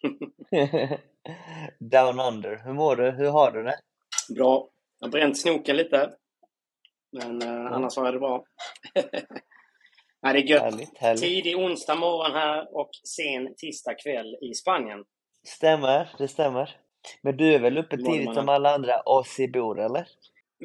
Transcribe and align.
Down 1.78 2.20
under. 2.20 2.62
Hur 2.64 2.72
mår 2.72 2.96
du? 2.96 3.10
Hur 3.10 3.30
har 3.30 3.50
du 3.52 3.62
det? 3.62 3.78
Bra. 4.34 4.68
Jag 4.98 5.06
har 5.06 5.12
bränt 5.12 5.38
snoken 5.38 5.76
lite. 5.76 6.10
Men 7.12 7.42
eh, 7.42 7.72
annars 7.72 7.96
har 7.96 8.04
jag 8.04 8.14
det 8.14 8.20
bra. 8.20 8.44
Nej, 10.22 10.32
det 10.32 10.38
är 10.40 10.42
gött. 10.42 10.62
Härligt, 10.62 10.98
härligt. 10.98 11.22
Tidig 11.22 11.56
onsdag 11.56 11.94
morgon 11.94 12.32
här 12.32 12.76
och 12.76 12.90
sen 13.04 13.54
tisdag 13.56 13.94
kväll 13.94 14.36
i 14.50 14.54
Spanien. 14.54 15.04
Stämmer, 15.46 16.08
det 16.18 16.28
stämmer. 16.28 16.76
Men 17.22 17.36
du 17.36 17.54
är 17.54 17.58
väl 17.58 17.78
uppe 17.78 17.96
Morgon, 17.96 18.12
tidigt 18.12 18.34
som 18.34 18.48
alla 18.48 18.74
andra 18.74 19.02
Ozzy-bor, 19.06 19.80
eller? 19.80 20.06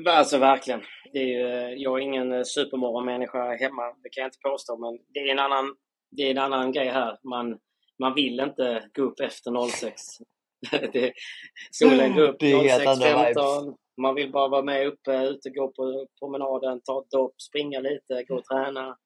Alltså 0.07 0.37
verkligen. 0.37 0.81
Det 1.13 1.19
är 1.19 1.25
ju, 1.25 1.47
eh, 1.47 1.73
jag 1.73 1.99
är 1.99 2.03
ingen 2.03 2.33
eh, 2.33 2.43
supermorgonmänniska 2.43 3.55
hemma, 3.55 3.83
det 4.03 4.09
kan 4.09 4.21
jag 4.21 4.27
inte 4.27 4.39
påstå. 4.43 4.77
Men 4.77 4.99
det 5.13 5.19
är 5.19 5.31
en 5.31 5.39
annan, 5.39 5.75
det 6.11 6.23
är 6.23 6.31
en 6.31 6.37
annan 6.37 6.71
grej 6.71 6.87
här. 6.87 7.17
Man, 7.23 7.59
man 7.99 8.13
vill 8.13 8.39
inte 8.39 8.89
gå 8.93 9.01
upp 9.01 9.19
efter 9.19 9.69
06. 9.71 10.01
det, 10.93 11.13
solen 11.71 12.15
går 12.15 12.21
upp 12.21 12.35
Det 12.39 12.51
är 12.51 12.69
helt 12.69 12.87
andra 12.87 13.33
06.15. 13.33 13.75
Man 14.01 14.15
vill 14.15 14.31
bara 14.31 14.47
vara 14.47 14.61
med 14.61 14.87
uppe, 14.87 15.11
ute, 15.23 15.49
gå 15.49 15.67
på 15.71 16.07
promenaden, 16.19 16.81
ta 16.81 17.01
ett 17.01 17.09
dopp, 17.09 17.41
springa 17.41 17.79
lite, 17.79 18.23
gå 18.23 18.35
och 18.35 18.43
träna. 18.45 18.97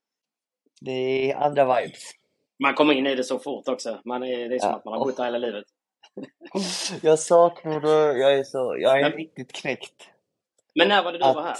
Det 0.81 0.91
är 1.31 1.35
andra 1.35 1.65
vibes. 1.81 2.11
Man 2.63 2.73
kommer 2.73 2.93
in 2.93 3.07
i 3.07 3.15
det 3.15 3.23
så 3.23 3.39
fort 3.39 3.67
också. 3.67 4.01
Man 4.05 4.23
är, 4.23 4.49
det 4.49 4.55
är 4.55 4.59
som 4.59 4.69
Ja. 4.69 4.75
att 4.75 4.85
man 4.85 4.93
har 4.93 5.05
bott 5.05 5.17
där 5.17 5.25
hela 5.25 5.37
livet. 5.37 5.65
Jag 7.01 7.19
saknar 7.19 7.79
det. 7.81 8.19
Jag 8.19 8.39
är 8.39 8.43
så... 8.43 8.75
Jag 8.79 8.99
är 8.99 9.03
Men- 9.09 9.11
riktigt 9.17 9.51
knäckt. 9.51 10.09
Men 10.75 10.87
när 10.87 11.03
var 11.03 11.11
det 11.11 11.17
du 11.17 11.23
var 11.23 11.41
här? 11.41 11.57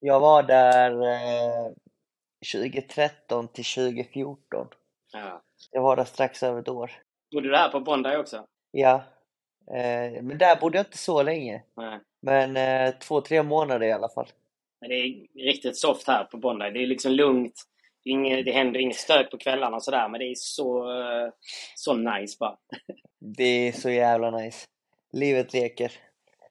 Jag 0.00 0.20
var 0.20 0.42
där 0.42 0.90
eh, 0.90 1.72
2013 2.54 3.48
till 3.48 3.64
2014. 3.64 4.66
Ja. 5.12 5.42
Jag 5.74 5.82
var 5.82 5.96
där 5.96 6.04
strax 6.04 6.42
över 6.42 6.60
ett 6.60 6.68
år. 6.68 6.90
Bodde 7.32 7.48
du 7.48 7.56
här 7.56 7.68
på 7.68 7.80
Bondi 7.80 8.16
också? 8.16 8.46
Ja. 8.70 9.02
Eh, 9.70 10.22
men 10.22 10.38
där 10.38 10.56
bodde 10.60 10.78
jag 10.78 10.86
inte 10.86 10.98
så 10.98 11.22
länge. 11.22 11.62
Nej. 11.76 12.00
Men 12.22 12.56
eh, 12.56 12.94
två, 12.98 13.20
tre 13.20 13.42
månader 13.42 13.86
i 13.86 13.92
alla 13.92 14.08
fall. 14.08 14.26
Men 14.80 14.88
det 14.90 14.94
är 14.94 15.26
riktigt 15.46 15.76
soft 15.76 16.06
här 16.06 16.24
på 16.24 16.36
Bondi. 16.36 16.70
Det 16.70 16.82
är 16.82 16.86
liksom 16.86 17.12
lugnt. 17.12 17.54
Det, 18.04 18.10
inget, 18.10 18.44
det 18.44 18.52
händer 18.52 18.80
inget 18.80 18.96
stök 18.96 19.30
på 19.30 19.38
kvällarna 19.38 19.76
och 19.76 19.82
sådär, 19.82 20.08
men 20.08 20.18
det 20.20 20.26
är 20.26 20.34
så, 20.36 20.90
eh, 21.00 21.30
så 21.74 21.94
nice 21.94 22.36
bara. 22.40 22.56
Det 23.36 23.68
är 23.68 23.72
så 23.72 23.90
jävla 23.90 24.30
nice. 24.30 24.66
Livet 25.12 25.52
leker. 25.52 25.92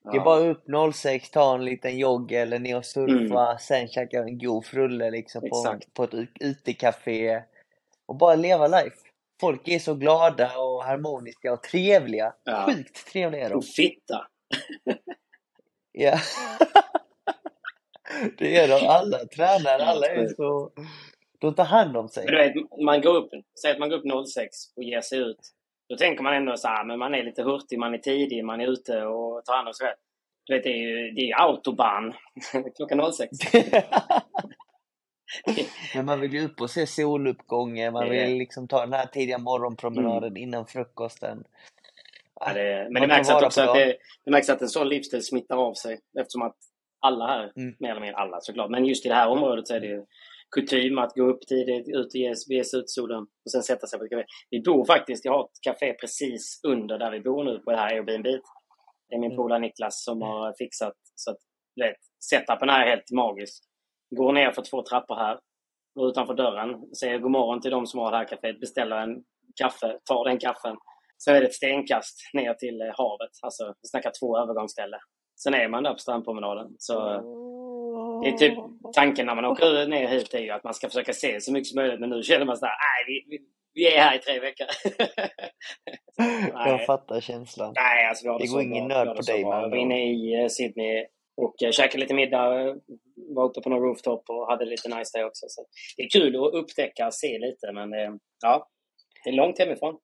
Det 0.03 0.09
är 0.09 0.15
Ja. 0.15 0.23
bara 0.23 0.39
upp 0.39 0.63
06, 0.93 1.29
ta 1.29 1.55
en 1.55 1.65
liten 1.65 1.97
jogg 1.97 2.31
eller 2.31 2.59
ner 2.59 2.77
och 2.77 2.85
surfa, 2.85 3.57
sen 3.57 3.87
käka 3.87 4.19
en 4.19 4.37
god 4.37 4.65
frulle 4.65 5.11
liksom 5.11 5.41
på, 5.49 5.55
Mm. 5.65 5.77
Exakt. 5.77 5.93
på 5.93 6.03
ett 6.03 6.13
ut- 6.13 6.37
utekafé. 6.39 7.41
Och 8.05 8.15
bara 8.15 8.35
leva 8.35 8.67
life. 8.67 8.95
Folk 9.41 9.67
är 9.67 9.79
så 9.79 9.95
glada 9.95 10.57
och 10.57 10.83
harmoniska 10.83 11.53
och 11.53 11.63
trevliga. 11.63 12.33
Ja. 12.43 12.65
Sjukt 12.65 13.07
trevliga 13.07 13.45
är 13.45 13.49
de. 13.49 13.55
Och 13.55 13.65
fitta. 13.65 14.27
Ja. 15.91 16.17
det 18.37 18.57
är 18.57 18.67
de 18.67 18.87
alla. 18.87 19.17
Tränare, 19.17 19.85
alla 19.85 20.07
är 20.07 20.27
så... 20.27 20.71
De 21.39 21.55
tar 21.55 21.65
hand 21.65 21.97
om 21.97 22.09
sig. 22.09 22.25
Du 22.25 22.37
vet, 22.37 22.53
man 22.85 23.01
går 23.01 23.15
upp, 23.15 23.29
säg 23.61 23.71
att 23.71 23.79
man 23.79 23.89
går 23.89 23.97
upp 23.97 24.27
06 24.27 24.55
och 24.75 24.83
ger 24.83 25.01
sig 25.01 25.19
ut. 25.19 25.39
Då 25.89 25.97
tänker 25.97 26.23
man 26.23 26.33
ändå 26.33 26.57
så 26.57 26.67
här, 26.67 26.85
men 26.85 26.99
man 26.99 27.15
är 27.15 27.23
lite 27.23 27.43
hurtig, 27.43 27.79
man 27.79 27.93
är 27.93 27.97
tidig, 27.97 28.45
man 28.45 28.61
är 28.61 28.67
ute 28.67 29.05
och 29.05 29.45
tar 29.45 29.55
hand 29.55 29.67
om 29.67 29.73
sig 29.73 29.87
själv. 29.87 29.97
Du 30.45 30.53
vet, 30.53 30.63
det 30.63 30.69
är 30.69 30.77
ju, 30.77 31.11
det 31.11 31.21
är 31.21 31.25
ju 31.25 31.33
autobahn 31.33 32.13
klockan 32.75 33.13
06. 33.13 33.31
Men 35.95 36.05
man 36.05 36.19
vill 36.21 36.33
ju 36.33 36.45
upp 36.45 36.61
och 36.61 36.69
se 36.69 36.87
soluppgången, 36.87 37.93
man 37.93 38.09
vill 38.09 38.37
liksom 38.37 38.67
ta 38.67 38.79
den 38.79 38.93
här 38.93 39.05
tidiga 39.05 39.37
morgonpromenaden 39.37 40.37
innan 40.37 40.65
frukosten. 40.67 41.43
Ja, 42.39 42.53
det, 42.53 42.87
men 42.91 43.01
det 43.01 43.07
märks, 43.07 43.29
att 43.29 43.43
också 43.43 43.61
att 43.61 43.75
det, 43.75 43.97
det 44.25 44.31
märks 44.31 44.49
att 44.49 44.61
en 44.61 44.69
sån 44.69 44.89
livsstil 44.89 45.23
smittar 45.23 45.57
av 45.57 45.73
sig 45.73 45.99
eftersom 46.19 46.41
att 46.41 46.55
alla 46.99 47.27
här, 47.27 47.51
Mm. 47.55 47.75
mer 47.79 47.89
eller 47.91 48.01
mindre 48.01 48.17
alla 48.17 48.41
såklart, 48.41 48.71
men 48.71 48.85
just 48.85 49.05
i 49.05 49.09
det 49.09 49.15
här 49.15 49.27
området 49.29 49.67
så 49.67 49.73
är 49.75 49.79
det 49.79 49.87
ju 49.87 50.05
kutym 50.55 50.97
att 50.97 51.13
gå 51.15 51.23
upp 51.23 51.41
tidigt, 51.47 51.87
ut 51.87 52.05
och 52.05 52.15
ge, 52.15 52.33
ge 52.47 52.63
sig 52.63 52.79
ut 52.79 52.89
solen 52.89 53.21
och 53.45 53.51
sen 53.51 53.63
sätta 53.63 53.87
sig 53.87 53.99
på 53.99 54.05
ett 54.05 54.11
café. 54.11 54.23
Vi 54.49 54.61
bor 54.61 54.85
faktiskt, 54.85 55.25
jag 55.25 55.33
har 55.33 55.43
ett 55.43 55.61
café 55.61 55.93
precis 55.93 56.59
under 56.63 56.97
där 56.99 57.11
vi 57.11 57.19
bor 57.19 57.43
nu 57.43 57.59
på 57.59 57.71
det 57.71 57.77
här 57.77 57.93
Airbnb. 57.95 58.23
Det 59.09 59.15
är 59.15 59.19
min 59.19 59.31
Mm. 59.31 59.37
polare 59.37 59.59
Niklas 59.59 60.03
som 60.03 60.21
har 60.21 60.53
fixat 60.57 60.93
så 61.15 61.31
att 61.31 61.37
vet, 61.75 61.95
setupen 62.29 62.69
är 62.69 62.87
helt 62.87 63.11
magisk. 63.11 63.63
Går 64.17 64.33
ner 64.33 64.51
för 64.51 64.61
två 64.61 64.81
trappor 64.81 65.15
här, 65.15 65.39
går 65.95 66.09
utanför 66.09 66.33
dörren, 66.33 66.95
säger 66.99 67.19
god 67.19 67.31
morgon 67.31 67.61
till 67.61 67.71
de 67.71 67.85
som 67.87 67.99
har 67.99 68.11
det 68.11 68.17
här 68.17 68.25
kaféet, 68.25 68.59
beställer 68.59 68.95
en 68.95 69.23
kaffe, 69.61 69.99
tar 70.05 70.25
den 70.29 70.39
kaffen. 70.39 70.75
Sen 71.23 71.35
är 71.35 71.41
det 71.41 71.47
ett 71.47 71.53
stenkast 71.53 72.19
ner 72.33 72.53
till 72.53 72.81
eh, 72.81 72.87
havet. 72.87 73.31
Alltså, 73.41 73.73
vi 73.81 73.87
snackar 73.87 74.11
två 74.19 74.37
övergångsställen. 74.37 74.99
Sen 75.43 75.53
är 75.53 75.67
man 75.67 75.83
där 75.83 75.93
på 75.93 75.99
strandpromenaden. 75.99 76.67
Så 76.77 77.13
eh, 77.13 77.21
det 78.21 78.29
är 78.29 78.37
typ 78.37 78.57
tanken 78.93 79.25
när 79.25 79.35
man 79.35 79.45
åker 79.45 79.87
ner 79.87 80.07
hit 80.07 80.33
är 80.33 80.39
ju 80.39 80.49
att 80.49 80.63
man 80.63 80.73
ska 80.73 80.87
försöka 80.87 81.13
se 81.13 81.41
så 81.41 81.51
mycket 81.51 81.67
som 81.67 81.75
möjligt. 81.75 81.99
Men 81.99 82.09
nu 82.09 82.23
känner 82.23 82.45
man 82.45 82.57
sådär, 82.57 82.71
nej, 82.71 83.05
vi, 83.07 83.37
vi, 83.37 83.43
vi 83.73 83.95
är 83.95 84.01
här 84.01 84.15
i 84.15 84.19
tre 84.19 84.39
veckor. 84.39 84.67
Jag 86.69 86.85
fattar 86.85 87.21
känslan. 87.21 87.73
Nej, 87.75 88.07
alltså 88.07 88.25
vi 88.25 88.29
har 88.29 88.39
det, 88.39 88.43
Det 88.43 88.47
så 88.47 88.53
går 88.53 88.63
ingen 88.63 88.87
Vi 88.87 88.93
nöd 88.93 89.15
på 89.15 89.23
så 89.23 89.31
dig, 89.31 89.43
andra 89.43 89.69
var 89.69 89.75
inne 89.75 90.13
i 90.13 90.41
eh, 90.41 90.47
Sydney 90.47 91.05
och 91.37 91.55
käkade 91.71 91.97
lite 91.97 92.13
middag. 92.13 92.75
Var 93.29 93.43
uppe 93.49 93.61
på 93.61 93.69
någon 93.69 93.81
rooftop 93.81 94.29
och 94.29 94.47
hade 94.47 94.65
lite 94.65 94.97
nice 94.97 95.17
där 95.17 95.25
också. 95.25 95.45
Så 95.49 95.65
det 95.97 96.03
är 96.03 96.09
kul 96.09 96.35
att 96.35 96.53
upptäcka 96.53 97.07
och 97.07 97.13
se 97.13 97.39
lite, 97.39 97.71
men 97.73 97.93
eh, 97.93 98.11
ja, 98.41 98.69
det 99.23 99.29
är 99.29 99.33
långt 99.33 99.59
hemifrån. 99.59 99.99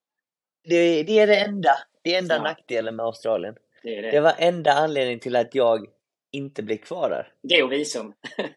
Det, 0.69 1.03
det 1.03 1.19
är 1.19 1.27
det 1.27 1.37
enda, 1.39 1.71
det 2.03 2.13
är 2.13 2.19
enda 2.19 2.35
Ja. 2.35 2.41
nackdelen 2.43 2.95
med 2.95 3.05
Australien. 3.05 3.55
Det 3.83 3.97
är 3.97 4.01
det. 4.01 4.11
Det 4.11 4.19
var 4.19 4.33
enda 4.37 4.73
anledningen 4.73 5.19
till 5.19 5.35
att 5.35 5.55
jag 5.55 5.85
inte 6.31 6.63
blev 6.63 6.77
kvar 6.77 7.09
där. 7.09 7.33
Det 7.43 7.63
och 7.63 7.71
visum. 7.71 8.13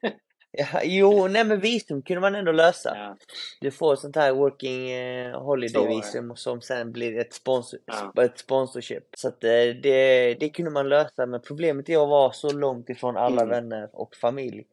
Ja, 0.54 0.66
jo, 0.84 1.28
nej 1.28 1.44
men 1.44 1.60
visum 1.60 2.02
kunde 2.02 2.20
man 2.20 2.34
ändå 2.34 2.52
lösa. 2.52 2.93
Ja. 2.96 3.16
Du 3.60 3.70
får 3.70 3.96
sånt 3.96 4.16
här 4.16 4.32
working 4.32 4.90
eh, 4.90 5.40
holiday 5.43 5.88
visum 5.88 6.37
som 6.37 6.60
sen 6.60 6.93
blir 6.93 7.19
ett, 7.19 7.32
sponsor, 7.32 7.81
Ja. 7.87 8.22
ett 8.25 8.38
sponsorship. 8.38 9.04
Så 9.16 9.28
att 9.28 9.44
eh, 9.44 9.50
det, 9.82 10.34
det 10.40 10.49
kunde 10.49 10.70
man 10.70 10.88
lösa 10.88 11.26
men 11.26 11.40
problemet 11.40 11.88
är 11.88 12.02
att 12.02 12.08
vara 12.08 12.32
så 12.32 12.52
långt 12.52 12.90
ifrån 12.90 13.16
alla 13.16 13.43
Mm. 13.43 13.49
vänner 13.49 13.90
och 13.93 14.16
familj. 14.16 14.64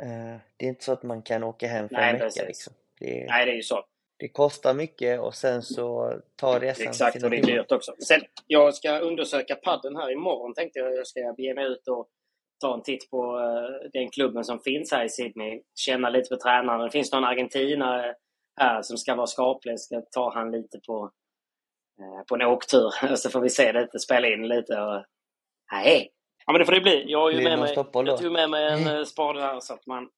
Eh, 0.00 0.40
det 0.56 0.64
är 0.64 0.68
inte 0.68 0.84
så 0.84 0.92
att 0.92 1.02
man 1.02 1.22
kan 1.22 1.44
åka 1.44 1.66
hem 1.66 1.88
för 1.88 1.96
Nej, 1.96 2.12
en 2.14 2.18
vecka 2.18 2.44
liksom. 2.46 2.72
Det 3.00 3.26
Nej, 3.28 3.46
det 3.46 3.52
är 3.52 3.56
ju 3.56 3.62
så. 3.62 3.84
Det 4.18 4.28
kostar 4.28 4.74
mycket 4.74 5.20
och 5.20 5.34
sen 5.34 5.62
så 5.62 6.14
tar 6.36 6.60
resan 6.60 6.86
Exakt, 6.88 7.22
och 7.22 7.30
det 7.30 7.36
är 7.38 7.42
dyrt 7.42 7.72
också. 7.72 7.94
Sen, 7.98 8.20
jag 8.46 8.74
ska 8.74 8.98
undersöka 8.98 9.54
padden 9.54 9.96
här 9.96 10.12
imorgon 10.12 10.54
tänkte 10.54 10.78
jag. 10.78 10.96
Jag 10.96 11.06
ska 11.06 11.32
bege 11.36 11.54
mig 11.54 11.64
ut 11.66 11.88
och 11.88 12.08
ta 12.60 12.74
en 12.74 12.82
titt 12.82 13.10
på 13.10 13.38
eh, 13.38 13.90
den 13.92 14.10
klubben 14.10 14.44
som 14.44 14.60
finns 14.60 14.92
här 14.92 15.04
i 15.04 15.08
Sydney. 15.08 15.62
Känna 15.74 16.10
lite 16.10 16.28
på 16.28 16.36
tränaren. 16.36 16.80
Det 16.80 16.90
finns 16.90 17.12
någon 17.12 17.24
argentinare 17.24 18.14
här 18.60 18.82
som 18.82 18.96
ska 18.96 19.14
vara 19.14 19.26
skaplig. 19.26 19.80
Ska 19.80 20.02
ta 20.10 20.34
han 20.34 20.50
lite 20.50 20.78
på, 20.86 21.10
eh, 22.00 22.24
på 22.28 22.34
en 22.34 22.42
åktur. 22.42 23.16
Så 23.16 23.30
får 23.30 23.40
vi 23.40 23.50
se 23.50 23.72
lite, 23.72 23.98
spela 23.98 24.28
in 24.28 24.48
lite. 24.48 24.80
Och... 24.80 25.04
Nej! 25.72 26.10
Ja 26.46 26.52
men 26.52 26.58
det 26.58 26.66
får 26.66 26.72
det 26.72 26.80
bli. 26.80 27.04
Jag, 27.06 27.20
har 27.20 27.30
ju 27.30 27.44
med 27.44 27.58
mig, 27.58 27.74
jag 27.74 28.18
tog 28.18 28.32
med 28.32 28.50
mig 28.50 28.72
en 28.72 28.96
eh, 28.96 29.04
spade 29.04 29.40
här 29.40 29.60
så 29.60 29.74
att 29.74 29.86
man 29.86 30.08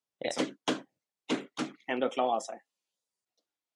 ändå 1.92 2.08
klarar 2.08 2.40
sig. 2.40 2.60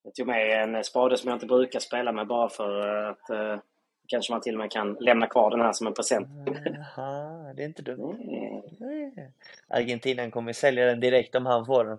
Jag 0.03 0.15
tog 0.15 0.27
med 0.27 0.63
en 0.63 0.85
spade 0.85 1.17
som 1.17 1.29
jag 1.29 1.37
inte 1.37 1.47
brukar 1.47 1.81
spela 1.81 2.13
med 2.13 2.27
bara 2.27 2.49
för 2.49 2.81
att 3.09 3.31
kanske 4.09 4.33
man 4.33 4.41
till 4.41 4.55
och 4.55 4.59
med 4.59 4.71
kan 4.71 4.97
lämna 5.01 5.27
kvar 5.27 5.51
den 5.51 5.61
här 5.61 5.73
som 5.73 5.87
en 5.87 5.95
present. 5.95 6.29
Aha, 6.97 7.53
det 7.57 7.63
är 7.63 7.67
inte 7.67 7.83
dumt. 7.83 8.17
Mm. 8.81 9.33
Argentinaren 9.69 10.31
kommer 10.31 10.53
sälja 10.53 10.87
den 10.87 11.01
direkt 11.01 11.35
om 11.35 11.47
han 11.47 11.67
får 11.67 11.85
den. 11.85 11.99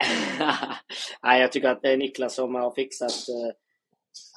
Nej, 1.22 1.40
jag 1.40 1.52
tycker 1.52 1.68
att 1.68 1.82
det 1.82 1.92
är 1.92 1.96
Niklas 1.96 2.34
som 2.34 2.54
har 2.54 2.70
fixat... 2.70 3.10
eh, 3.10 3.54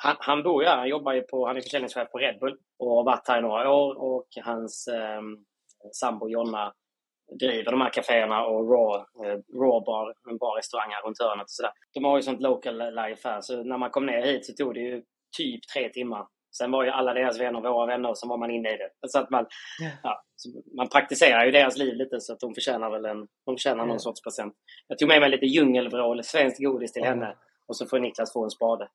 han, 0.03 0.15
han 0.19 0.43
bor 0.43 0.63
ju 0.63 0.69
här. 0.69 0.77
Han 0.77 0.89
jobbar 0.89 1.13
ju 1.13 1.21
på... 1.21 1.47
Han 1.47 1.57
är 1.57 1.61
försäljningschef 1.61 2.11
på 2.11 2.17
Red 2.17 2.39
Bull 2.39 2.57
och 2.79 2.89
har 2.89 3.03
varit 3.03 3.27
här 3.27 3.39
i 3.39 3.41
några 3.41 3.71
år. 3.71 4.01
Och 4.01 4.27
hans 4.43 4.87
eh, 4.87 5.21
sambo 5.91 6.29
Jonna 6.29 6.73
driver 7.39 7.71
de 7.71 7.81
här 7.81 7.89
kaféerna 7.89 8.45
och 8.45 8.69
Raw, 8.71 9.05
eh, 9.25 9.39
Raw 9.61 9.85
bar, 9.85 10.13
en 10.29 10.37
bar 10.37 10.57
restaurang 10.57 10.91
här 10.91 11.01
runt 11.01 11.19
hörnet 11.19 11.43
och 11.43 11.49
sådär. 11.49 11.71
De 11.93 12.03
har 12.03 12.17
ju 12.17 12.21
sånt 12.21 12.41
local 12.41 12.95
life 12.95 13.29
här. 13.29 13.41
Så 13.41 13.63
när 13.63 13.77
man 13.77 13.89
kom 13.89 14.05
ner 14.05 14.21
hit 14.21 14.45
så 14.45 14.53
tog 14.53 14.73
det 14.73 14.79
ju 14.79 15.03
typ 15.37 15.67
tre 15.73 15.89
timmar. 15.89 16.27
Sen 16.57 16.71
var 16.71 16.83
ju 16.83 16.89
alla 16.89 17.13
deras 17.13 17.39
vänner 17.39 17.61
våra 17.61 17.85
vänner 17.85 18.09
och 18.09 18.17
så 18.17 18.27
var 18.27 18.37
man 18.37 18.51
inne 18.51 18.73
i 18.73 18.77
det. 18.77 19.07
Så 19.09 19.19
att 19.19 19.29
man, 19.29 19.45
ja, 20.03 20.23
så 20.35 20.49
man 20.77 20.89
praktiserar 20.89 21.45
ju 21.45 21.51
deras 21.51 21.77
liv 21.77 21.93
lite 21.95 22.21
så 22.21 22.33
att 22.33 22.39
de 22.39 22.53
förtjänar 22.53 22.89
väl 22.89 23.05
en, 23.05 23.27
de 23.45 23.55
förtjänar 23.55 23.85
någon 23.85 23.95
Ja. 23.95 23.99
sorts 23.99 24.21
present. 24.21 24.53
Jag 24.87 24.97
tog 24.99 25.07
med 25.07 25.21
mig 25.21 25.29
lite 25.29 25.45
djungelvrål, 25.45 26.23
svenskt 26.23 26.59
godis 26.63 26.91
till 26.93 27.01
Ja. 27.03 27.09
henne. 27.09 27.35
Och 27.67 27.75
så 27.77 27.85
får 27.85 27.99
Niklas 27.99 28.33
få 28.33 28.43
en 28.43 28.49
spade. 28.49 28.87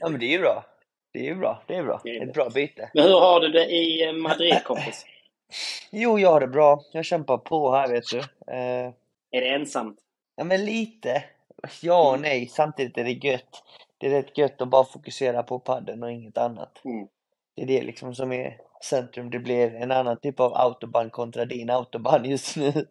Ja 0.00 0.08
men 0.08 0.20
det 0.20 0.26
är 0.26 0.30
ju 0.30 0.38
bra. 0.38 0.64
Det 1.12 1.18
är 1.18 1.24
ju 1.24 1.34
bra. 1.34 1.62
Det 1.66 1.74
är 1.76 1.82
bra. 1.82 2.00
Det 2.04 2.10
är 2.18 2.26
Ett 2.28 2.34
bra 2.34 2.48
byte. 2.54 2.90
Men 2.94 3.04
hur 3.04 3.20
har 3.20 3.40
du 3.40 3.48
det 3.48 3.64
i 3.66 4.06
eh, 4.06 4.12
Madrid 4.12 4.64
kompis? 4.64 5.06
Jo, 5.90 6.18
jag 6.18 6.30
har 6.30 6.40
det 6.40 6.46
bra. 6.48 6.80
Jag 6.92 7.04
kämpar 7.04 7.38
på 7.38 7.72
här 7.72 7.88
vet 7.88 8.04
du. 8.12 8.18
Eh, 8.54 8.86
Är 9.30 9.40
det 9.40 9.48
ensamt? 9.48 9.98
ja 10.36 10.44
men 10.44 10.64
lite. 10.64 11.24
Ja 11.82 12.12
och 12.12 12.20
nej. 12.20 12.46
Samtidigt 12.46 12.98
är 12.98 13.04
det 13.04 13.10
gött. 13.28 13.62
Det 14.02 14.08
är 14.08 14.10
rätt 14.10 14.38
gött 14.38 14.60
att 14.60 14.68
bara 14.68 14.84
fokusera 14.84 15.42
på 15.42 15.58
padden 15.58 16.02
och 16.02 16.10
inget 16.10 16.38
annat. 16.38 16.84
Mm. 16.84 17.08
Det 17.56 17.62
är 17.62 17.66
det 17.66 17.82
liksom 17.82 18.14
som 18.14 18.32
är 18.32 18.58
centrum. 18.84 19.30
Det 19.30 19.38
blir 19.38 19.74
en 19.74 19.90
annan 19.90 20.16
typ 20.16 20.40
av 20.40 20.54
autobahn 20.54 21.10
kontra 21.10 21.44
din 21.44 21.70
autobahn 21.70 22.24
just 22.24 22.56
nu. 22.56 22.72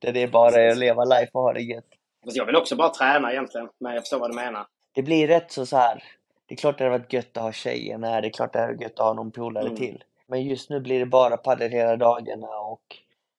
Där 0.00 0.12
det 0.12 0.22
är 0.22 0.28
bara 0.28 0.70
att 0.70 0.78
leva 0.78 1.04
life 1.04 1.30
och 1.32 1.42
ha 1.42 1.52
det 1.52 1.60
gött. 1.60 1.84
Fast 2.24 2.36
jag 2.36 2.46
vill 2.46 2.56
också 2.56 2.76
bara 2.76 2.88
träna 2.88 3.32
egentligen. 3.32 3.68
Men 3.80 3.94
jag 3.94 4.02
förstår 4.02 4.18
vad 4.18 4.30
du 4.30 4.34
menar. 4.34 4.66
Det 4.94 5.02
blir 5.02 5.28
rätt 5.28 5.52
så 5.52 5.66
så 5.66 5.76
här. 5.76 6.02
Det 6.46 6.54
är 6.54 6.56
klart 6.56 6.78
det 6.78 6.84
hade 6.84 6.98
varit 6.98 7.12
gött 7.12 7.36
att 7.36 7.42
ha 7.42 7.52
tjejen 7.52 8.04
här. 8.04 8.22
Det 8.22 8.28
är 8.28 8.32
klart 8.32 8.52
det 8.52 8.58
hade 8.58 8.72
varit 8.72 8.82
gött 8.82 9.00
att 9.00 9.06
ha 9.06 9.12
någon 9.12 9.30
polare 9.30 9.64
Mm. 9.64 9.76
till. 9.76 10.04
Men 10.26 10.42
just 10.44 10.70
nu 10.70 10.80
blir 10.80 10.98
det 10.98 11.06
bara 11.06 11.36
padel 11.36 11.70
hela 11.70 11.96
dagarna 11.96 12.58
och 12.58 12.96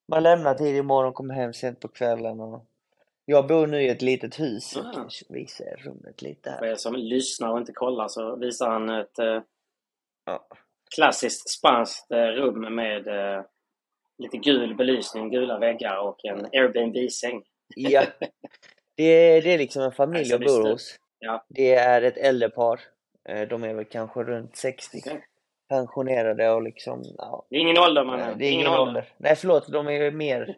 man 0.08 0.24
lämnar 0.24 0.54
tidigt 0.54 0.86
morgon, 0.86 1.14
kommer 1.14 1.34
hem 1.34 1.54
sent 1.54 1.80
på 1.80 1.88
kvällen 1.88 2.40
och 2.40 2.66
jag 3.30 3.48
bor 3.48 3.68
nu 3.68 3.82
i 3.82 3.90
ett 3.90 4.02
litet 4.02 4.40
hus. 4.40 4.74
Jag 4.76 4.86
Ah. 4.86 4.92
kanske 4.94 5.26
visar 5.30 5.66
rummet 5.78 6.22
lite 6.22 6.50
För 6.60 6.66
här. 6.66 6.72
er 6.72 6.76
som 6.76 6.96
lyssnar 6.96 7.52
och 7.52 7.58
inte 7.58 7.74
kollar 7.74 8.08
så 8.08 8.36
visar 8.36 8.70
han 8.70 8.90
ett 8.90 9.20
eh, 9.20 9.42
Ja. 10.26 10.48
klassiskt 10.96 11.50
spanskt 11.50 12.12
eh, 12.12 12.18
rum 12.18 12.76
med 12.76 13.08
eh, 13.08 13.44
lite 14.18 14.38
gul 14.38 14.76
belysning, 14.76 15.30
gula 15.32 15.60
väggar 15.60 15.98
och 15.98 16.26
en 16.26 16.46
Airbnb-säng. 16.46 17.44
Ja. 17.76 18.04
Det 18.96 19.04
är, 19.04 19.42
det 19.42 19.54
är 19.54 19.58
liksom 19.58 19.82
en 19.84 19.92
familj 19.92 20.34
Alltså, 20.34 20.50
jag 20.52 20.64
bor 20.64 20.70
hos. 20.72 20.96
Ja. 21.20 21.46
Det 21.50 21.74
är 21.74 22.02
ett 22.02 22.18
äldre 22.18 22.50
par. 22.50 22.80
Eh, 23.30 23.48
De 23.48 23.64
är 23.64 23.74
väl 23.74 23.86
kanske 23.86 24.24
runt 24.24 24.56
60. 24.56 24.98
Okej. 25.06 25.26
Pensionerade 25.70 26.50
och 26.50 26.62
liksom, 26.62 27.04
ja. 27.18 27.46
Det 27.50 27.56
är 27.56 27.60
ingen 27.60 27.78
ålder 27.78 28.04
mannen. 28.04 28.38
det 28.38 28.46
är 28.46 28.52
ingen 28.52 28.68
ålder. 28.68 29.14
Nej 29.18 29.36
förlåt, 29.36 29.68
de 29.72 29.88
är 29.88 30.12
mer... 30.12 30.58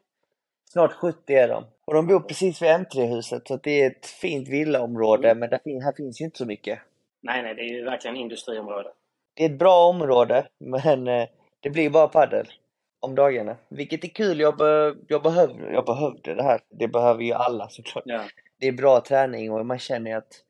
Snart 0.71 0.93
70 0.93 1.33
är 1.33 1.47
de. 1.47 1.63
Och 1.85 1.93
de 1.93 2.07
bor 2.07 2.19
precis 2.19 2.61
vid 2.61 2.69
M3-huset 2.69 3.47
så 3.47 3.57
det 3.57 3.81
är 3.83 3.91
ett 3.91 4.05
fint 4.05 4.47
villaområde 4.47 5.35
men 5.35 5.49
där 5.49 5.83
här 5.83 5.93
finns 5.97 6.21
ju 6.21 6.25
inte 6.25 6.37
så 6.37 6.45
mycket. 6.45 6.79
Nej, 7.21 7.43
nej, 7.43 7.55
det 7.55 7.61
är 7.61 7.69
ju 7.77 7.83
verkligen 7.83 8.15
industriområde. 8.17 8.89
Det 9.33 9.45
är 9.45 9.49
ett 9.49 9.59
bra 9.59 9.87
område 9.87 10.47
men 10.57 11.07
eh, 11.07 11.27
det 11.59 11.69
blir 11.69 11.89
bara 11.89 12.07
paddel 12.07 12.47
om 12.99 13.15
dagarna. 13.15 13.55
Vilket 13.69 14.03
är 14.03 14.07
kul, 14.07 14.39
jag, 14.39 14.57
be, 14.57 14.95
jag, 15.07 15.23
behöver, 15.23 15.71
jag 15.71 15.85
behövde 15.85 16.35
det 16.35 16.43
här. 16.43 16.61
Det 16.69 16.87
behöver 16.87 17.23
ju 17.23 17.33
alla 17.33 17.69
såklart. 17.69 18.03
Ja. 18.05 18.21
Det 18.59 18.67
är 18.67 18.71
bra 18.71 19.01
träning 19.01 19.51
och 19.51 19.65
man 19.65 19.79
känner 19.79 20.15
att 20.17 20.43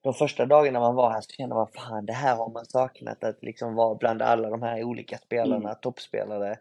de 0.00 0.14
första 0.14 0.46
dagarna 0.46 0.80
man 0.80 0.94
var 0.94 1.10
här 1.10 1.20
så 1.20 1.30
kände 1.30 1.54
man 1.54 1.66
fan 1.66 2.06
det 2.06 2.12
här 2.12 2.36
har 2.36 2.48
man 2.48 2.64
saknat 2.64 3.24
att 3.24 3.42
liksom 3.42 3.74
vara 3.74 3.94
bland 3.94 4.22
alla 4.22 4.50
de 4.50 4.62
här 4.62 4.84
olika 4.84 5.18
spelarna, 5.18 5.68
Mm. 5.68 5.76
toppspelare 5.82 6.58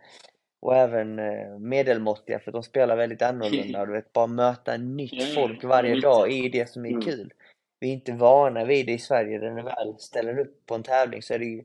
och 0.64 0.76
även 0.76 1.20
eh, 1.20 1.60
medelmåttiga 1.60 2.40
för 2.40 2.52
de 2.52 2.64
spelar 2.64 2.96
väldigt 2.96 3.22
annorlunda. 3.22 3.86
Du 3.86 3.92
vet, 3.92 4.14
bara 4.14 4.28
möta 4.28 4.78
nytt 4.78 5.34
folk 5.36 5.64
varje 5.64 6.00
dag 6.02 6.32
är 6.32 6.50
det 6.50 6.70
som 6.70 6.86
är 6.86 6.90
Mm. 6.90 7.02
kul. 7.02 7.34
Vi 7.80 7.90
är 7.90 7.94
inte 7.94 8.12
vana 8.12 8.66
vid 8.66 8.86
det 8.86 8.92
i 8.92 9.00
Sverige 9.00 9.40
när 9.40 9.64
väl 9.64 9.96
ställer 10.00 10.40
upp 10.40 10.66
på 10.66 10.76
en 10.76 10.84
tävling 10.84 11.22
så 11.22 11.34
är 11.34 11.40
det 11.40 11.46
ju 11.46 11.64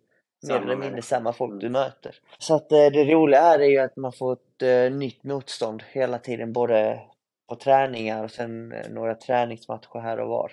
mer 0.48 0.56
eller 0.56 0.76
mindre 0.76 1.02
samma 1.02 1.32
folk 1.32 1.50
Mm. 1.50 1.58
du 1.60 1.68
möter. 1.68 2.14
Så 2.38 2.54
att 2.54 2.72
eh, 2.72 2.86
det 2.86 3.04
roliga 3.04 3.40
är 3.40 3.58
ju 3.58 3.78
att 3.78 3.96
man 3.96 4.12
får 4.12 4.32
ett 4.32 4.62
eh, 4.62 4.96
nytt 4.98 5.24
motstånd 5.24 5.82
hela 5.92 6.18
tiden 6.18 6.52
både 6.52 7.00
på 7.48 7.56
träningar 7.56 8.24
och 8.24 8.30
sen 8.30 8.68
några 8.90 9.14
träningsmatcher 9.14 10.00
här 10.00 10.20
och 10.20 10.28
var. 10.28 10.52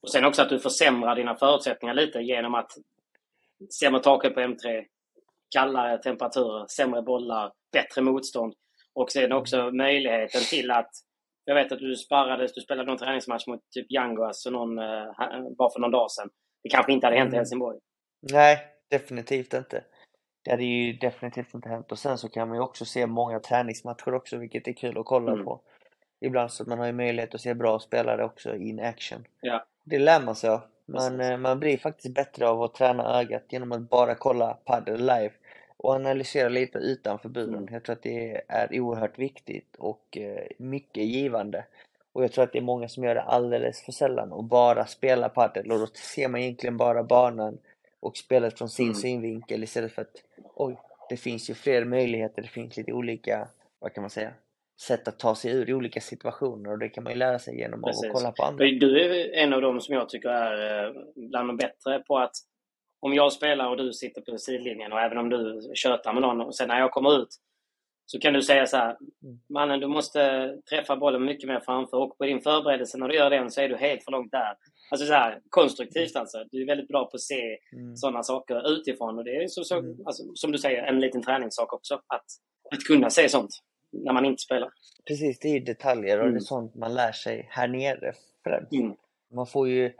Och 0.00 0.10
sen 0.10 0.24
också 0.24 0.42
att 0.42 0.48
du 0.48 0.58
försämrar 0.60 1.16
dina 1.16 1.34
förutsättningar 1.34 1.94
lite 1.94 2.18
genom 2.18 2.54
att 2.54 2.72
sämre 3.80 4.02
taket 4.02 4.34
på 4.34 4.40
M3, 4.40 4.84
kallare 5.50 5.98
temperaturer, 5.98 6.66
sämre 6.66 7.02
bollar, 7.02 7.52
bättre 7.72 8.02
motstånd. 8.02 8.54
Och 8.94 9.10
sen 9.10 9.32
också 9.32 9.70
möjligheten 9.70 10.40
till 10.50 10.70
att 10.70 10.90
jag 11.44 11.54
vet 11.54 11.72
att 11.72 11.78
du 11.78 11.96
sparrades, 11.96 12.54
du 12.54 12.60
spelade 12.60 12.86
någon 12.88 12.98
träningsmatch 12.98 13.46
mot 13.46 13.60
typ 13.74 13.90
Yanguas 13.92 14.46
och 14.46 14.52
någon, 14.52 14.78
eh, 14.78 15.04
bara 15.58 15.70
för 15.70 15.80
någon 15.80 15.90
dag 15.90 16.10
sedan. 16.10 16.30
Det 16.62 16.68
kanske 16.68 16.92
inte 16.92 17.06
hade 17.06 17.16
hänt 17.16 17.28
i 17.28 17.30
Mm. 17.30 17.38
Helsingborg. 17.38 17.78
Nej, 18.32 18.58
definitivt 18.90 19.54
inte. 19.54 19.84
Det 20.44 20.50
hade 20.50 20.64
ju 20.64 20.92
definitivt 20.92 21.54
inte 21.54 21.68
hänt. 21.68 21.92
Och 21.92 21.98
sen 21.98 22.18
så 22.18 22.28
kan 22.28 22.48
man 22.48 22.56
ju 22.56 22.62
också 22.62 22.84
se 22.84 23.06
många 23.06 23.40
träningsmatcher 23.40 24.14
också, 24.14 24.36
vilket 24.36 24.68
är 24.68 24.72
kul 24.72 24.98
att 24.98 25.06
kolla 25.06 25.32
Mm. 25.32 25.44
på. 25.44 25.60
Ibland 26.20 26.52
så 26.52 26.62
att 26.62 26.68
man 26.68 26.78
har 26.78 26.86
ju 26.86 26.92
möjlighet 26.92 27.34
att 27.34 27.40
se 27.40 27.54
bra 27.54 27.78
spelare 27.78 28.24
också 28.24 28.56
in 28.56 28.80
action. 28.80 29.24
Ja. 29.40 29.66
Det 29.84 29.98
lär 29.98 30.20
man 30.20 30.34
sig 30.34 30.50
av. 30.50 30.60
Man, 30.86 31.20
eh, 31.20 31.36
man 31.36 31.60
blir 31.60 31.78
faktiskt 31.78 32.14
bättre 32.14 32.48
av 32.48 32.62
att 32.62 32.74
träna 32.74 33.20
ögat 33.20 33.42
genom 33.48 33.72
att 33.72 33.90
bara 33.90 34.14
kolla 34.14 34.54
padel 34.64 35.00
live 35.00 35.30
och 35.76 35.92
analysera 35.94 36.48
lite 36.48 36.78
utanför 36.78 37.28
buren. 37.28 37.54
Mm. 37.54 37.74
Jag 37.74 37.82
tror 37.82 37.92
att 37.96 38.02
det 38.02 38.42
är 38.48 38.80
oerhört 38.80 39.18
viktigt 39.18 39.76
och 39.78 40.18
eh, 40.18 40.46
mycket 40.58 41.04
givande. 41.04 41.64
Och 42.12 42.24
jag 42.24 42.32
tror 42.32 42.44
att 42.44 42.52
det 42.52 42.58
är 42.58 42.62
många 42.62 42.88
som 42.88 43.04
gör 43.04 43.14
det 43.14 43.22
alldeles 43.22 43.80
för 43.82 43.92
sällan 43.92 44.32
och 44.32 44.44
bara 44.44 44.86
spelar 44.86 45.28
padel 45.28 45.72
och 45.72 45.78
då 45.78 45.86
ser 45.86 46.28
man 46.28 46.40
egentligen 46.40 46.76
bara 46.76 47.02
banan 47.02 47.58
och 48.00 48.16
spelet 48.16 48.58
från 48.58 48.68
sin 48.68 48.86
Mm. 48.86 48.94
synvinkel 48.94 49.62
istället 49.62 49.92
för 49.92 50.02
att 50.02 50.22
oj, 50.54 50.76
det 51.08 51.16
finns 51.16 51.50
ju 51.50 51.54
fler 51.54 51.84
möjligheter, 51.84 52.42
det 52.42 52.48
finns 52.48 52.76
lite 52.76 52.92
olika, 52.92 53.48
vad 53.78 53.92
kan 53.92 54.02
man 54.02 54.10
säga, 54.10 54.32
sätt 54.80 55.08
att 55.08 55.18
ta 55.18 55.34
sig 55.34 55.52
ur 55.52 55.70
i 55.70 55.74
olika 55.74 56.00
situationer 56.00 56.70
och 56.70 56.78
det 56.78 56.88
kan 56.88 57.04
man 57.04 57.12
ju 57.12 57.18
lära 57.18 57.38
sig 57.38 57.58
genom 57.58 57.82
Precis. 57.82 58.04
att 58.04 58.12
kolla 58.12 58.32
på 58.32 58.42
andra. 58.42 58.64
Du 58.64 59.00
är 59.00 59.34
en 59.42 59.52
av 59.52 59.60
dem 59.60 59.80
som 59.80 59.94
jag 59.94 60.08
tycker 60.08 60.28
är 60.28 60.86
eh, 60.86 60.92
bland 61.16 61.48
de 61.48 61.56
bättre 61.56 61.98
på 61.98 62.18
att 62.18 62.32
om 63.00 63.14
jag 63.14 63.32
spelar 63.32 63.68
och 63.70 63.76
du 63.76 63.92
sitter 63.92 64.20
på 64.20 64.38
sidlinjen 64.38 64.92
och 64.92 65.00
även 65.00 65.18
om 65.18 65.28
du 65.28 65.60
tjötar 65.74 66.12
med 66.12 66.22
någon 66.22 66.40
och 66.40 66.56
sen 66.56 66.68
när 66.68 66.80
jag 66.80 66.90
kommer 66.90 67.22
ut 67.22 67.28
så 68.08 68.18
kan 68.18 68.32
du 68.32 68.42
säga 68.42 68.66
så 68.66 68.76
här 68.76 68.96
Mm. 69.24 69.38
Mannen 69.48 69.80
du 69.80 69.86
måste 69.86 70.52
träffa 70.70 70.96
bollen 70.96 71.24
mycket 71.24 71.48
mer 71.48 71.60
framför 71.60 71.96
och 71.96 72.18
på 72.18 72.24
din 72.24 72.40
förberedelse 72.40 72.98
när 72.98 73.08
du 73.08 73.14
gör 73.14 73.30
den 73.30 73.50
så 73.50 73.60
är 73.60 73.68
du 73.68 73.76
helt 73.76 74.04
för 74.04 74.12
långt 74.12 74.30
där. 74.32 74.54
Alltså 74.90 75.06
så 75.06 75.12
här, 75.12 75.40
konstruktivt 75.50 76.16
alltså. 76.16 76.44
Du 76.50 76.62
är 76.62 76.66
väldigt 76.66 76.88
bra 76.88 77.04
på 77.04 77.14
att 77.14 77.20
se 77.20 77.58
Mm. 77.72 77.96
sådana 77.96 78.22
saker 78.22 78.72
utifrån 78.72 79.18
och 79.18 79.24
det 79.24 79.36
är 79.36 79.48
så, 79.48 79.64
så, 79.64 79.78
Mm. 79.78 79.96
alltså, 80.06 80.22
som 80.34 80.52
du 80.52 80.58
säger 80.58 80.82
en 80.82 81.00
liten 81.00 81.22
träningssak 81.22 81.72
också. 81.72 81.94
Att, 81.94 82.24
att 82.74 82.84
kunna 82.88 83.10
se 83.10 83.28
sånt 83.28 83.50
när 84.04 84.12
man 84.12 84.24
inte 84.24 84.42
spelar. 84.42 84.70
Precis, 85.06 85.38
det 85.38 85.48
är 85.48 85.52
ju 85.52 85.60
detaljer 85.60 86.18
och 86.18 86.24
det 86.24 86.28
Mm. 86.30 86.36
är 86.36 86.40
sånt 86.40 86.74
man 86.74 86.94
lär 86.94 87.12
sig 87.12 87.46
här 87.50 87.68
nere. 87.68 88.12
Mm. 88.72 88.94
Man 89.32 89.46
får 89.46 89.68
ju, 89.68 89.92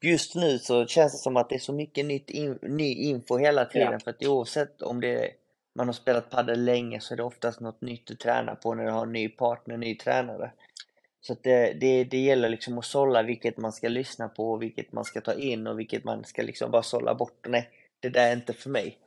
just 0.00 0.34
nu 0.34 0.58
så 0.58 0.86
känns 0.86 1.12
det 1.12 1.18
som 1.18 1.36
att 1.36 1.48
det 1.48 1.54
är 1.54 1.58
så 1.58 1.72
mycket 1.72 2.06
nytt 2.06 2.30
in, 2.30 2.58
ny 2.62 2.94
info 2.94 3.36
hela 3.36 3.64
tiden 3.64 3.92
Ja. 3.92 3.98
för 3.98 4.10
att 4.10 4.26
oavsett 4.26 4.82
om 4.82 5.00
det 5.00 5.30
man 5.74 5.88
har 5.88 5.92
spelat 5.92 6.30
padel 6.30 6.64
länge 6.64 7.00
så 7.00 7.14
är 7.14 7.16
det 7.16 7.22
oftast 7.22 7.60
något 7.60 7.80
nytt 7.80 8.06
du 8.06 8.14
tränar 8.14 8.54
på 8.54 8.74
när 8.74 8.84
du 8.84 8.90
har 8.90 9.02
en 9.02 9.12
ny 9.12 9.28
partner, 9.28 9.76
ny 9.76 9.94
tränare. 9.94 10.50
Så 11.20 11.32
att 11.32 11.42
det, 11.42 11.72
det, 11.80 12.04
det 12.04 12.18
gäller 12.18 12.48
liksom 12.48 12.78
att 12.78 12.84
sålla 12.84 13.22
vilket 13.22 13.56
man 13.56 13.72
ska 13.72 13.88
lyssna 13.88 14.28
på, 14.28 14.56
vilket 14.56 14.92
man 14.92 15.04
ska 15.04 15.20
ta 15.20 15.34
in 15.34 15.66
och 15.66 15.78
vilket 15.78 16.04
man 16.04 16.24
ska 16.24 16.42
liksom 16.42 16.70
bara 16.70 16.82
sålla 16.82 17.14
bort. 17.14 17.46
Nej, 17.48 17.68
det 18.00 18.08
där 18.08 18.28
är 18.30 18.32
inte 18.32 18.52
för 18.52 18.70
mig. 18.70 18.98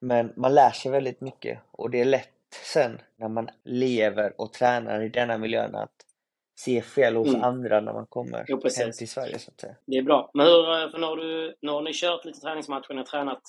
Men 0.00 0.32
man 0.36 0.54
lär 0.54 0.70
sig 0.70 0.90
väldigt 0.92 1.20
mycket 1.20 1.58
och 1.72 1.90
det 1.90 2.00
är 2.00 2.04
lätt 2.04 2.28
sen 2.54 3.00
när 3.16 3.28
man 3.28 3.50
lever 3.64 4.40
och 4.40 4.52
tränar 4.52 5.02
i 5.02 5.08
denna 5.08 5.38
miljön 5.38 5.74
att 5.74 5.94
se 6.58 6.82
fel 6.82 7.16
hos 7.16 7.28
mm. 7.28 7.42
andra 7.42 7.80
när 7.80 7.92
man 7.92 8.06
kommer 8.06 8.44
jo, 8.48 8.60
hem 8.78 8.92
till 8.92 9.08
Sverige 9.08 9.38
så 9.38 9.50
att 9.50 9.60
säga. 9.60 9.76
Det 9.86 9.96
är 9.96 10.02
bra. 10.02 10.30
Men 10.34 10.46
hur, 10.46 10.90
för 10.90 10.98
nu 10.98 11.06
har, 11.06 11.16
du, 11.16 11.54
nu 11.60 11.70
har 11.70 11.82
ni 11.82 11.92
kört 11.94 12.24
lite 12.24 12.40
träningsmatcher, 12.40 12.90
ni 12.90 12.96
har 12.96 13.04
tränat 13.04 13.42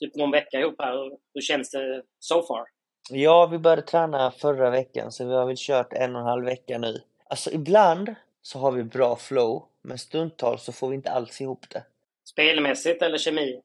typ 0.00 0.16
någon 0.16 0.30
vecka 0.30 0.60
ihop 0.60 0.74
här. 0.78 0.92
Hur, 0.92 1.18
hur 1.34 1.40
känns 1.40 1.70
det 1.70 2.02
so 2.18 2.42
far? 2.42 2.64
Ja, 3.10 3.46
vi 3.46 3.58
började 3.58 3.82
träna 3.82 4.30
förra 4.30 4.70
veckan 4.70 5.12
så 5.12 5.24
vi 5.24 5.34
har 5.34 5.46
väl 5.46 5.56
kört 5.58 5.92
en 5.92 6.16
och 6.16 6.20
en 6.20 6.26
halv 6.26 6.44
vecka 6.44 6.78
nu. 6.78 7.02
Alltså 7.28 7.50
ibland 7.50 8.14
så 8.42 8.58
har 8.58 8.72
vi 8.72 8.84
bra 8.84 9.16
flow, 9.16 9.64
men 9.82 9.98
stundtals 9.98 10.64
så 10.64 10.72
får 10.72 10.88
vi 10.88 10.94
inte 10.94 11.10
alls 11.10 11.40
ihop 11.40 11.70
det. 11.70 11.84
Spelmässigt 12.24 13.02
eller 13.02 13.18
kemi? 13.18 13.60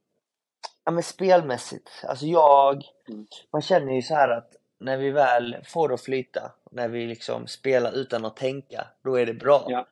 Ja 0.86 0.92
men 0.92 1.04
spelmässigt. 1.04 1.90
Alltså 2.04 2.26
jag, 2.26 2.84
mm. 3.10 3.28
man 3.52 3.62
känner 3.62 3.94
ju 3.94 4.02
så 4.02 4.14
här 4.14 4.30
att 4.30 4.56
när 4.82 4.98
vi 4.98 5.12
väl 5.12 5.58
får 5.64 5.88
det 5.88 5.94
att 5.94 6.02
flyta, 6.02 6.52
när 6.72 6.88
vi 6.88 7.08
liksom 7.08 7.48
spelar 7.48 7.92
utan 7.92 8.26
att 8.26 8.36
tänka, 8.36 8.88
då 9.04 9.16
är 9.16 9.26
det 9.26 9.34
bra. 9.34 9.66
Ja. 9.70 9.88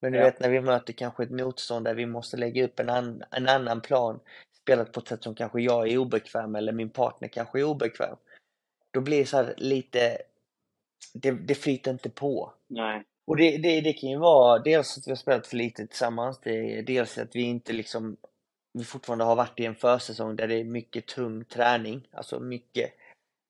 Men 0.00 0.12
du 0.12 0.18
ja. 0.18 0.24
vet 0.24 0.40
när 0.40 0.50
vi 0.50 0.60
möter 0.60 0.92
kanske 0.92 1.22
ett 1.22 1.30
motstånd 1.30 1.84
där 1.84 1.94
vi 1.94 2.06
måste 2.06 2.36
lägga 2.36 2.64
upp 2.64 2.80
en, 2.80 2.90
an, 2.90 3.22
en 3.30 3.48
annan 3.48 3.80
plan, 3.80 4.20
spelat 4.62 4.92
på 4.92 5.00
ett 5.00 5.08
sätt 5.08 5.22
som 5.22 5.34
kanske 5.34 5.60
jag 5.60 5.88
är 5.88 5.98
obekväm 5.98 6.54
eller 6.54 6.72
min 6.72 6.90
partner 6.90 7.28
kanske 7.28 7.60
är 7.60 7.64
obekväm. 7.64 8.16
Då 8.90 9.00
blir 9.00 9.18
det 9.18 9.26
så 9.26 9.46
lite, 9.56 10.18
det, 11.14 11.30
det 11.30 11.54
flyter 11.54 11.90
inte 11.90 12.10
på. 12.10 12.52
Nej. 12.66 13.04
Och 13.26 13.36
det, 13.36 13.56
det, 13.56 13.80
det 13.80 13.92
kan 13.92 14.10
ju 14.10 14.18
vara 14.18 14.58
dels 14.58 14.98
att 14.98 15.06
vi 15.06 15.10
har 15.10 15.16
spelat 15.16 15.46
för 15.46 15.56
lite 15.56 15.86
tillsammans, 15.86 16.40
det 16.40 16.78
är 16.78 16.82
dels 16.82 17.18
att 17.18 17.36
vi 17.36 17.42
inte 17.42 17.72
liksom 17.72 18.16
vi 18.78 18.84
fortfarande 18.84 19.24
har 19.24 19.36
varit 19.36 19.60
i 19.60 19.64
en 19.64 19.74
försäsong 19.74 20.36
där 20.36 20.48
det 20.48 20.54
är 20.54 20.64
mycket 20.64 21.06
tung 21.06 21.44
träning, 21.44 22.08
alltså 22.12 22.40
mycket, 22.40 22.90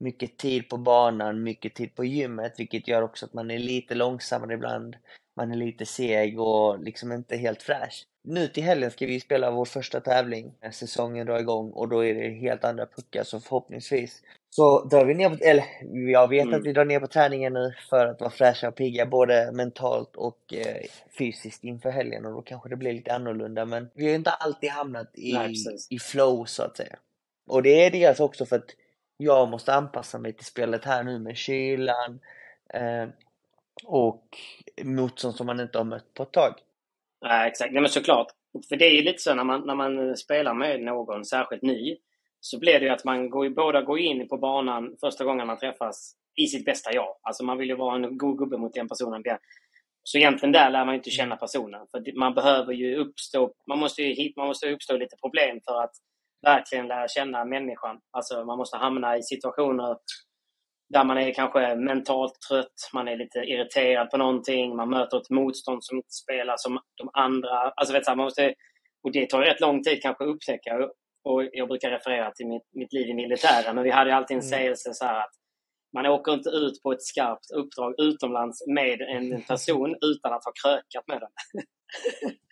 mycket 0.04 0.36
tid 0.36 0.68
på 0.68 0.76
banan, 0.76 1.42
mycket 1.42 1.74
tid 1.74 1.94
på 1.94 2.04
gymmet, 2.04 2.54
vilket 2.58 2.88
gör 2.88 3.02
också 3.02 3.26
att 3.26 3.32
man 3.34 3.50
är 3.50 3.58
lite 3.58 3.94
långsammare 3.94 4.54
ibland. 4.54 4.96
Man 5.36 5.52
är 5.52 5.56
lite 5.56 5.86
seg 5.86 6.40
och 6.40 6.78
liksom 6.78 7.12
inte 7.12 7.36
helt 7.36 7.62
fräsch. 7.62 8.06
Nu 8.24 8.48
till 8.48 8.62
helgen 8.62 8.90
ska 8.90 9.06
vi 9.06 9.20
spela 9.20 9.50
vår 9.50 9.64
första 9.64 10.00
tävling 10.00 10.54
när 10.62 10.70
säsongen 10.70 11.26
drar 11.26 11.38
igång 11.38 11.70
och 11.70 11.88
då 11.88 12.04
är 12.04 12.14
det 12.14 12.30
helt 12.30 12.64
andra 12.64 12.86
puckar 12.86 13.24
så 13.24 13.40
förhoppningsvis 13.40 14.22
så 14.50 14.84
drar 14.84 15.04
vi 15.04 15.14
ner 15.14 15.30
på, 15.30 15.44
eller 15.44 15.64
jag 16.10 16.28
vet 16.28 16.42
mm. 16.42 16.60
att 16.60 16.66
vi 16.66 16.72
drar 16.72 16.84
ner 16.84 17.00
på 17.00 17.06
träningen 17.06 17.52
nu 17.52 17.74
för 17.90 18.06
att 18.06 18.20
vara 18.20 18.30
fräscha 18.30 18.68
och 18.68 18.74
pigga 18.74 19.06
både 19.06 19.52
mentalt 19.52 20.16
och 20.16 20.54
eh, 20.54 20.86
fysiskt 21.18 21.64
inför 21.64 21.90
helgen 21.90 22.26
och 22.26 22.32
då 22.32 22.42
kanske 22.42 22.68
det 22.68 22.76
blir 22.76 22.92
lite 22.92 23.14
annorlunda 23.14 23.64
men 23.64 23.90
vi 23.94 24.04
har 24.04 24.10
ju 24.10 24.16
inte 24.16 24.30
alltid 24.30 24.70
hamnat 24.70 25.10
i, 25.14 25.32
Nej, 25.32 25.54
i 25.90 25.98
flow 25.98 26.44
så 26.44 26.62
att 26.62 26.76
säga. 26.76 26.98
Och 27.46 27.62
det 27.62 27.86
är 27.86 27.90
dels 27.90 28.20
också 28.20 28.46
för 28.46 28.56
att 28.56 28.70
jag 29.16 29.48
måste 29.48 29.74
anpassa 29.74 30.18
mig 30.18 30.32
till 30.32 30.46
spelet 30.46 30.84
här 30.84 31.02
nu 31.02 31.18
med 31.18 31.36
kylan 31.36 32.20
eh, 32.74 33.08
och 33.84 34.24
motstånd 34.82 35.34
som 35.34 35.46
man 35.46 35.60
inte 35.60 35.78
har 35.78 35.84
mött 35.84 36.14
på 36.14 36.22
ett 36.22 36.32
tag. 36.32 36.54
Nej, 37.22 37.48
exakt. 37.48 37.72
Nej, 37.72 37.82
men 37.82 37.90
såklart. 37.90 38.26
För 38.68 38.76
det 38.76 38.84
är 38.84 38.90
ju 38.90 39.02
lite 39.02 39.22
så 39.22 39.34
när 39.34 39.44
man, 39.44 39.66
när 39.66 39.74
man 39.74 40.16
spelar 40.16 40.54
med 40.54 40.80
någon, 40.80 41.24
särskilt 41.24 41.62
ny, 41.62 41.96
så 42.40 42.58
blir 42.58 42.80
det 42.80 42.86
ju 42.86 42.88
att 42.88 43.04
man 43.04 43.30
går, 43.30 43.48
båda 43.48 43.82
går 43.82 43.98
in 43.98 44.28
på 44.28 44.38
banan 44.38 44.96
första 45.00 45.24
gången 45.24 45.46
man 45.46 45.58
träffas 45.58 46.14
i 46.36 46.46
sitt 46.46 46.64
bästa 46.64 46.92
jag. 46.92 47.16
Alltså 47.22 47.44
man 47.44 47.58
vill 47.58 47.68
ju 47.68 47.76
vara 47.76 47.94
en 47.94 48.18
god 48.18 48.38
gubbe 48.38 48.58
mot 48.58 48.74
den 48.74 48.88
personen. 48.88 49.22
Så 50.02 50.18
egentligen 50.18 50.52
där 50.52 50.70
lär 50.70 50.84
man 50.84 50.94
inte 50.94 51.10
känna 51.10 51.36
personen. 51.36 51.86
För 51.90 52.18
man 52.18 52.34
behöver 52.34 52.72
ju 52.72 52.96
uppstå, 52.96 53.52
man 53.68 53.78
måste 53.78 54.02
ju, 54.02 54.32
man 54.36 54.46
måste 54.46 54.72
uppstå 54.72 54.96
lite 54.96 55.16
problem 55.16 55.60
för 55.64 55.82
att 55.82 55.92
verkligen 56.44 56.88
lära 56.88 57.08
känna 57.08 57.44
människan. 57.44 58.00
Alltså 58.16 58.44
man 58.44 58.58
måste 58.58 58.76
hamna 58.76 59.16
i 59.16 59.22
situationer 59.22 59.96
där 60.88 61.04
man 61.04 61.18
är 61.18 61.34
kanske 61.34 61.74
mentalt 61.76 62.32
trött, 62.48 62.90
man 62.94 63.08
är 63.08 63.16
lite 63.16 63.38
irriterad 63.38 64.10
på 64.10 64.16
någonting, 64.16 64.76
man 64.76 64.90
möter 64.90 65.16
ett 65.16 65.30
motstånd 65.30 65.84
som 65.84 65.96
inte 65.96 66.12
spelar 66.22 66.54
som 66.56 66.78
de 66.98 67.10
andra. 67.12 67.72
Alltså 67.76 67.94
vet 67.94 68.04
du, 68.04 68.10
man 68.10 68.24
måste, 68.24 68.54
och 69.02 69.12
det 69.12 69.30
tar 69.30 69.40
rätt 69.40 69.60
lång 69.60 69.82
tid 69.82 70.02
kanske 70.02 70.24
att 70.24 70.30
upptäcka. 70.30 70.88
Och 71.24 71.48
jag 71.52 71.68
brukar 71.68 71.90
referera 71.90 72.30
till 72.30 72.46
mitt, 72.46 72.68
mitt 72.72 72.92
liv 72.92 73.08
i 73.08 73.14
militären, 73.14 73.74
men 73.74 73.84
vi 73.84 73.90
hade 73.90 74.14
alltid 74.14 74.36
en 74.36 74.40
mm. 74.40 74.50
sägelse 74.50 74.94
så 74.94 75.04
här 75.04 75.20
att 75.20 75.34
man 75.94 76.06
åker 76.06 76.32
inte 76.32 76.50
ut 76.50 76.82
på 76.82 76.92
ett 76.92 77.02
skarpt 77.02 77.50
uppdrag 77.54 77.94
utomlands 77.98 78.66
med 78.66 79.00
en 79.00 79.42
person 79.42 79.96
utan 80.00 80.32
att 80.32 80.44
ha 80.44 80.52
krökat 80.62 81.08
med 81.08 81.20
den. 81.20 81.30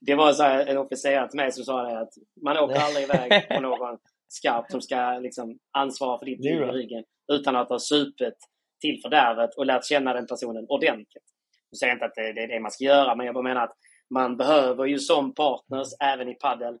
det 0.00 0.14
var 0.14 0.32
så 0.32 0.42
här, 0.42 0.66
en 0.66 0.78
officer 0.78 1.26
till 1.26 1.36
mig 1.36 1.52
som 1.52 1.64
sa 1.64 1.82
det 1.82 1.98
att 1.98 2.12
man 2.44 2.58
åker 2.58 2.80
aldrig 2.80 3.04
iväg 3.04 3.48
på 3.48 3.60
någon 3.60 3.98
skarp 4.28 4.70
som 4.70 4.80
ska 4.80 5.18
liksom 5.18 5.58
ansvara 5.72 6.18
för 6.18 6.26
ditt 6.26 6.44
liv 6.44 6.62
i 6.62 6.64
ryggen 6.64 7.04
utan 7.32 7.56
att 7.56 7.68
ha 7.68 7.78
supit 7.78 8.34
till 8.80 9.00
fördärvet 9.02 9.54
och 9.54 9.66
lärt 9.66 9.84
känna 9.84 10.12
den 10.12 10.26
personen 10.26 10.66
ordentligt. 10.68 11.24
Jag 11.70 11.78
säger 11.78 11.92
inte 11.92 12.04
att 12.04 12.14
det 12.14 12.20
är 12.20 12.48
det 12.48 12.60
man 12.60 12.70
ska 12.70 12.84
göra, 12.84 13.14
men 13.14 13.26
jag 13.26 13.34
bara 13.34 13.44
menar 13.44 13.64
att 13.64 13.76
man 14.10 14.36
behöver 14.36 14.84
ju 14.84 14.98
som 14.98 15.34
partners, 15.34 15.88
även 16.00 16.28
i 16.28 16.34
paddel, 16.34 16.78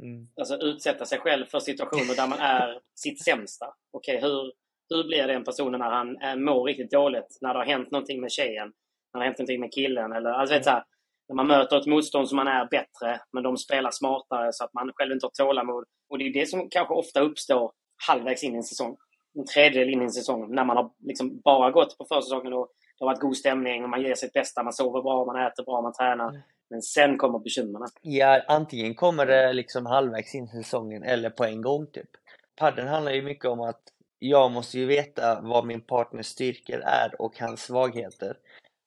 mm. 0.00 0.28
alltså 0.36 0.56
utsätta 0.56 1.04
sig 1.04 1.18
själv 1.18 1.46
för 1.46 1.58
situationer 1.58 2.16
där 2.16 2.28
man 2.28 2.38
är 2.38 2.80
sitt 2.94 3.24
sämsta. 3.24 3.66
Okej, 3.92 4.16
okay, 4.16 4.30
hur, 4.30 4.52
hur 4.90 5.04
blir 5.04 5.26
den 5.26 5.44
personen 5.44 5.80
när 5.80 5.90
han 5.90 6.16
är, 6.16 6.36
mår 6.36 6.64
riktigt 6.64 6.90
dåligt? 6.90 7.38
När 7.40 7.54
det 7.54 7.60
har 7.60 7.66
hänt 7.66 7.90
någonting 7.90 8.20
med 8.20 8.32
tjejen? 8.32 8.72
När 9.12 9.20
det 9.20 9.24
har 9.24 9.24
hänt 9.24 9.38
någonting 9.38 9.60
med 9.60 9.72
killen? 9.72 10.12
Eller, 10.12 10.30
alltså, 10.30 10.54
vet, 10.54 10.64
så 10.64 10.70
här, 10.70 10.84
när 11.28 11.36
man 11.36 11.46
möter 11.46 11.76
ett 11.76 11.86
motstånd 11.86 12.28
som 12.28 12.36
man 12.36 12.48
är 12.48 12.68
bättre, 12.70 13.20
men 13.32 13.42
de 13.42 13.56
spelar 13.56 13.90
smartare 13.90 14.52
så 14.52 14.64
att 14.64 14.74
man 14.74 14.92
själv 14.94 15.12
inte 15.12 15.26
har 15.26 15.44
tålamod. 15.44 15.84
Och 16.10 16.18
det 16.18 16.24
är 16.24 16.32
det 16.32 16.46
som 16.46 16.68
kanske 16.70 16.94
ofta 16.94 17.20
uppstår 17.20 17.72
halvvägs 18.08 18.44
in 18.44 18.54
i 18.54 18.56
en 18.56 18.62
säsong. 18.62 18.96
En 19.38 19.46
tredjedel 19.46 19.88
in 19.88 20.00
i 20.00 20.04
en 20.04 20.10
säsong. 20.10 20.54
När 20.54 20.64
man 20.64 20.76
har 20.76 20.90
liksom 20.98 21.40
bara 21.44 21.70
gått 21.70 21.98
på 21.98 22.04
försäsongen 22.04 22.52
och 22.52 22.68
det 22.98 23.04
har 23.04 23.12
varit 23.12 23.20
god 23.20 23.36
stämning 23.36 23.84
och 23.84 23.90
man 23.90 24.02
ger 24.02 24.14
sitt 24.14 24.32
bästa. 24.32 24.62
Man 24.62 24.72
sover 24.72 25.02
bra, 25.02 25.24
man 25.24 25.46
äter 25.46 25.64
bra, 25.64 25.82
man 25.82 25.92
tränar. 25.92 26.28
Mm. 26.28 26.40
Men 26.70 26.82
sen 26.82 27.18
kommer 27.18 27.38
bekymren. 27.38 27.88
Ja, 28.02 28.42
antingen 28.48 28.94
kommer 28.94 29.26
det 29.26 29.52
liksom 29.52 29.86
halvvägs 29.86 30.34
in 30.34 30.44
i 30.44 30.62
säsongen 30.62 31.02
eller 31.02 31.30
på 31.30 31.44
en 31.44 31.62
gång 31.62 31.86
typ. 31.86 32.10
Padden 32.56 32.88
handlar 32.88 33.12
ju 33.12 33.22
mycket 33.22 33.44
om 33.44 33.60
att 33.60 33.82
jag 34.18 34.52
måste 34.52 34.78
ju 34.78 34.86
veta 34.86 35.40
vad 35.40 35.66
min 35.66 35.80
partners 35.80 36.26
styrkor 36.26 36.80
är 36.80 37.20
och 37.20 37.38
hans 37.38 37.62
svagheter 37.62 38.36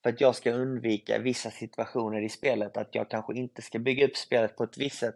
för 0.08 0.14
att 0.14 0.22
jag 0.22 0.36
ska 0.36 0.52
undvika 0.52 1.20
vissa 1.20 1.52
situationer 1.52 2.22
i 2.22 2.30
spelet, 2.30 2.78
att 2.78 2.96
jag 2.96 3.10
kanske 3.10 3.34
inte 3.34 3.62
ska 3.62 3.80
bygga 3.80 4.06
upp 4.06 4.18
spelet 4.18 4.56
på 4.56 4.64
ett 4.64 4.78
visst 4.78 4.98
sätt. 4.98 5.16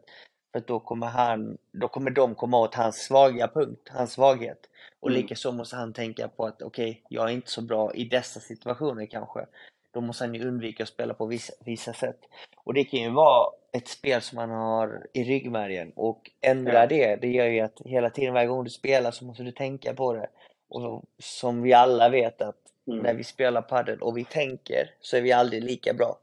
För 0.51 0.59
att 0.59 0.67
då 0.67 0.79
kommer, 0.79 1.07
han, 1.07 1.57
då 1.71 1.87
kommer 1.87 2.11
de 2.11 2.35
komma 2.35 2.59
åt 2.59 2.75
hans 2.75 2.95
svaga 2.95 3.47
punkt, 3.47 3.89
hans 3.89 4.11
svaghet. 4.11 4.69
Och 4.99 5.09
mm. 5.09 5.21
likaså 5.21 5.51
måste 5.51 5.75
han 5.75 5.93
tänka 5.93 6.27
på 6.27 6.45
att 6.45 6.61
okej, 6.61 6.89
okay, 6.89 7.01
jag 7.09 7.29
är 7.29 7.33
inte 7.33 7.51
så 7.51 7.61
bra 7.61 7.93
i 7.93 8.05
dessa 8.05 8.39
situationer 8.39 9.05
kanske. 9.05 9.45
Då 9.91 10.01
måste 10.01 10.23
han 10.23 10.35
ju 10.35 10.47
undvika 10.47 10.83
att 10.83 10.89
spela 10.89 11.13
på 11.13 11.25
vissa, 11.25 11.53
vissa 11.65 11.93
sätt. 11.93 12.19
Och 12.63 12.73
det 12.73 12.83
kan 12.83 12.99
ju 12.99 13.09
vara 13.09 13.49
ett 13.73 13.87
spel 13.87 14.21
som 14.21 14.35
man 14.35 14.49
har 14.49 15.07
i 15.13 15.23
ryggmärgen 15.23 15.91
och 15.95 16.31
ändra 16.41 16.73
ja. 16.73 16.87
det, 16.87 17.15
det 17.15 17.27
gör 17.27 17.47
ju 17.47 17.59
att 17.59 17.81
hela 17.85 18.09
tiden 18.09 18.33
varje 18.33 18.47
gång 18.47 18.63
du 18.63 18.69
spelar 18.69 19.11
så 19.11 19.25
måste 19.25 19.43
du 19.43 19.51
tänka 19.51 19.93
på 19.93 20.13
det. 20.13 20.29
Och 20.69 21.03
som 21.19 21.61
vi 21.61 21.73
alla 21.73 22.09
vet 22.09 22.41
att 22.41 22.61
Mm. 22.91 23.03
När 23.03 23.13
vi 23.13 23.23
spelar 23.23 23.61
padel 23.61 24.01
och 24.01 24.17
vi 24.17 24.25
tänker 24.25 24.93
så 25.01 25.17
är 25.17 25.21
vi 25.21 25.31
aldrig 25.31 25.63
lika 25.63 25.93
bra. 25.93 26.19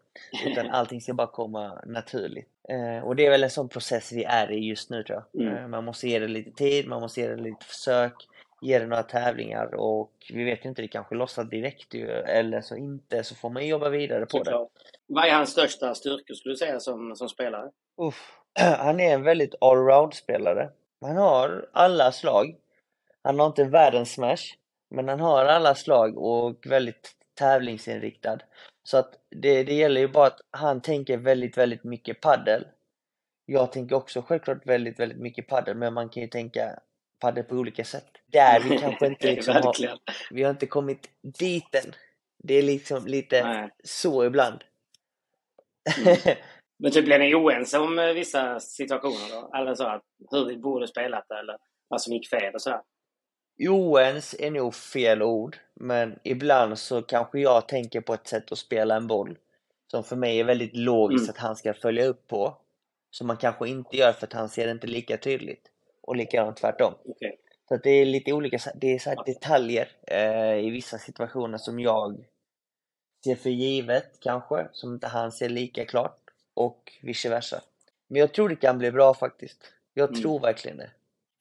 Utan 0.47 0.71
allting 0.71 1.01
ska 1.01 1.15
bara 1.15 1.27
komma 1.27 1.81
naturligt. 1.87 2.49
Eh, 2.69 3.05
och 3.05 3.17
det 3.17 3.27
är 3.27 3.31
väl 3.31 3.45
en 3.45 3.51
sån 3.51 3.69
process 3.69 4.13
vi 4.13 4.25
är 4.25 4.53
i 4.53 4.69
just 4.69 4.91
nu 4.91 5.03
tror 5.03 5.23
jag. 5.33 5.43
Mm. 5.43 5.57
Eh, 5.57 5.69
man 5.69 5.85
måste 5.85 6.09
ge 6.09 6.19
det 6.19 6.29
lite 6.29 6.51
tid, 6.51 6.89
man 6.89 7.01
måste 7.01 7.21
ge 7.21 7.29
det 7.29 7.37
lite 7.37 7.65
försök, 7.65 8.15
ge 8.61 8.79
det 8.79 8.87
några 8.87 9.03
tävlingar 9.03 9.75
och 9.75 10.13
vi 10.33 10.45
vet 10.45 10.65
ju 10.65 10.69
inte, 10.69 10.83
det 10.83 10.89
kanske 10.89 11.15
lossar 11.15 11.45
direkt 11.45 11.95
ju, 11.95 12.11
eller 12.11 12.61
så 12.61 12.77
inte, 12.77 13.25
så 13.25 13.35
får 13.35 13.51
man 13.51 13.67
jobba 13.67 13.89
vidare 13.89 14.27
på 14.27 14.43
det. 14.43 14.67
Vad 15.07 15.25
är 15.25 15.33
hans 15.33 15.51
största 15.51 15.95
styrka 15.95 16.35
skulle 16.35 16.53
du 16.53 16.57
säga 16.57 16.81
som, 16.81 17.17
som 17.17 17.29
spelare? 17.29 17.71
Uff. 18.01 18.39
Han 18.79 19.01
är 19.01 19.15
en 19.15 19.23
väldigt 19.23 19.55
allround-spelare. 19.61 20.71
Han 21.01 21.17
har 21.17 21.69
alla 21.73 22.13
slag. 22.13 22.57
Han 23.23 23.39
har 23.39 23.47
inte 23.47 23.65
världens 23.65 24.13
smash, 24.13 24.57
men 24.91 25.09
han 25.09 25.21
har 25.21 25.45
alla 25.45 25.75
slag 25.75 26.19
och 26.19 26.67
väldigt 26.67 27.15
tävlingsinriktad. 27.39 28.39
Så 28.83 28.97
att 28.97 29.15
det, 29.31 29.65
det 29.65 29.75
gäller 29.75 30.01
ju 30.01 30.09
bara 30.09 30.27
att 30.27 30.41
han 30.51 30.81
tänker 30.81 31.17
väldigt, 31.17 31.59
väldigt 31.59 31.85
mycket 31.85 32.21
paddel. 32.21 32.67
Jag 33.47 33.73
tänker 33.73 33.97
också 33.97 34.23
självklart 34.23 34.67
väldigt, 34.67 35.01
väldigt 35.01 35.19
mycket 35.19 35.47
paddel, 35.47 35.77
men 35.77 35.95
man 35.95 36.09
kan 36.09 36.23
ju 36.23 36.29
tänka 36.29 36.79
paddel 37.21 37.45
på 37.45 37.55
olika 37.55 37.85
sätt. 37.85 38.11
Där 38.27 38.61
vi 38.61 38.79
kanske 38.81 39.07
inte 39.07 39.27
liksom 39.27 39.55
har, 39.55 39.75
vi 40.31 40.43
har 40.43 40.51
inte 40.51 40.67
kommit 40.67 41.11
dit 41.39 41.75
än. 41.75 41.93
Det 42.45 42.55
är 42.55 42.63
liksom 42.63 43.07
lite 43.07 43.45
Nej. 43.45 43.71
så 43.85 44.25
ibland. 44.25 44.65
Mm. 46.05 46.17
Men 46.79 46.93
typ 46.93 47.05
blir 47.05 47.19
ni 47.19 47.35
oense 47.35 47.79
om 47.79 47.99
eh, 47.99 48.13
vissa 48.13 48.61
situationer 48.61 49.41
då? 49.41 49.57
Eller 49.57 49.75
så 49.75 49.85
att 49.85 50.03
hur 50.31 50.45
vi 50.45 50.57
borde 50.57 50.89
spelat 50.89 51.31
eller 51.31 51.57
vad 51.89 52.03
som 52.03 52.13
gick 52.13 52.29
fel 52.31 52.55
och 52.55 52.63
sådär? 52.63 52.81
Oens 53.61 54.35
är 54.39 54.51
nog 54.51 54.75
fel 54.75 55.23
ord, 55.23 55.57
men 55.75 56.19
ibland 56.23 56.79
så 56.79 57.03
kanske 57.03 57.41
jag 57.41 57.69
tänker 57.69 58.01
på 58.01 58.15
ett 58.15 58.27
sätt 58.27 58.53
att 58.53 58.59
spela 58.59 58.97
en 58.97 59.07
boll 59.07 59.39
som 59.91 60.05
för 60.05 60.17
mig 60.17 60.41
är 60.41 60.45
väldigt 60.45 60.77
logiskt 60.77 61.23
Mm. 61.23 61.31
att 61.31 61.39
han 61.39 61.57
ska 61.57 61.75
följa 61.75 62.05
upp 62.07 62.27
på. 62.29 62.57
Som 63.11 63.27
man 63.27 63.37
kanske 63.37 63.69
inte 63.69 63.97
gör 63.97 64.13
för 64.13 64.27
att 64.27 64.33
han 64.33 64.49
ser 64.49 64.67
det 64.67 64.73
inte 64.73 64.87
lika 64.87 65.17
tydligt. 65.17 65.71
Och 66.03 66.17
likadant 66.17 66.57
tvärtom. 66.57 66.95
Okej. 67.05 67.39
Så 67.69 67.77
det 67.77 67.91
är 67.91 68.07
lite 68.07 68.33
olika, 68.33 68.59
det 68.75 68.95
är 68.95 68.99
så 68.99 69.23
detaljer 69.23 69.89
eh, 70.07 70.55
i 70.67 70.71
vissa 70.71 70.99
situationer 70.99 71.59
som 71.59 71.81
jag 71.81 72.25
ser 73.25 73.35
för 73.35 73.51
givet 73.51 74.21
kanske, 74.21 74.69
som 74.73 74.95
inte 74.95 75.07
han 75.07 75.33
ser 75.33 75.49
lika 75.49 75.85
klart 75.85 76.21
och 76.55 76.93
vice 77.03 77.29
versa. 77.29 77.63
Men 78.09 78.21
jag 78.21 78.35
tror 78.35 78.49
det 78.49 78.57
kan 78.57 78.79
bli 78.79 78.91
bra 78.93 79.15
faktiskt. 79.15 79.73
Jag 79.95 80.09
Mm. 80.09 80.21
tror 80.23 80.41
verkligen 80.41 80.77
det. 80.77 80.91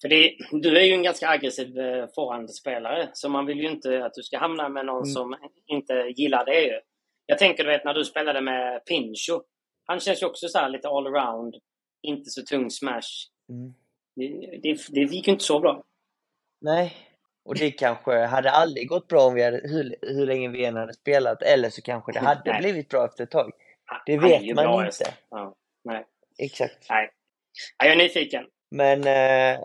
För 0.02 0.08
det, 0.10 0.38
du 0.52 0.78
är 0.78 0.84
ju 0.84 0.94
en 0.94 1.04
ganska 1.04 1.28
aggressiv 1.30 1.80
eh, 1.80 2.08
forehandspelare, 2.16 3.10
så 3.14 3.30
man 3.30 3.46
vill 3.46 3.58
ju 3.60 3.70
inte 3.70 4.06
att 4.06 4.14
du 4.14 4.24
ska 4.24 4.38
hamna 4.38 4.70
med 4.70 4.86
någon 4.86 5.04
Mm. 5.04 5.06
som 5.14 5.36
inte 5.68 5.94
gillar 5.94 6.46
det. 6.46 6.82
Jag 7.26 7.38
tänker 7.38 7.64
du 7.64 7.70
vet 7.70 7.86
när 7.86 7.94
du 7.94 8.06
spelade 8.06 8.42
med 8.42 8.86
Pincho. 8.86 9.42
Han 9.86 10.00
känns 10.00 10.22
ju 10.22 10.26
också 10.26 10.48
så 10.48 10.58
här 10.58 10.70
lite 10.70 10.88
allround, 10.88 11.56
inte 12.02 12.30
så 12.30 12.42
tung 12.42 12.72
smash. 12.72 13.28
Mm. 13.50 13.74
Det, 14.16 14.60
det, 14.64 14.78
det 14.90 15.02
gick 15.16 15.28
ju 15.28 15.34
inte 15.34 15.46
så 15.46 15.60
bra. 15.60 15.84
Nej, 16.62 16.94
och 17.46 17.56
det 17.56 17.72
kanske 17.72 18.26
hade 18.26 18.52
aldrig 18.52 18.88
gått 18.90 19.08
bra 19.08 19.22
om 19.28 19.34
vi 19.34 19.44
hade, 19.44 19.62
hur, 19.64 19.96
hur 20.02 20.26
länge 20.26 20.50
vi 20.50 20.66
än 20.66 20.76
hade 20.76 20.94
spelat, 20.94 21.42
eller 21.42 21.70
så 21.70 21.82
kanske 21.82 22.12
det 22.12 22.20
hade 22.20 22.42
Nej. 22.52 22.62
blivit 22.62 22.90
bra 22.90 23.06
efter 23.06 23.24
ett 23.24 23.32
tag. 23.32 23.52
Det 24.06 24.18
vet 24.18 24.56
man 24.56 24.86
inte. 24.86 25.14
Ja, 25.30 25.56
nej. 25.84 26.06
Exakt. 26.40 26.86
nej. 26.90 27.10
Ja, 27.78 27.86
Jag 27.86 27.94
är 27.94 27.98
nyfiken. 27.98 28.44
Men 28.70 29.04
eh, 29.04 29.60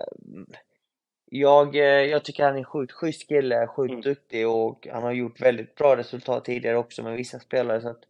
jag, 1.31 1.77
eh, 1.77 1.83
jag 1.83 2.25
tycker 2.25 2.45
han 2.45 2.59
är 2.59 2.65
sjukt 2.65 2.93
schysst 2.93 3.29
kille, 3.29 3.67
sjukt 3.67 3.91
Mm. 3.91 4.01
duktig 4.01 4.49
och 4.49 4.89
han 4.93 5.03
har 5.03 5.13
gjort 5.13 5.41
väldigt 5.41 5.75
bra 5.75 5.97
resultat 5.97 6.45
tidigare 6.45 6.77
också 6.77 7.03
med 7.03 7.17
vissa 7.17 7.39
spelare. 7.39 7.81
Så 7.81 7.89
att 7.89 8.01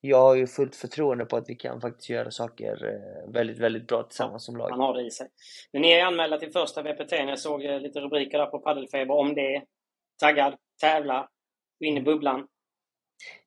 jag 0.00 0.18
har 0.20 0.34
ju 0.34 0.46
fullt 0.46 0.76
förtroende 0.76 1.24
på 1.24 1.36
att 1.36 1.48
vi 1.48 1.54
kan 1.54 1.80
faktiskt 1.80 2.08
göra 2.10 2.30
saker 2.30 2.86
eh, 2.86 3.32
väldigt, 3.32 3.58
väldigt 3.58 3.86
bra 3.86 4.02
tillsammans 4.02 4.44
som 4.44 4.60
Han 4.60 4.70
lag. 4.70 4.76
har 4.86 4.94
det 4.94 5.02
i 5.06 5.10
sig. 5.10 5.28
Men 5.72 5.82
ni 5.82 5.92
är 5.92 6.04
anmälda 6.04 6.38
till 6.38 6.52
första 6.52 6.82
VPT. 6.82 7.12
Jag 7.12 7.38
såg 7.38 7.64
eh, 7.64 7.80
lite 7.80 8.00
rubriker 8.00 8.38
där 8.38 8.46
på 8.46 8.58
Paddelfeber 8.58 9.14
om 9.14 9.34
det. 9.34 9.62
Taggad, 10.20 10.54
tävla, 10.80 11.28
in 11.80 11.96
i 11.98 12.00
bubblan. 12.02 12.46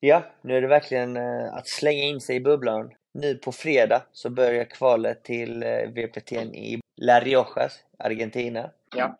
Ja, 0.00 0.22
nu 0.42 0.56
är 0.56 0.60
det 0.60 0.68
verkligen 0.68 1.16
att 1.52 1.68
slänga 1.68 2.02
in 2.02 2.20
sig 2.20 2.36
i 2.36 2.40
bubblan. 2.40 2.94
Nu 3.20 3.34
på 3.34 3.52
fredag 3.52 4.02
så 4.12 4.30
börjar 4.30 4.64
kvalet 4.64 5.24
till 5.24 5.62
eh, 5.62 5.68
VPT 5.68 6.32
i 6.32 6.80
La 6.96 7.20
Riojas, 7.20 7.84
Argentina. 7.98 8.70
Ja. 8.96 9.18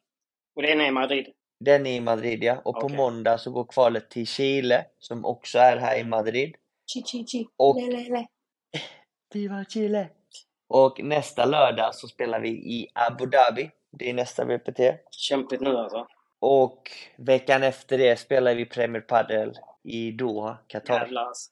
Och 0.56 0.62
det 0.62 0.72
är 0.72 0.86
i 0.86 0.90
Madrid. 0.90 1.26
Den 1.64 1.86
är 1.86 1.96
i 1.96 2.00
Madrid 2.00 2.44
ja, 2.44 2.56
och 2.64 2.80
på 2.80 2.86
Okej. 2.86 2.96
måndag 2.96 3.38
så 3.38 3.50
går 3.50 3.64
kvalet 3.64 4.10
till 4.10 4.26
Chile 4.26 4.84
som 4.98 5.24
också 5.24 5.58
är 5.58 5.76
här 5.76 5.98
i 5.98 6.04
Madrid. 6.04 6.54
Chi, 6.92 7.02
chi, 7.02 7.24
chi. 7.26 7.48
Och 7.56 7.82
Le, 7.82 7.86
le, 7.86 8.08
le. 8.08 8.26
Viva 9.34 9.64
Chile! 9.64 10.08
Och 10.68 11.00
nästa 11.02 11.44
lördag 11.44 11.94
så 11.94 12.08
spelar 12.08 12.40
vi 12.40 12.48
i 12.48 12.88
Abu 12.94 13.26
Dhabi. 13.26 13.70
Det 13.90 14.10
är 14.10 14.14
nästa 14.14 14.44
VPT. 14.44 14.80
Kämpigt 15.10 15.60
nu 15.60 15.76
alltså. 15.76 16.06
Och 16.40 16.90
veckan 17.16 17.62
efter 17.62 17.98
det 17.98 18.16
spelar 18.16 18.54
vi 18.54 18.64
Premier 18.64 19.00
Padel 19.00 19.58
i 19.84 20.10
Doha, 20.10 20.58
Qatar. 20.66 21.00
Jävlar 21.00 21.24
alltså. 21.24 21.50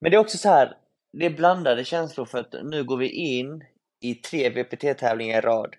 Men 0.00 0.10
det 0.10 0.16
är 0.16 0.20
också 0.20 0.38
så 0.38 0.48
här, 0.48 0.76
det 1.12 1.26
är 1.26 1.30
blandade 1.30 1.84
känslor 1.84 2.24
för 2.24 2.38
att 2.38 2.54
nu 2.64 2.84
går 2.84 2.96
vi 2.96 3.10
in 3.10 3.64
i 4.00 4.14
tre 4.14 4.50
VPT-tävlingar 4.50 5.38
i 5.38 5.40
rad 5.40 5.76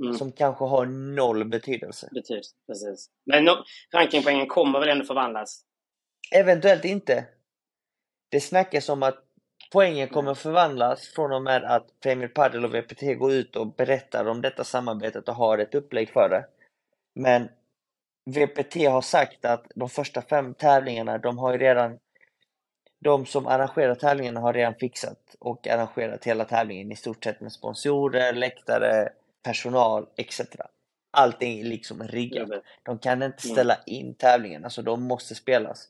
Mm. 0.00 0.14
som 0.14 0.32
kanske 0.32 0.64
har 0.64 0.86
noll 0.86 1.44
betydelse. 1.44 2.08
Betyder, 2.12 2.42
precis. 2.66 3.10
Men 3.26 3.44
no, 3.44 3.64
rankingpoängen 3.94 4.46
kommer 4.46 4.80
väl 4.80 4.88
ändå 4.88 5.04
förvandlas? 5.04 5.64
Eventuellt 6.34 6.84
inte. 6.84 7.26
Det 8.30 8.40
snackas 8.40 8.88
om 8.88 9.02
att 9.02 9.24
poängen 9.72 10.08
kommer 10.08 10.34
förvandlas 10.34 11.08
från 11.08 11.32
och 11.32 11.42
med 11.42 11.64
att 11.64 12.00
Premier 12.00 12.28
Padel 12.28 12.64
och 12.64 12.74
VPT 12.74 13.18
går 13.18 13.32
ut 13.32 13.56
och 13.56 13.74
berättar 13.74 14.28
om 14.28 14.40
detta 14.40 14.64
samarbetet 14.64 15.28
och 15.28 15.34
har 15.34 15.58
ett 15.58 15.74
upplägg 15.74 16.10
för 16.10 16.28
det. 16.28 16.46
Men 17.14 17.48
VPT 18.30 18.74
har 18.74 19.02
sagt 19.02 19.44
att 19.44 19.66
de 19.74 19.88
första 19.88 20.22
fem 20.22 20.54
tävlingarna, 20.54 21.18
de 21.18 21.38
har 21.38 21.52
ju 21.52 21.58
redan 21.58 21.98
de 23.02 23.26
som 23.26 23.46
arrangerar 23.46 23.94
tävlingarna 23.94 24.40
har 24.40 24.52
redan 24.52 24.74
fixat 24.74 25.36
och 25.38 25.68
arrangerat 25.68 26.24
hela 26.24 26.44
tävlingen 26.44 26.92
i 26.92 26.96
stort 26.96 27.24
sett 27.24 27.40
med 27.40 27.52
sponsorer, 27.52 28.32
läktare, 28.32 29.08
personal 29.42 30.06
etc. 30.16 30.40
Allting 31.10 31.60
är 31.60 31.64
liksom 31.64 32.02
riggat. 32.02 32.48
De 32.82 32.98
kan 32.98 33.22
inte 33.22 33.46
Mm. 33.46 33.54
ställa 33.54 33.78
in 33.86 34.14
tävlingarna, 34.14 34.70
så 34.70 34.82
de 34.82 35.02
måste 35.02 35.34
spelas. 35.34 35.88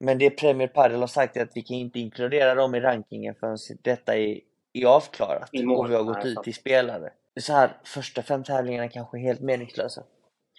Men 0.00 0.18
det 0.18 0.30
Premier 0.30 0.68
Padel 0.68 1.00
har 1.00 1.06
sagt 1.06 1.36
är 1.36 1.42
att 1.42 1.56
vi 1.56 1.62
kan 1.62 1.76
inte 1.76 1.98
inkludera 2.00 2.54
dem 2.54 2.74
i 2.74 2.80
rankingen 2.80 3.34
förrän 3.34 3.58
detta 3.82 4.16
är, 4.16 4.40
är 4.72 4.86
avklarat 4.86 5.50
och 5.52 5.90
vi 5.90 5.94
har 5.94 6.02
gått 6.02 6.24
ut 6.24 6.42
till 6.42 6.54
spelare. 6.54 7.10
Så 7.40 7.52
här, 7.52 7.76
första 7.84 8.22
fem 8.22 8.44
tävlingarna 8.44 8.88
kanske 8.88 9.18
är 9.18 9.22
helt 9.22 9.40
meningslösa. 9.40 10.02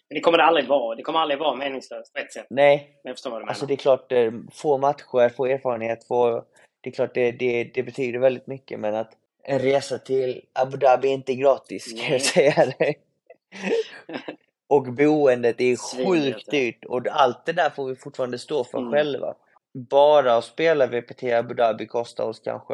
Men 0.10 0.16
det 0.16 0.22
kommer 0.22 0.38
det 0.38 0.44
aldrig 0.44 0.68
vara. 0.68 0.96
Det 0.96 1.04
kommer 1.04 1.20
aldrig 1.20 1.40
vara 1.40 1.56
meningslöst 1.56 2.14
på 2.14 2.20
ett 2.20 2.34
sätt. 2.34 2.48
Nej, 2.50 3.00
Men 3.04 3.10
jag 3.10 3.16
förstår 3.16 3.30
vad 3.32 3.40
du 3.40 3.44
menar. 3.44 3.50
alltså 3.52 3.66
det 3.66 3.74
är 3.74 3.78
klart, 3.78 4.12
eh, 4.12 4.32
få 4.52 4.78
matcher, 4.78 5.30
få 5.30 5.46
erfarenhet, 5.46 6.04
få... 6.08 6.46
Det 6.82 6.90
är 6.90 6.94
klart 6.94 7.14
det, 7.14 7.32
det, 7.32 7.64
det 7.64 7.84
betyder 7.84 8.20
väldigt 8.20 8.48
mycket 8.48 8.80
men 8.80 8.96
att 8.96 9.12
en 9.44 9.60
resa 9.60 9.98
till 9.98 10.42
Abu 10.54 10.78
Dhabi 10.78 11.08
är 11.08 11.14
inte 11.14 11.36
gratis 11.36 12.02
kan 12.02 12.12
jag 12.12 12.22
säga 12.22 12.66
dig. 12.80 13.00
Och 14.68 14.94
boendet 14.94 15.62
är 15.62 16.06
sjukt 16.06 16.52
dyrt 16.52 16.86
och 16.86 17.08
allt 17.08 17.46
det 17.46 17.54
där 17.54 17.70
får 17.70 17.86
vi 17.88 17.96
fortfarande 17.96 18.40
stå 18.40 18.64
för 18.64 18.78
Mm. 18.78 18.92
själva. 18.92 19.36
Bara 19.74 20.36
att 20.36 20.44
spela 20.46 20.88
VPT 20.88 21.24
Abu 21.24 21.54
Dhabi 21.54 21.88
kostar 21.88 22.24
oss 22.24 22.40
kanske 22.40 22.74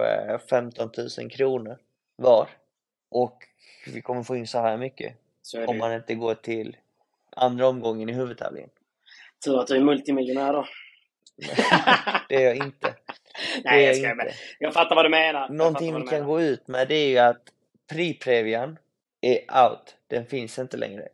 15 0.49 0.89
000 1.19 1.29
kronor 1.29 1.77
var. 2.15 2.47
Och 3.11 3.37
vi 3.93 4.01
kommer 4.01 4.23
få 4.23 4.35
in 4.35 4.47
så 4.47 4.59
här 4.59 4.77
mycket 4.77 5.13
Så 5.41 5.65
om 5.65 5.77
man 5.77 5.93
inte 5.93 6.15
går 6.15 6.35
till 6.35 6.77
andra 7.39 7.67
omgången 7.67 8.09
i 8.09 8.13
huvudtävlingen. 8.13 8.69
Tur 9.45 9.59
att 9.59 9.67
du 9.67 9.75
är 9.75 9.79
multimiljonär 9.81 10.53
då. 10.53 10.65
Det 12.29 12.35
är 12.35 12.41
jag 12.41 12.55
inte. 12.55 12.87
Det 13.55 13.61
Nej, 13.69 13.83
är 13.83 13.87
jag 13.87 13.95
skojar. 13.95 14.15
Men 14.15 14.27
jag 14.59 14.73
fattar 14.73 14.95
vad 14.95 15.05
du 15.05 15.09
menar. 15.09 15.39
Jag 15.41 15.51
Någonting 15.51 15.95
vi 15.95 16.01
kan 16.01 16.05
menar. 16.09 16.25
gå 16.27 16.41
ut 16.41 16.67
med 16.67 16.87
det 16.87 16.95
är 16.95 17.07
ju 17.09 17.17
att 17.17 17.41
Priprevian 17.89 18.77
är 19.21 19.37
out. 19.69 19.95
Den 20.07 20.25
finns 20.25 20.59
inte 20.59 20.77
längre. 20.77 21.07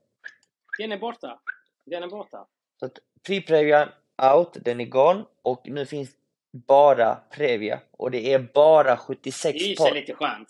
Den 0.80 0.92
är 0.92 0.98
borta. 0.98 1.40
Den 1.86 2.04
är 2.04 2.08
borta. 2.08 2.46
Så 2.80 2.86
att 2.86 3.00
Priprevian 3.28 3.90
out, 4.34 4.50
den 4.54 4.82
är 4.82 4.86
gone 4.86 5.24
och 5.42 5.62
nu 5.70 5.86
finns 5.86 6.10
bara 6.52 7.16
Previa 7.16 7.80
och 7.92 8.12
det 8.12 8.34
är 8.34 8.40
bara 8.40 8.92
Det 8.92 8.98
76 8.98 9.46
är 9.46 9.68
ju 9.68 9.76
par. 9.76 9.86
sig 9.86 9.94
lite 9.94 10.14
skönt. 10.14 10.50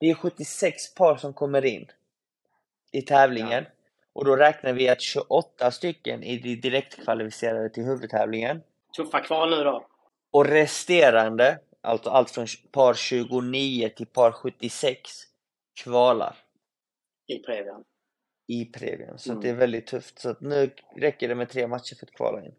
Det 0.00 0.10
är 0.10 0.14
76 0.14 0.94
par 0.94 1.16
som 1.16 1.32
kommer 1.34 1.64
in 1.64 1.86
i 2.92 3.02
tävlingen 3.02 3.64
och 4.14 4.24
då 4.24 4.36
räknar 4.36 4.72
vi 4.72 4.88
att 4.88 5.00
28 5.00 5.70
stycken 5.70 6.22
är 6.24 6.56
direktkvalificerade 6.56 7.70
till 7.70 7.82
huvudtävlingen 7.84 8.60
Tuffa 8.96 9.20
kval 9.20 9.50
nu 9.50 9.64
då. 9.64 9.86
och 10.32 10.46
resterande, 10.46 11.58
alltså 11.82 12.10
allt 12.10 12.30
från 12.30 12.46
par 12.72 12.94
29 12.94 13.88
till 13.88 14.06
par 14.06 14.32
76 14.32 15.00
kvalar. 15.84 16.36
I 17.26 17.38
Previan. 17.38 17.84
i 18.48 18.64
Previan. 18.64 19.18
Så 19.18 19.30
Mm. 19.30 19.42
det 19.42 19.48
är 19.48 19.54
väldigt 19.54 19.86
tufft. 19.86 20.18
Så 20.18 20.34
nu 20.40 20.70
räcker 20.96 21.28
det 21.28 21.34
med 21.34 21.48
tre 21.48 21.66
matcher 21.66 21.94
för 21.98 22.06
att 22.06 22.12
kvala 22.12 22.44
in. 22.44 22.54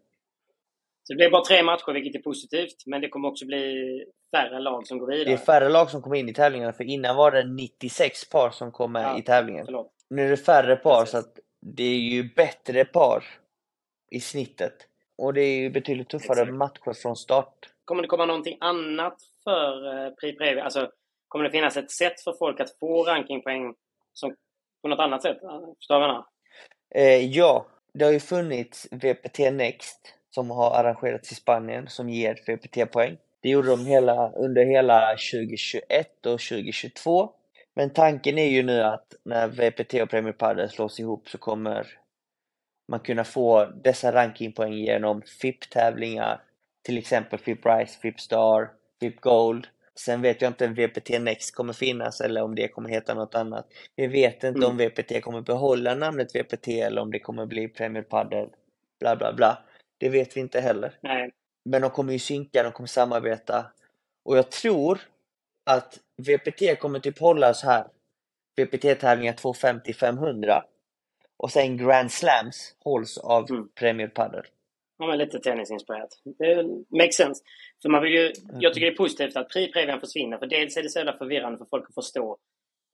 Så 1.02 1.12
det 1.12 1.16
blir 1.16 1.30
bara 1.30 1.44
tre 1.44 1.62
matcher, 1.62 1.92
vilket 1.92 2.14
är 2.20 2.22
positivt. 2.22 2.86
Men 2.86 3.00
det 3.00 3.08
kommer 3.08 3.28
också 3.28 3.46
bli 3.46 4.04
färre 4.36 4.60
lag 4.60 4.86
som 4.86 4.98
går 4.98 5.06
vidare. 5.06 5.24
Det 5.24 5.32
är 5.32 5.36
färre 5.36 5.68
lag 5.68 5.90
som 5.90 6.02
kommer 6.02 6.16
in 6.16 6.28
i 6.28 6.34
tävlingarna 6.34 6.72
för 6.72 6.84
innan 6.84 7.16
var 7.16 7.30
det 7.32 7.44
96 7.44 8.28
par 8.30 8.50
som 8.50 8.72
kom 8.72 8.92
med 8.92 9.02
Ja, 9.04 9.18
i 9.18 9.22
tävlingen. 9.22 9.64
Förlåt. 9.66 9.92
Nu 10.10 10.24
är 10.26 10.30
det 10.30 10.36
färre 10.36 10.76
par 10.76 11.00
Precis. 11.00 11.10
så 11.12 11.18
att 11.18 11.38
det 11.74 11.84
är 11.84 11.98
ju 11.98 12.34
bättre 12.34 12.84
par 12.84 13.24
i 14.10 14.20
snittet. 14.20 14.74
Och 15.18 15.34
det 15.34 15.40
är 15.40 15.58
ju 15.58 15.70
betydligt 15.70 16.08
tuffare 16.08 16.40
Exakt. 16.40 16.56
matcher 16.56 16.92
från 17.02 17.16
start. 17.16 17.70
Kommer 17.84 18.02
det 18.02 18.08
komma 18.08 18.26
någonting 18.26 18.56
annat 18.60 19.16
för 19.44 20.04
eh, 20.06 20.10
Pri 20.10 20.32
Previ? 20.32 20.60
Alltså, 20.60 20.90
kommer 21.28 21.44
det 21.44 21.50
finnas 21.50 21.76
ett 21.76 21.90
sätt 21.90 22.20
för 22.20 22.32
folk 22.38 22.60
att 22.60 22.78
få 22.80 23.04
rankingpoäng 23.04 23.74
som, 24.12 24.34
på 24.82 24.88
något 24.88 24.98
annat 24.98 25.22
sätt? 25.22 25.38
Förstår 25.78 25.94
du 25.94 26.00
vad 26.00 26.02
jag 26.02 26.08
menar? 26.08 26.26
Eh, 26.94 27.26
ja, 27.26 27.66
det 27.94 28.04
har 28.04 28.12
ju 28.12 28.20
funnits 28.20 28.88
VPT 28.90 29.38
Next 29.38 30.14
som 30.30 30.50
har 30.50 30.70
arrangerats 30.70 31.32
i 31.32 31.34
Spanien 31.34 31.88
som 31.88 32.08
ger 32.08 32.34
VPT-poäng. 32.46 33.16
Det 33.40 33.48
gjorde 33.48 33.68
de 33.68 33.86
hela, 33.86 34.32
under 34.32 34.64
hela 34.64 35.16
2021 35.32 36.26
och 36.26 36.40
2022. 36.40 37.32
Men 37.76 37.90
tanken 37.90 38.38
är 38.38 38.48
ju 38.48 38.62
nu 38.62 38.82
att 38.82 39.14
när 39.24 39.48
VPT 39.48 39.94
och 39.94 40.10
Premier 40.10 40.32
Padel 40.32 40.70
slås 40.70 41.00
ihop 41.00 41.28
så 41.28 41.38
kommer 41.38 41.86
man 42.88 43.00
kunna 43.00 43.24
få 43.24 43.64
dessa 43.64 44.12
rankingpoäng 44.12 44.72
genom 44.72 45.22
FIP-tävlingar. 45.22 46.40
Till 46.82 46.98
exempel 46.98 47.38
FIP 47.38 47.66
Rise, 47.66 47.98
FIP 48.00 48.20
Star, 48.20 48.70
FIP 49.00 49.20
Gold. 49.20 49.66
Sen 49.94 50.22
vet 50.22 50.42
jag 50.42 50.50
inte 50.50 50.66
om 50.66 50.74
VPT 50.74 51.18
Next 51.20 51.54
kommer 51.54 51.72
finnas 51.72 52.20
eller 52.20 52.42
om 52.42 52.54
det 52.54 52.68
kommer 52.68 52.88
heta 52.88 53.14
något 53.14 53.34
annat. 53.34 53.66
Vi 53.96 54.06
vet 54.06 54.44
inte 54.44 54.58
Mm. 54.58 54.70
om 54.70 54.76
VPT 54.76 55.20
kommer 55.22 55.40
behålla 55.40 55.94
namnet 55.94 56.34
VPT 56.34 56.68
eller 56.68 57.02
om 57.02 57.10
det 57.10 57.18
kommer 57.18 57.46
bli 57.46 57.68
Premier 57.68 58.02
Padel, 58.02 58.48
bla 59.00 59.16
bla 59.16 59.32
bla. 59.32 59.58
Det 59.98 60.08
vet 60.08 60.36
vi 60.36 60.40
inte 60.40 60.60
heller. 60.60 60.98
Nej. 61.00 61.30
Men 61.64 61.82
de 61.82 61.90
kommer 61.90 62.12
ju 62.12 62.18
synka, 62.18 62.62
de 62.62 62.72
kommer 62.72 62.86
samarbeta. 62.88 63.66
Och 64.24 64.36
jag 64.38 64.50
tror 64.50 65.00
att 65.66 65.98
VPT 66.22 66.78
kommer 66.80 66.98
typ 67.00 67.18
hålla 67.18 67.54
så 67.54 67.66
här. 67.66 67.84
VPT-tävlingar 68.56 69.32
250-500. 69.32 70.62
Och 71.36 71.50
sen 71.50 71.76
Grand 71.76 72.12
Slams 72.12 72.74
hålls 72.84 73.18
av 73.18 73.50
Mm. 73.50 73.68
Premier 73.68 74.08
Padel. 74.08 74.44
Ja, 74.98 75.06
men 75.06 75.18
lite 75.18 75.38
tennisinspirerat. 75.38 76.08
Det 76.38 76.64
makes 76.88 77.14
sense. 77.16 77.44
För 77.82 77.88
man 77.88 78.02
vill 78.02 78.12
ju, 78.12 78.32
jag 78.60 78.74
tycker 78.74 78.86
det 78.86 78.92
är 78.92 78.96
positivt 78.96 79.36
att 79.36 79.48
Pri-Previan 79.52 80.00
försvinner. 80.00 80.38
För 80.38 80.46
dels 80.46 80.76
är 80.76 80.82
det 80.82 80.88
så 80.88 80.98
jävla 80.98 81.16
förvirrande 81.18 81.58
för 81.58 81.64
folk 81.64 81.88
att 81.88 81.94
förstå 81.94 82.36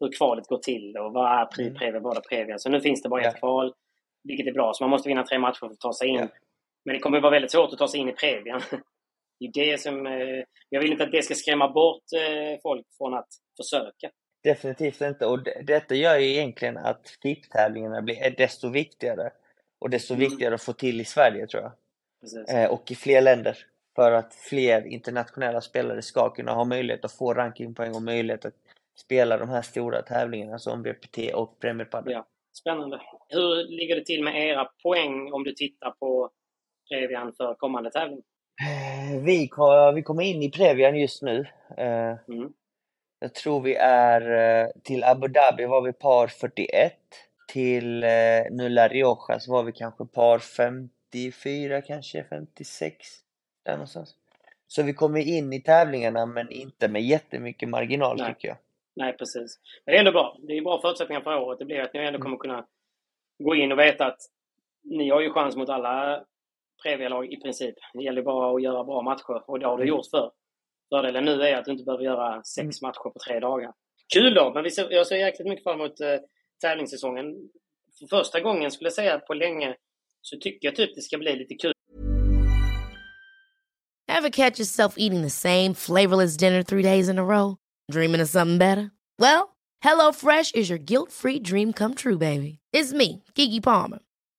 hur 0.00 0.12
kvalet 0.18 0.46
går 0.48 0.58
till 0.58 0.96
och 0.96 1.12
vad 1.12 1.26
är 1.40 1.44
Pri-Previan, 1.46 2.00
vad 2.02 2.16
är 2.16 2.20
Previan. 2.20 2.58
Så 2.58 2.70
nu 2.70 2.80
finns 2.80 3.02
det 3.02 3.08
bara 3.08 3.22
Ja. 3.22 3.28
ett 3.28 3.38
kval, 3.38 3.74
vilket 4.24 4.46
är 4.46 4.52
bra. 4.52 4.72
Så 4.74 4.82
man 4.84 4.90
måste 4.90 5.08
vinna 5.08 5.22
tre 5.22 5.38
matcher 5.38 5.58
för 5.58 5.66
att 5.66 5.80
ta 5.80 5.92
sig 5.92 6.08
in. 6.08 6.14
Ja. 6.20 6.28
Men 6.84 6.94
det 6.94 7.00
kommer 7.00 7.20
vara 7.20 7.30
väldigt 7.30 7.50
svårt 7.52 7.72
att 7.72 7.78
ta 7.78 7.88
sig 7.88 8.00
in 8.00 8.08
i 8.08 8.12
Previan. 8.12 8.60
Det 9.48 9.60
är 9.60 9.72
det 9.72 9.78
som... 9.78 10.06
eh, 10.06 10.44
Jag 10.68 10.80
vill 10.80 10.92
inte 10.92 11.04
att 11.04 11.12
det 11.12 11.22
ska 11.22 11.34
skrämma 11.34 11.68
bort 11.68 12.02
eh, 12.16 12.60
folk 12.62 12.86
från 12.98 13.14
att 13.14 13.28
försöka. 13.56 14.10
Definitivt 14.42 15.00
inte. 15.00 15.26
Och 15.26 15.42
det, 15.42 15.62
detta 15.66 15.94
gör 15.94 16.18
ju 16.18 16.26
egentligen 16.30 16.76
att 16.76 17.08
FIP-tävlingarna 17.22 18.02
blir 18.02 18.22
är 18.22 18.30
desto 18.30 18.68
viktigare. 18.68 19.30
Och 19.80 19.90
desto 19.90 20.14
Mm. 20.14 20.28
viktigare 20.28 20.54
att 20.54 20.62
få 20.62 20.72
till 20.72 21.00
i 21.00 21.04
Sverige 21.04 21.46
tror 21.46 21.62
jag. 21.62 21.72
Eh, 22.64 22.70
och 22.70 22.90
i 22.90 22.94
fler 22.94 23.20
länder. 23.22 23.58
För 23.96 24.12
att 24.12 24.34
fler 24.34 24.86
internationella 24.86 25.60
spelare 25.60 26.02
ska 26.02 26.30
kunna 26.30 26.52
ha 26.52 26.64
möjlighet 26.64 27.04
att 27.04 27.12
få 27.12 27.34
rankingpoäng 27.34 27.94
och 27.94 28.02
möjlighet 28.02 28.44
att 28.44 28.54
spela 28.98 29.38
de 29.38 29.48
här 29.48 29.62
stora 29.62 30.02
tävlingarna 30.02 30.58
som 30.58 30.82
VPT 30.82 31.34
och 31.34 31.58
Premier 31.60 31.84
Padel. 31.84 32.12
Ja. 32.12 32.26
Spännande. 32.52 33.00
Hur 33.28 33.64
ligger 33.68 33.96
det 33.96 34.04
till 34.04 34.24
med 34.24 34.46
era 34.48 34.64
poäng 34.82 35.32
om 35.32 35.44
du 35.44 35.52
tittar 35.52 35.90
på 35.90 36.30
Previan 36.90 37.32
för 37.32 37.54
kommande 37.54 37.90
tävling? 37.90 38.22
Eh, 38.62 39.20
Vi, 39.22 39.50
vi 39.94 40.02
kommer 40.02 40.22
in 40.22 40.42
i 40.42 40.50
Previan 40.50 40.96
just 40.96 41.22
nu. 41.22 41.46
Eh, 41.76 42.14
Mm. 42.28 42.52
Jag 43.22 43.34
tror 43.34 43.60
vi 43.60 43.74
är 43.74 44.20
eh, 44.30 44.70
till 44.82 45.04
Abu 45.04 45.28
Dhabi 45.28 45.64
var 45.64 45.82
vi 45.82 45.92
par 45.92 46.26
41. 46.26 46.92
Till 47.48 48.04
eh, 48.04 48.10
nu 48.50 48.68
La 48.68 48.88
Rioja 48.88 49.40
så 49.40 49.52
var 49.52 49.62
vi 49.62 49.72
kanske 49.72 50.06
par 50.06 50.38
54 50.38 51.82
kanske, 51.82 52.24
56. 52.24 52.96
Där 53.64 53.72
någonstans. 53.72 54.14
Så 54.66 54.82
vi 54.82 54.92
kommer 54.94 55.20
in 55.20 55.52
i 55.52 55.60
tävlingarna 55.60 56.26
men 56.26 56.50
inte 56.50 56.88
med 56.88 57.02
jättemycket 57.02 57.68
marginal 57.68 58.16
Nej. 58.16 58.34
tycker 58.34 58.48
jag. 58.48 58.56
Nej, 58.96 59.16
precis. 59.16 59.58
Men 59.84 59.92
det 59.92 59.96
är 59.96 59.98
ändå 59.98 60.12
bra. 60.12 60.36
Det 60.42 60.52
är 60.52 60.62
bra 60.62 60.80
förutsättningar 60.80 61.20
för 61.20 61.40
året. 61.40 61.58
Det 61.58 61.64
blir 61.64 61.80
att 61.80 61.94
ni 61.94 62.00
ändå 62.00 62.18
kommer 62.18 62.36
kunna 62.36 62.66
gå 63.38 63.54
in 63.54 63.72
och 63.72 63.78
veta 63.78 64.06
att 64.06 64.20
ni 64.82 65.10
har 65.10 65.20
ju 65.20 65.30
chans 65.30 65.56
mot 65.56 65.68
alla 65.68 66.24
Previa-lag 66.82 67.32
i 67.32 67.36
princip. 67.36 67.74
Det 67.94 68.02
gäller 68.02 68.22
bara 68.22 68.56
att 68.56 68.62
göra 68.62 68.84
bra 68.84 69.02
matcher 69.02 69.50
och 69.50 69.58
det 69.58 69.66
har 69.66 69.78
du 69.78 69.84
gjort 69.84 70.06
för. 70.10 70.30
Fördelen 70.88 71.24
nu 71.24 71.42
är 71.42 71.56
att 71.56 71.64
du 71.64 71.72
inte 71.72 71.84
behöver 71.84 72.04
göra 72.04 72.42
sex 72.42 72.82
matcher 72.82 73.10
på 73.10 73.18
tre 73.26 73.40
dagar. 73.40 73.72
Kul 74.14 74.34
då! 74.34 74.52
Men 74.54 74.64
vi 74.64 74.70
ser, 74.70 74.90
jag 74.90 75.06
ser 75.06 75.16
jäkligt 75.16 75.48
mycket 75.48 75.62
fram 75.62 75.80
emot 75.80 76.00
eh, 76.00 76.18
tävlingssäsongen. 76.60 77.26
För 77.98 78.16
första 78.16 78.40
gången 78.40 78.70
skulle 78.70 78.86
jag 78.86 78.94
säga 78.94 79.18
på 79.18 79.34
länge 79.34 79.76
så 80.20 80.36
tycker 80.36 80.68
jag 80.68 80.76
typ 80.76 80.94
det 80.94 81.00
ska 81.00 81.18
bli 81.18 81.36
lite 81.36 81.54
kul 81.54 81.72
Ever 84.08 84.30
catch 84.30 84.58
yourself 84.60 84.94
eating 84.98 85.22
the 85.22 85.30
same 85.30 85.74
flavorless 85.74 86.36
dinner 86.36 86.62
three 86.62 86.82
days 86.82 87.08
in 87.08 87.18
a 87.18 87.24
row? 87.24 87.56
Dreaming 87.92 88.20
of 88.20 88.28
something 88.28 88.58
better? 88.58 88.90
Well, 89.18 89.56
HelloFresh 89.84 90.54
is 90.54 90.70
your 90.70 90.78
guilt-free 90.78 91.40
dream 91.40 91.72
come 91.72 91.94
true, 91.94 92.18
baby. 92.18 92.58
It's 92.72 92.92
me, 92.92 93.22
Kiki 93.34 93.60
Palmer. 93.60 93.98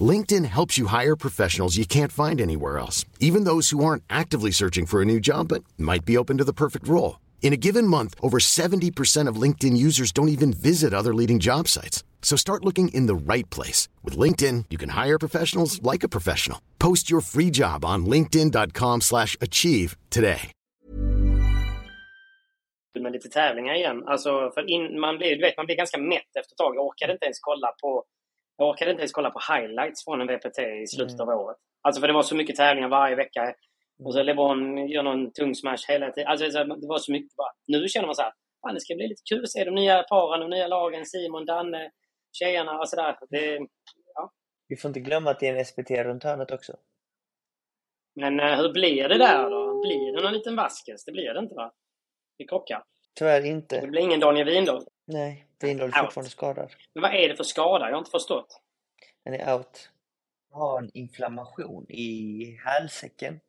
LinkedIn 0.00 0.44
helps 0.46 0.76
you 0.76 0.86
hire 0.86 1.14
professionals 1.14 1.76
you 1.76 1.86
can't 1.86 2.10
find 2.10 2.40
anywhere 2.40 2.78
else, 2.78 3.04
even 3.20 3.44
those 3.44 3.70
who 3.70 3.84
aren't 3.84 4.02
actively 4.10 4.50
searching 4.50 4.86
for 4.86 5.00
a 5.00 5.04
new 5.04 5.20
job 5.20 5.48
but 5.48 5.62
might 5.78 6.04
be 6.04 6.16
open 6.16 6.38
to 6.38 6.44
the 6.44 6.52
perfect 6.52 6.88
role. 6.88 7.20
In 7.42 7.52
a 7.52 7.58
given 7.58 7.86
month, 7.86 8.14
over 8.20 8.38
70% 8.38 9.28
of 9.28 9.36
LinkedIn 9.36 9.76
users 9.76 10.10
don't 10.10 10.30
even 10.30 10.52
visit 10.52 10.92
other 10.92 11.14
leading 11.14 11.38
job 11.38 11.68
sites. 11.68 12.02
So 12.22 12.36
start 12.36 12.64
looking 12.64 12.88
in 12.88 13.06
the 13.06 13.14
right 13.14 13.48
place. 13.50 13.86
With 14.02 14.18
LinkedIn, 14.18 14.64
you 14.70 14.78
can 14.78 14.88
hire 14.88 15.18
professionals 15.18 15.80
like 15.82 16.02
a 16.02 16.08
professional. 16.08 16.60
Post 16.80 17.10
your 17.10 17.20
free 17.20 17.50
job 17.50 17.84
on 17.84 18.06
linkedin.com 18.06 19.02
slash 19.02 19.36
achieve 19.40 19.96
today. 20.10 20.50
med 23.00 23.12
lite 23.12 23.28
tävlingar 23.28 23.74
igen. 23.74 24.08
Alltså, 24.08 24.50
för 24.54 24.70
in, 24.70 25.00
man, 25.00 25.18
blir, 25.18 25.40
vet, 25.40 25.56
man 25.56 25.66
blir 25.66 25.76
ganska 25.76 25.98
mätt 25.98 26.36
efter 26.38 26.52
ett 26.52 26.56
tag. 26.56 26.76
Jag 26.76 26.84
orkade 26.84 27.12
inte 27.12 27.24
ens 27.24 27.38
kolla 27.40 27.68
på, 27.82 28.04
jag 28.56 28.68
orkade 28.68 28.90
inte 28.90 29.00
ens 29.00 29.12
kolla 29.12 29.30
på 29.30 29.40
highlights 29.54 30.04
från 30.04 30.20
en 30.20 30.26
VPT 30.26 30.58
i 30.58 30.86
slutet 30.86 31.20
av 31.20 31.28
året. 31.28 31.56
Alltså 31.82 32.00
för 32.00 32.08
det 32.08 32.14
var 32.14 32.22
så 32.22 32.34
mycket 32.36 32.56
tävlingar 32.56 32.88
varje 32.88 33.16
vecka. 33.16 33.54
Och 34.04 34.14
så 34.14 34.22
LeBron 34.22 34.88
gör 34.88 35.02
någon 35.02 35.32
tung 35.32 35.54
smash 35.54 35.78
hela 35.88 36.10
tiden. 36.10 36.28
Alltså 36.30 36.50
så- 36.50 36.64
det 36.64 36.86
var 36.88 36.98
så 36.98 37.12
mycket 37.12 37.36
bara. 37.36 37.52
Nu 37.66 37.88
känner 37.88 38.06
man 38.06 38.14
så 38.14 38.22
här, 38.22 38.32
fan 38.66 38.74
det 38.74 38.80
ska 38.80 38.94
bli 38.94 39.08
lite 39.08 39.22
kul 39.30 39.42
att 39.44 39.50
se 39.50 39.64
de 39.64 39.74
nya 39.74 40.02
paren, 40.02 40.40
de 40.40 40.50
nya 40.50 40.66
lagen, 40.68 41.06
Simon, 41.06 41.44
Danne, 41.46 41.90
tjejerna 42.32 42.78
och 42.78 42.88
sådär. 42.88 43.18
Det, 43.30 43.58
Vi 44.68 44.76
får 44.76 44.88
inte 44.88 45.00
glömma 45.00 45.30
att 45.30 45.40
det 45.40 45.48
är 45.48 45.54
en 45.56 45.64
SPT 45.64 45.90
runt 45.90 46.24
hörnet 46.24 46.50
också. 46.50 46.76
men 48.16 48.40
eh, 48.40 48.56
hur 48.56 48.72
blir 48.72 49.08
det 49.08 49.18
där 49.18 49.50
då? 49.50 49.80
Blir 49.80 50.16
det 50.16 50.22
någon 50.22 50.32
liten 50.32 50.56
vaskes? 50.56 51.04
Det 51.04 51.12
blir 51.12 51.34
det 51.34 51.40
inte 51.40 51.54
va? 51.54 51.72
Det 52.38 52.44
krockar. 52.48 52.82
Tyvärr 53.18 53.46
inte. 53.46 53.80
Det 53.80 53.86
blir 53.86 54.00
ingen 54.02 54.20
Daniel 54.20 54.46
Windahl. 54.50 54.84
Nej, 55.06 55.46
Windahl 55.60 55.88
är 55.88 55.92
Out. 55.92 56.04
fortfarande 56.04 56.30
skadad. 56.30 56.70
Men 56.94 57.02
vad 57.02 57.14
är 57.14 57.28
det 57.28 57.36
för 57.36 57.44
skada? 57.44 57.84
Jag 57.86 57.92
har 57.92 57.98
inte 57.98 58.10
förstått. 58.10 58.60
Den 59.24 59.34
är 59.34 59.54
out. 59.54 59.90
Har 60.50 60.78
en 60.78 60.90
inflammation 60.94 61.86
i 61.88 62.44
hälsäcken. 62.64 63.40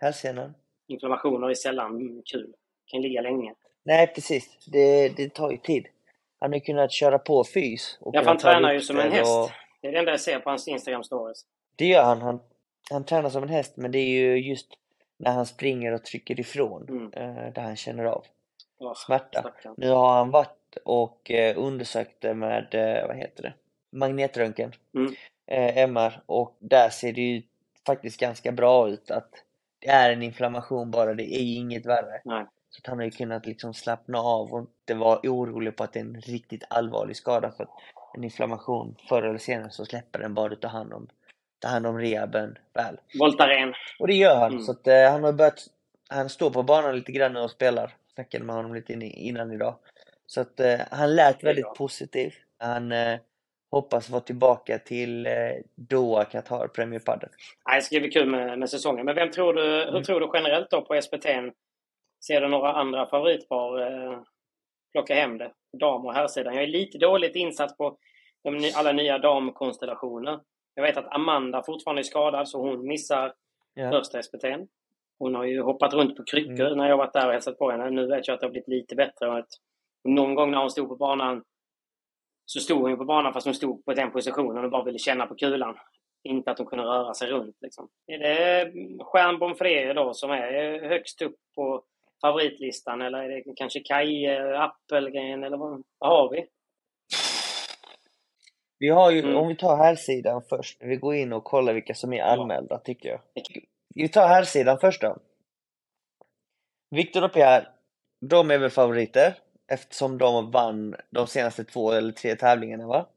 Hälsenan. 0.00 0.54
Inflammationer 0.88 1.50
är 1.50 1.54
sällan 1.54 2.22
kul. 2.32 2.54
Kan 2.86 3.02
ligga 3.02 3.20
länge. 3.20 3.54
Nej, 3.84 4.06
precis. 4.06 4.58
Det, 4.66 5.08
det 5.16 5.34
tar 5.34 5.50
ju 5.50 5.56
tid. 5.56 5.86
Han 6.40 6.52
har 6.52 6.58
kunnat 6.60 6.92
köra 6.92 7.18
på 7.18 7.44
fys. 7.44 7.98
Och 8.00 8.14
Ja, 8.14 8.22
han 8.24 8.38
tränar 8.38 8.72
ju 8.72 8.80
som 8.80 8.98
en 8.98 9.12
häst. 9.12 9.36
och- 9.36 9.50
Det 9.80 9.88
är 9.88 9.92
det 9.92 9.98
enda 9.98 10.10
jag 10.10 10.20
ser 10.20 10.38
på 10.40 10.50
hans 10.50 10.68
Instagram 10.68 11.04
stories. 11.04 11.44
Det 11.76 11.84
gör 11.86 12.04
han. 12.04 12.20
han. 12.22 12.40
Han 12.90 13.04
tränar 13.04 13.30
som 13.30 13.42
en 13.42 13.48
häst, 13.48 13.76
men 13.76 13.92
det 13.92 13.98
är 13.98 14.08
ju 14.08 14.48
just 14.50 14.66
när 15.18 15.32
han 15.32 15.46
springer 15.46 15.92
och 15.92 16.04
trycker 16.04 16.40
ifrån 16.40 16.86
Mm. 16.88 17.12
eh, 17.12 17.52
där 17.52 17.62
han 17.62 17.76
känner 17.76 18.04
av 18.04 18.24
Åh, 18.78 18.92
smärta. 18.96 19.40
stackarn. 19.40 19.74
Nu 19.76 19.90
har 19.90 20.14
han 20.16 20.30
varit 20.30 20.76
och 20.84 21.30
eh, 21.30 21.58
undersökt 21.58 22.20
det 22.20 22.34
med, 22.34 22.74
eh, 22.74 23.06
vad 23.06 23.16
heter 23.16 23.42
det, 23.42 23.52
magnetröntgen, 23.92 24.72
Mm. 24.94 25.14
eh, 25.46 25.78
MR, 25.78 26.22
och 26.26 26.56
där 26.58 26.88
ser 26.88 27.12
det 27.12 27.20
ju 27.20 27.42
faktiskt 27.86 28.20
ganska 28.20 28.52
bra 28.52 28.88
ut 28.88 29.10
att 29.10 29.30
det 29.78 29.88
är 29.88 30.12
en 30.12 30.22
inflammation 30.22 30.90
bara, 30.90 31.14
det 31.14 31.22
är 31.34 31.56
inget 31.56 31.86
värre. 31.86 32.20
Nej. 32.24 32.46
Så 32.70 32.80
att 32.80 32.86
han 32.86 32.98
har 32.98 33.04
ju 33.04 33.10
kunnat 33.10 33.46
liksom 33.46 33.74
slappna 33.74 34.18
av 34.18 34.52
och 34.52 34.60
inte 34.60 34.94
vara 34.94 35.18
orolig 35.22 35.76
på 35.76 35.84
att 35.84 35.92
det 35.92 35.98
är 35.98 36.04
en 36.04 36.20
riktigt 36.20 36.64
allvarlig 36.70 37.16
skada 37.16 37.50
för 37.50 37.64
att 37.64 37.70
en 38.14 38.24
inflammation 38.24 38.96
förr 39.08 39.22
eller 39.22 39.38
senare 39.38 39.70
så 39.70 39.84
släpper 39.84 40.18
den 40.18 40.34
bara 40.34 40.48
du 40.48 40.56
tar 40.56 40.68
hand 40.68 40.92
om, 40.92 41.06
tar 41.58 41.68
hand 41.68 41.86
om 41.86 41.98
rehaben 41.98 42.58
väl. 42.74 43.00
Voltaren. 43.18 43.74
Och 43.98 44.06
det 44.06 44.14
gör 44.14 44.36
han. 44.36 44.52
Mm. 44.52 44.62
Så 44.64 44.72
att, 44.72 44.86
eh, 44.86 45.10
han 45.10 45.24
har 45.24 45.32
börjat, 45.32 45.66
han 46.08 46.28
står 46.28 46.50
på 46.50 46.62
banan 46.62 46.96
lite 46.96 47.12
grann 47.12 47.32
nu 47.32 47.40
och 47.40 47.50
spelar. 47.50 47.96
Snackade 48.18 48.44
med 48.44 48.56
honom 48.56 48.74
lite 48.74 48.92
in, 48.92 49.02
innan 49.02 49.52
idag. 49.52 49.74
Så 50.26 50.40
att 50.40 50.60
eh, 50.60 50.80
han 50.90 51.16
lät 51.16 51.44
väldigt 51.44 51.74
positiv. 51.74 52.34
Han 52.58 52.92
eh, 52.92 53.18
hoppas 53.70 54.10
vara 54.10 54.20
tillbaka 54.20 54.78
till 54.78 55.26
eh, 55.26 55.32
Doha, 55.76 56.24
Qatar, 56.24 56.68
Premier 56.68 57.00
Padel. 57.00 57.28
Det 57.74 57.82
ska 57.82 58.00
bli 58.00 58.10
kul 58.10 58.26
med, 58.30 58.58
med 58.58 58.70
säsongen. 58.70 59.06
Men 59.06 59.14
vem 59.14 59.30
tror 59.30 59.54
du, 59.54 59.62
hur 59.62 59.88
Mm. 59.88 60.02
tror 60.02 60.20
du 60.20 60.30
generellt 60.34 60.70
då 60.70 60.82
på 60.82 61.00
SPT? 61.02 61.26
Ser 62.26 62.40
du 62.40 62.48
några 62.48 62.72
andra 62.72 63.06
favoritpar 63.06 63.80
eh, 63.80 64.20
plocka 64.92 65.14
hem 65.14 65.38
det? 65.38 65.52
Dam 65.80 66.06
och 66.06 66.14
herrsidan. 66.14 66.54
Jag 66.54 66.62
är 66.62 66.66
lite 66.68 66.98
dåligt 66.98 67.36
insatt 67.36 67.76
på 67.78 67.98
de, 68.44 68.72
alla 68.76 68.92
nya 68.92 69.18
damkonstellationer. 69.18 70.40
Jag 70.74 70.82
vet 70.82 70.96
att 70.96 71.14
Amanda 71.14 71.62
fortfarande 71.62 72.02
är 72.02 72.04
skadad 72.04 72.48
så 72.48 72.60
hon 72.60 72.86
missar 72.86 73.34
Ja. 73.74 73.90
första 73.90 74.22
SPT. 74.22 74.44
Hon 75.18 75.34
har 75.34 75.44
ju 75.44 75.62
hoppat 75.62 75.94
runt 75.94 76.16
på 76.16 76.24
kryckor 76.24 76.66
Mm. 76.66 76.78
när 76.78 76.88
jag 76.88 76.96
varit 76.96 77.12
där 77.12 77.26
och 77.26 77.32
hälsat 77.32 77.58
på 77.58 77.70
henne. 77.70 77.90
Nu 77.90 78.06
vet 78.06 78.28
jag 78.28 78.34
att 78.34 78.40
det 78.40 78.46
har 78.46 78.50
blivit 78.50 78.68
lite 78.68 78.94
bättre. 78.96 79.28
Och 79.28 79.38
att 79.38 79.48
någon 80.04 80.34
gång 80.34 80.50
när 80.50 80.58
hon 80.58 80.70
stod 80.70 80.88
på 80.88 80.96
banan 80.96 81.42
så 82.44 82.60
stod 82.60 82.80
hon 82.80 82.90
ju 82.90 82.96
på 82.96 83.04
banan 83.04 83.32
fast 83.32 83.46
hon 83.46 83.54
stod 83.54 83.84
på 83.84 83.94
den 83.94 84.10
positionen 84.10 84.64
och 84.64 84.70
bara 84.70 84.84
ville 84.84 84.98
känna 84.98 85.26
på 85.26 85.34
kulan. 85.34 85.76
Inte 86.22 86.50
att 86.50 86.58
hon 86.58 86.66
kunde 86.66 86.84
röra 86.84 87.14
sig 87.14 87.28
runt. 87.30 87.56
Liksom. 87.60 87.88
Är 88.06 88.18
det 88.18 88.72
Stjärnbom 89.04 89.54
Freje 89.54 89.92
då 89.92 90.14
som 90.14 90.30
är 90.30 90.88
högst 90.88 91.22
upp 91.22 91.36
på 91.54 91.84
favoritlistan 92.22 93.02
eller 93.02 93.18
är 93.18 93.28
det 93.28 93.42
kanske 93.56 93.80
Kaje, 93.80 94.58
Appelgren 94.58 95.44
eller 95.44 95.56
vad, 95.56 95.82
vad 95.98 96.10
har 96.10 96.30
vi? 96.30 96.46
Vi 98.78 98.88
har 98.88 99.10
ju, 99.10 99.18
Mm. 99.22 99.36
om 99.36 99.48
vi 99.48 99.56
tar 99.56 99.76
här 99.76 99.94
sidan 99.94 100.42
först, 100.48 100.76
vi 100.80 100.96
går 100.96 101.14
in 101.14 101.32
och 101.32 101.44
kollar 101.44 101.72
vilka 101.74 101.94
som 101.94 102.12
är 102.12 102.22
anmälda 102.22 102.78
tycker 102.78 103.08
jag. 103.08 103.20
Vi 103.94 104.08
tar 104.08 104.28
här 104.28 104.44
sidan 104.44 104.78
först 104.80 105.00
då. 105.00 105.18
Viktor 106.90 107.24
och 107.24 107.32
Pierre, 107.32 107.66
de 108.20 108.50
är 108.50 108.58
väl 108.58 108.70
favoriter 108.70 109.38
eftersom 109.72 110.18
de 110.18 110.50
vann 110.50 110.96
de 111.10 111.26
senaste 111.26 111.64
två 111.64 111.92
eller 111.92 112.12
tre 112.12 112.36
tävlingarna 112.36 112.86
va? 112.86 113.08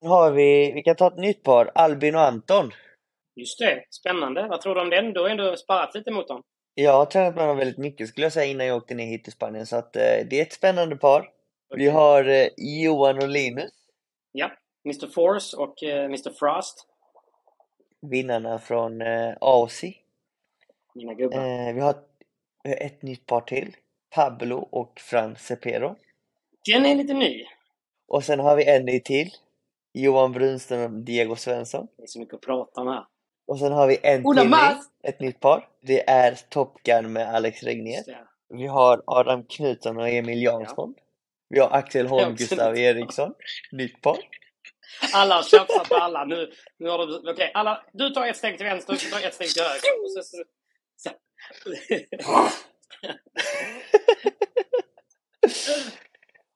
Nu 0.00 0.08
har 0.08 0.32
vi, 0.32 0.72
vi 0.72 0.82
kan 0.82 0.96
ta 0.96 1.06
ett 1.06 1.18
nytt 1.18 1.42
par, 1.42 1.70
Albin 1.74 2.14
och 2.14 2.20
Anton. 2.20 2.70
Just 3.36 3.58
det, 3.58 3.84
spännande. 3.90 4.48
Vad 4.48 4.60
tror 4.60 4.74
du 4.74 4.80
om 4.80 4.90
den? 4.90 5.12
Du 5.12 5.20
har 5.20 5.28
ändå 5.28 5.56
sparat 5.56 5.94
lite 5.94 6.10
mot 6.10 6.28
dem. 6.28 6.42
Jag 6.74 6.92
har 6.92 7.06
tränat 7.06 7.34
med 7.34 7.48
dem 7.48 7.56
väldigt 7.56 7.78
mycket 7.78 8.08
skulle 8.08 8.24
jag 8.24 8.32
säga 8.32 8.50
innan 8.50 8.66
jag 8.66 8.76
åkte 8.76 8.94
ner 8.94 9.06
hit 9.06 9.24
till 9.24 9.32
Spanien 9.32 9.66
så 9.66 9.76
att 9.76 9.96
eh, 9.96 10.02
det 10.30 10.38
är 10.38 10.42
ett 10.42 10.52
spännande 10.52 10.96
par. 10.96 11.30
Vi 11.76 11.88
har 11.88 12.24
eh, 12.24 12.46
Johan 12.56 13.16
och 13.16 13.28
Linus, 13.28 13.70
Ja, 14.32 14.50
Mr 14.84 15.06
Force 15.06 15.56
och 15.56 15.82
eh, 15.82 16.04
Mr 16.04 16.30
Frost. 16.38 16.87
Vinnarna 18.00 18.58
från 18.58 19.02
eh, 19.02 19.34
Aussie. 19.40 19.94
Mina 20.94 21.14
gubbar. 21.14 21.38
Eh, 21.38 21.74
vi 21.74 21.80
har 21.80 21.94
vi 22.62 22.70
har 22.70 22.76
ett 22.76 23.02
nytt 23.02 23.26
par 23.26 23.40
till. 23.40 23.76
Pablo 24.14 24.56
och 24.56 25.00
Fran 25.00 25.36
Cepero. 25.36 25.96
Den 26.66 26.86
är 26.86 26.94
lite 26.94 27.14
ny. 27.14 27.44
Och 28.08 28.24
sen 28.24 28.40
har 28.40 28.56
vi 28.56 28.68
en 28.68 28.84
ny 28.84 29.00
till. 29.00 29.30
Johan 29.92 30.32
Brunström 30.32 30.94
och 30.94 31.00
Diego 31.00 31.36
Svensson. 31.36 31.88
Det 31.96 32.02
är 32.02 32.06
så 32.06 32.18
mycket 32.18 32.34
att 32.34 32.40
prata 32.40 32.80
om 32.80 32.88
här. 32.88 33.04
Och 33.46 33.58
sen 33.58 33.72
har 33.72 33.86
vi 33.86 33.98
en 34.02 34.26
Ola 34.26 34.40
till 34.40 34.50
ny, 34.50 34.56
ett 35.02 35.20
nytt 35.20 35.40
par. 35.40 35.68
Det 35.80 36.08
är 36.10 36.38
Top 36.48 36.82
Gun 36.82 37.12
med 37.12 37.34
Alex 37.34 37.62
Regnér. 37.62 38.02
Vi 38.48 38.66
har 38.66 39.02
Adam 39.06 39.44
Knutsson 39.44 39.96
och 39.98 40.08
Emil 40.08 40.42
Jansson. 40.42 40.94
Vi 41.48 41.58
har 41.60 41.70
Axel 41.70 42.06
Holm, 42.06 42.22
Ja, 42.22 42.30
Gustav. 42.30 42.76
Eriksson. 42.78 43.34
Nytt 43.72 44.02
par. 44.02 44.18
Alla 45.12 45.34
har 45.34 45.42
tjafsat 45.42 45.88
på 45.88 45.94
alla. 45.94 46.24
Nu, 46.24 46.52
nu 46.78 46.88
har 46.88 47.06
du... 47.06 47.30
Okej, 47.30 47.50
alla... 47.54 47.84
Du 47.92 48.10
tar 48.10 48.26
ett 48.26 48.36
steg 48.36 48.56
till 48.56 48.66
vänster 48.66 48.92
du 48.92 48.98
tar 48.98 49.26
ett 49.26 49.34
steg 49.34 49.48
till 49.48 49.62
höger. 49.62 50.04
Och 50.04 50.10
så, 50.10 50.22
så, 50.22 50.44
så. 50.96 51.10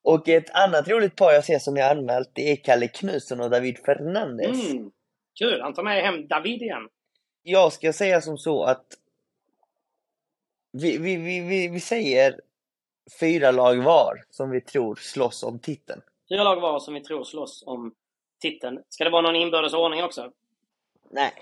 Och 0.05 0.29
ett 0.29 0.51
annat 0.51 0.89
roligt 0.89 1.17
par 1.17 1.33
jag 1.33 1.45
ser 1.45 1.59
som 1.59 1.77
är 1.77 1.91
anmält, 1.91 2.31
det 2.33 2.53
är 2.53 2.57
Kalle 2.57 2.89
Knutsson 2.89 3.41
och 3.41 3.51
David 3.51 3.79
Fernandes. 3.79 4.71
Mm. 4.71 4.91
Kul, 5.39 5.61
han 5.61 5.75
tar 5.75 5.83
med 5.83 6.03
hem 6.03 6.27
David 6.29 6.63
igen. 6.63 6.89
Jag 7.43 7.73
ska 7.73 7.93
säga 7.93 8.21
som 8.21 8.39
så 8.39 8.65
att 8.65 8.87
vi, 10.73 10.99
vi, 10.99 11.17
vi, 11.17 11.41
vi, 11.41 11.69
vi 11.69 11.81
säger 11.81 12.41
fyra 13.21 13.51
lag 13.51 13.83
var 13.83 14.25
som 14.31 14.51
vi 14.51 14.61
tror 14.61 14.95
slåss 14.95 15.43
om 15.43 15.59
titeln. 15.59 16.03
Fyra 16.29 16.43
lag 16.43 16.61
var 16.61 16.81
som 16.81 16.95
vi 16.95 17.01
tror 17.01 17.25
slåss 17.25 17.63
om 17.67 17.95
titeln. 18.43 18.83
Ska 18.89 19.05
det 19.05 19.11
vara 19.11 19.23
någon 19.23 19.37
inbördes 19.37 19.75
ordning 19.75 20.05
också? 20.05 20.31
Nej. 21.11 21.33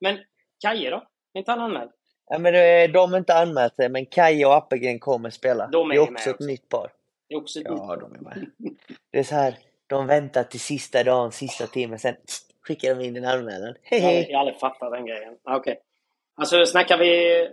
Men 0.00 0.18
Kaje 0.62 0.90
då? 0.90 0.96
Är 1.32 1.38
inte 1.38 1.50
han 1.50 1.60
anmäld? 1.60 1.90
Ja, 2.28 2.38
men 2.38 2.52
det- 2.52 2.86
de 2.86 3.10
har 3.12 3.18
inte 3.18 3.34
anmält 3.34 3.76
sig, 3.76 3.88
men 3.88 4.06
Kaja 4.06 4.48
och 4.48 4.54
Appelgren 4.54 4.98
kommer 4.98 5.30
spela. 5.30 5.66
De 5.66 5.90
är 5.90 5.94
det 5.94 6.00
är 6.00 6.06
med 6.06 6.12
också 6.12 6.30
ett 6.30 6.34
också. 6.36 6.46
nytt 6.46 6.68
par. 6.68 6.92
Det 7.28 7.34
är 7.34 7.38
också 7.38 7.60
ett 7.60 7.66
Ja, 7.68 7.96
de 8.00 8.14
är 8.14 8.18
med. 8.20 8.50
Det 9.12 9.18
är 9.18 9.22
så 9.22 9.34
här, 9.34 9.58
de 9.86 10.06
väntar 10.06 10.42
till 10.44 10.60
sista 10.60 11.02
dagen, 11.04 11.32
sista 11.32 11.66
timmen, 11.66 11.98
sen 11.98 12.16
skickar 12.60 12.94
de 12.94 13.04
in 13.04 13.16
en 13.16 13.24
anmälan. 13.24 13.74
Hej 13.82 14.00
Jag, 14.00 14.06
hej! 14.08 14.26
jag 14.28 14.36
har 14.38 14.40
aldrig 14.40 14.58
fattat 14.60 14.92
den 14.92 15.06
grejen. 15.06 15.34
Okej. 15.44 15.80
Alltså, 16.36 16.66
snackar 16.66 16.98
vi... 16.98 17.48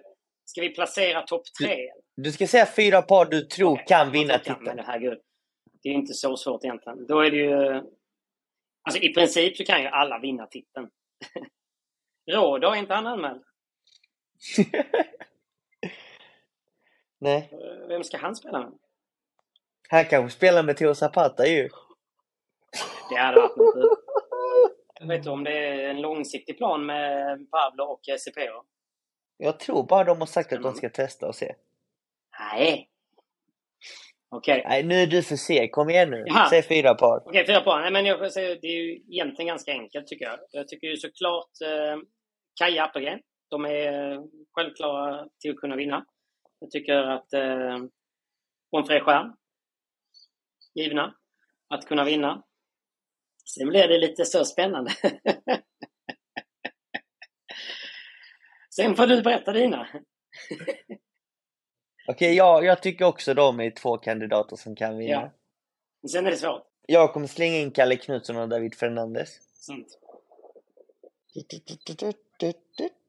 Ska 0.46 0.62
vi 0.62 0.70
placera 0.70 1.22
topp 1.22 1.42
tre? 1.62 1.92
Du 2.16 2.32
ska 2.32 2.48
säga 2.48 2.66
fyra 2.66 3.02
par 3.02 3.26
du 3.26 3.42
tror 3.42 3.72
Okej, 3.74 3.86
kan 3.88 4.12
vinna 4.12 4.38
titeln. 4.38 4.64
Men 4.64 4.80
herregud. 4.80 5.18
Det 5.84 5.90
är 5.90 5.94
inte 5.94 6.14
så 6.14 6.38
svårt 6.38 6.64
egentligen. 6.64 7.08
Då 7.08 7.20
är 7.20 7.32
det 7.32 7.38
ju... 7.38 7.82
Alltså 8.84 9.02
i 9.02 9.14
princip 9.14 9.58
så 9.58 9.64
kan 9.66 9.82
ju 9.82 9.88
alla 9.88 10.20
vinna 10.20 10.48
titeln. 10.48 10.90
Rådå, 12.32 12.70
är 12.72 12.76
inte 12.76 12.94
han 12.94 13.08
anmäld? 13.08 13.44
Nej, 17.20 17.50
Eh, 17.52 17.88
Vem 17.88 18.04
ska 18.04 18.18
han 18.18 18.36
spela 18.36 18.60
med? 18.60 18.72
han 19.90 20.06
kanske 20.06 20.38
spelar 20.38 20.64
med 20.64 20.78
Theo 20.78 20.96
Zapata 20.96 21.46
ju. 21.48 21.70
Det 23.10 23.16
hade 23.16 23.42
varit 23.42 23.58
något. 23.58 24.00
Jag 25.00 25.08
vet 25.08 25.18
inte 25.18 25.30
om 25.30 25.44
det 25.44 25.52
är 25.58 25.90
en 25.90 26.02
långsiktig 26.02 26.58
plan 26.58 26.86
med 26.86 27.38
Pablo 27.52 27.84
och 27.84 28.00
Cepero. 28.20 28.64
Jag 29.38 29.60
tror 29.60 29.84
bara 29.84 30.04
de 30.04 30.20
har 30.20 30.26
sagt 30.26 30.46
att 30.46 30.50
de 30.52 30.56
Spännande. 30.62 30.78
ska 30.78 30.90
testa 30.90 31.28
och 31.28 31.36
se. 31.36 31.56
Nej. 32.40 32.90
Okej. 34.36 34.64
Nej, 34.68 34.84
nu 34.84 34.96
är 34.96 35.08
du 35.08 35.24
för 35.24 35.36
seg. 35.36 35.72
Kom 35.72 35.90
igen 35.90 36.10
nu. 36.10 36.24
Jaha. 36.26 36.50
Säg 36.50 36.64
fyra 36.64 36.96
par. 36.96 37.28
Okej, 37.28 37.46
fyra 37.46 37.62
poäng. 37.62 37.82
Nej, 37.82 37.92
men 37.92 38.06
jag 38.06 38.32
säga, 38.32 38.58
det 38.62 38.68
är 38.68 38.84
ju 38.84 38.96
egentligen 38.96 39.48
ganska 39.48 39.72
enkelt 39.72 40.08
tycker 40.08 40.26
jag. 40.26 40.40
Jag 40.52 40.68
tycker 40.68 40.88
ju 40.88 40.98
såklart 40.98 41.52
eh, 41.66 41.98
Kaja 42.60 42.84
Appelgren. 42.84 43.20
De 43.50 43.66
är 43.66 44.20
självklara 44.52 45.28
till 45.40 45.52
att 45.52 45.58
kunna 45.58 45.76
vinna. 45.76 46.06
Jag 46.60 46.72
tycker 46.72 46.94
att 46.94 47.34
eh, 47.34 47.78
Onfred 48.72 49.04
Stjärn, 49.04 49.36
givna 50.76 51.16
att 51.70 51.86
kunna 51.86 52.04
vinna. 52.04 52.44
Sen 53.56 53.70
blir 53.70 53.88
det 53.88 53.98
lite 53.98 54.26
så 54.26 54.46
spännande. 54.46 54.92
Sen 58.76 58.96
får 58.96 59.08
du 59.08 59.22
berätta 59.22 59.54
dina. 59.54 59.88
Okej, 62.08 62.36
ja, 62.36 62.64
jag 62.64 62.82
tycker 62.82 63.06
också 63.06 63.34
de 63.34 63.60
är 63.60 63.72
två 63.72 63.98
kandidater 63.98 64.56
som 64.56 64.76
kan 64.76 64.98
vinna. 64.98 65.32
Ja. 66.02 66.10
Sen 66.10 66.26
är 66.26 66.32
det 66.32 66.38
svårt. 66.38 66.64
Jag 66.88 67.14
kommer 67.14 67.28
slänga 67.28 67.58
in 67.58 67.72
Kalle 67.72 67.96
Knutsson 67.96 68.38
och 68.38 68.50
David 68.50 68.76
Fernandes. 68.76 69.30
Sant. 69.54 70.00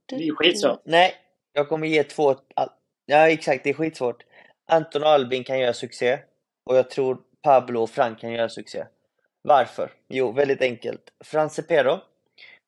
Det 0.06 0.16
är 0.16 0.20
ju 0.20 0.34
skitsvårt. 0.36 0.80
Nej, 0.84 1.14
jag 1.52 1.68
kommer 1.68 1.86
ge 1.86 2.04
två... 2.04 2.36
Ja, 3.06 3.30
exakt. 3.30 3.64
Det 3.64 3.70
är 3.70 3.74
skitsvårt. 3.74 4.24
Anton 4.66 5.02
och 5.02 5.08
Albin 5.08 5.44
kan 5.44 5.58
göra 5.58 5.72
succé. 5.72 6.18
Och 6.64 6.76
jag 6.76 6.90
tror 6.90 7.18
Pablo 7.42 7.82
och 7.82 7.90
Frank 7.90 8.20
kan 8.20 8.32
göra 8.32 8.48
succé. 8.48 8.84
Varför? 9.42 9.92
Jo, 10.08 10.32
väldigt 10.32 10.62
enkelt. 10.62 11.12
Fran 11.24 11.50
Cepero, 11.50 12.00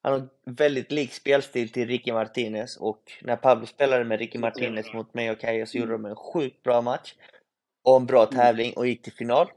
han 0.06 0.12
har 0.12 0.28
väldigt 0.44 0.92
lik 0.92 1.12
spelstil 1.12 1.72
till 1.72 1.88
Ricky 1.88 2.12
Martinez 2.12 2.76
och 2.76 3.12
när 3.22 3.36
Pablo 3.36 3.66
spelade 3.66 4.04
med 4.04 4.18
Ricky 4.18 4.38
Martinez 4.38 4.92
mot 4.92 5.14
mig 5.14 5.30
och 5.30 5.40
Kaja 5.40 5.66
så 5.66 5.78
gjorde 5.78 5.92
de 5.92 6.04
en 6.04 6.16
sjukt 6.16 6.62
bra 6.62 6.80
match 6.80 7.14
och 7.84 7.96
en 7.96 8.06
bra 8.06 8.26
tävling 8.26 8.72
och 8.76 8.86
gick 8.86 9.02
till 9.02 9.12
final. 9.12 9.48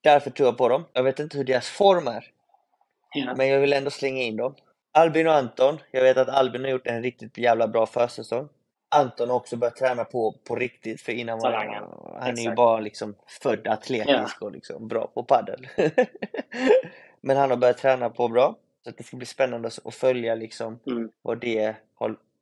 Därför 0.00 0.30
tror 0.30 0.46
jag 0.48 0.58
på 0.58 0.68
dem. 0.68 0.84
Jag 0.92 1.02
vet 1.02 1.18
inte 1.18 1.38
hur 1.38 1.44
deras 1.44 1.68
form 1.68 2.06
är, 2.08 2.24
Ja. 3.14 3.34
men 3.36 3.48
jag 3.48 3.60
vill 3.60 3.72
ändå 3.72 3.90
slänga 3.90 4.22
in 4.22 4.36
dem. 4.36 4.54
Albin 4.92 5.26
och 5.26 5.34
Anton. 5.34 5.78
Jag 5.90 6.02
vet 6.02 6.16
att 6.16 6.28
Albin 6.28 6.64
har 6.64 6.70
gjort 6.70 6.86
en 6.86 7.02
riktigt 7.02 7.38
jävla 7.38 7.68
bra 7.68 7.86
försäsong. 7.86 8.48
Anton 8.88 9.28
har 9.28 9.36
också 9.36 9.56
börjat 9.56 9.76
träna 9.76 10.04
på, 10.04 10.32
på 10.48 10.56
riktigt 10.56 11.00
för 11.00 11.12
innan 11.12 11.38
var 11.38 11.50
Talangen. 11.50 11.84
han 12.20 12.38
är 12.38 12.42
ju 12.42 12.54
bara 12.54 12.80
liksom 12.80 13.14
född 13.42 13.68
atletisk 13.68 14.42
och 14.42 14.52
liksom 14.52 14.88
bra 14.88 15.06
på 15.06 15.22
paddel. 15.22 15.68
Men 17.20 17.36
han 17.36 17.50
har 17.50 17.56
börjat 17.56 17.78
träna 17.78 18.10
på 18.10 18.28
bra. 18.28 18.56
Så 18.84 18.90
det 18.90 19.02
ska 19.02 19.16
bli 19.16 19.26
spännande 19.26 19.70
att 19.84 19.94
följa 19.94 20.34
liksom 20.34 20.78
Mm. 20.86 21.10
vad 21.22 21.40
det 21.40 21.74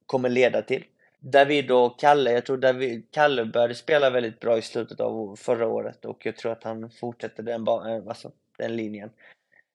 kommer 0.06 0.28
leda 0.28 0.62
till. 0.62 0.84
David 1.20 1.70
och 1.70 1.98
Kalle, 2.00 2.32
jag 2.32 2.46
tror 2.46 2.56
David, 2.56 3.06
Kalle 3.10 3.44
började 3.44 3.74
spela 3.74 4.10
väldigt 4.10 4.40
bra 4.40 4.58
i 4.58 4.62
slutet 4.62 5.00
av 5.00 5.36
förra 5.36 5.66
året 5.68 6.04
och 6.04 6.26
jag 6.26 6.36
tror 6.36 6.52
att 6.52 6.64
han 6.64 6.90
fortsätter 6.90 7.42
den, 7.42 7.68
eh, 7.68 8.08
alltså, 8.08 8.30
den 8.58 8.76
linjen. 8.76 9.10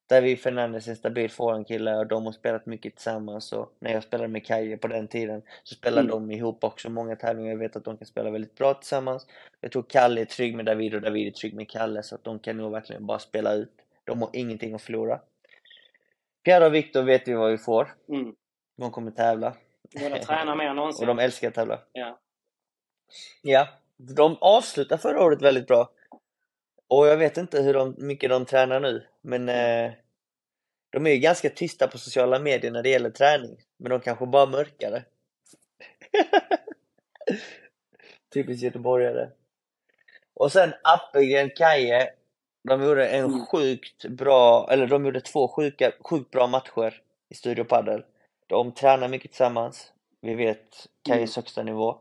David 0.10 0.39
Fernandes 0.39 0.88
är 0.88 0.91
en 0.91 0.95
stabil 0.97 1.30
forehandkille 1.30 1.95
och 1.95 2.08
de 2.08 2.26
har 2.26 2.32
spelat 2.32 2.65
mycket 2.65 2.95
tillsammans 2.95 3.54
och 3.54 3.73
när 3.80 3.91
jag 3.93 4.04
spelade 4.04 4.28
med 4.28 4.45
Kaje 4.45 4.78
på 4.78 4.88
den 4.88 5.08
tiden 5.08 5.41
så 5.63 5.76
spelade 5.76 6.02
Mm. 6.02 6.12
de 6.12 6.32
ihop 6.32 6.63
också 6.63 6.89
många 6.89 7.15
tävlingar. 7.15 7.52
Jag 7.52 7.58
vet 7.58 7.76
att 7.76 7.86
de 7.86 7.97
kan 7.97 8.08
spela 8.08 8.30
väldigt 8.30 8.56
bra 8.56 8.73
tillsammans. 8.73 9.28
Jag 9.62 9.71
tror 9.71 9.84
Kalle 9.89 10.21
är 10.21 10.26
trygg 10.26 10.56
med 10.56 10.65
David 10.65 10.95
och 10.95 11.02
David 11.02 11.28
är 11.28 11.32
trygg 11.32 11.54
med 11.54 11.69
Kalle 11.69 12.04
så 12.04 12.15
att 12.15 12.23
de 12.23 12.39
kan 12.39 12.58
nog 12.58 12.71
verkligen 12.71 13.06
bara 13.06 13.19
spela 13.19 13.54
ut. 13.54 13.71
De 14.04 14.21
har 14.21 14.30
ingenting 14.34 14.73
att 14.73 14.82
förlora. 14.82 15.19
Pierre 16.43 16.65
och 16.65 16.73
Viktor 16.75 17.03
vet 17.03 17.27
vi 17.27 17.34
vad 17.34 17.51
vi 17.51 17.58
får. 17.58 17.95
Mm. 18.10 18.36
De 18.77 18.91
kommer 18.91 19.12
tävla. 19.12 19.56
Båda 19.99 20.19
tränar 20.19 20.56
mer 20.56 20.63
än 20.65 20.69
Och 20.69 20.75
någonsin. 20.75 21.08
de 21.08 21.19
älskar 21.19 21.47
att 21.47 21.53
tävla. 21.53 21.79
Ja. 21.91 22.19
Ja, 23.41 23.67
de 23.97 24.38
avslutade 24.41 25.01
förra 25.01 25.23
året 25.23 25.41
väldigt 25.41 25.67
bra. 25.67 25.89
Och 26.88 27.08
jag 27.08 27.17
vet 27.17 27.38
inte 27.38 27.62
hur 27.62 27.73
de, 27.73 27.95
mycket 27.97 28.29
de 28.29 28.45
tränar 28.45 28.79
nu, 28.79 29.08
men 29.21 29.49
eh, 29.49 29.91
De 30.89 31.08
är 31.08 31.12
ju 31.12 31.17
ganska 31.17 31.49
tysta 31.49 31.88
på 31.88 31.97
sociala 31.97 32.39
medier 32.39 32.71
när 32.71 32.84
det 32.84 32.89
gäller 32.89 33.10
träning, 33.10 33.58
men 33.77 33.89
de 33.89 33.99
kanske 33.99 34.25
bara 34.25 34.45
mörkare. 34.45 35.03
Typiskt 38.34 38.63
göteborgare. 38.63 39.29
Och 40.34 40.51
sen 40.51 40.73
Appelgren, 40.84 41.49
Kaje, 41.56 42.13
de 42.63 42.82
gjorde 42.84 43.08
en 43.08 43.26
Mm. 43.26 43.45
sjukt 43.45 44.06
bra, 44.06 44.67
eller 44.71 44.88
de 44.88 45.06
gjorde 45.06 45.21
två 45.21 45.47
sjuka, 45.47 45.91
sjukt 45.99 46.32
bra 46.32 46.47
matcher 46.47 47.02
i 47.30 47.36
Studio 47.36 47.63
Padel. 47.63 48.04
De 48.47 48.71
tränar 48.71 49.08
mycket 49.08 49.32
tillsammans. 49.32 49.91
Vi 50.21 50.36
vet 50.36 50.88
Kajes 51.04 51.36
högsta 51.36 51.63
nivå. 51.63 51.97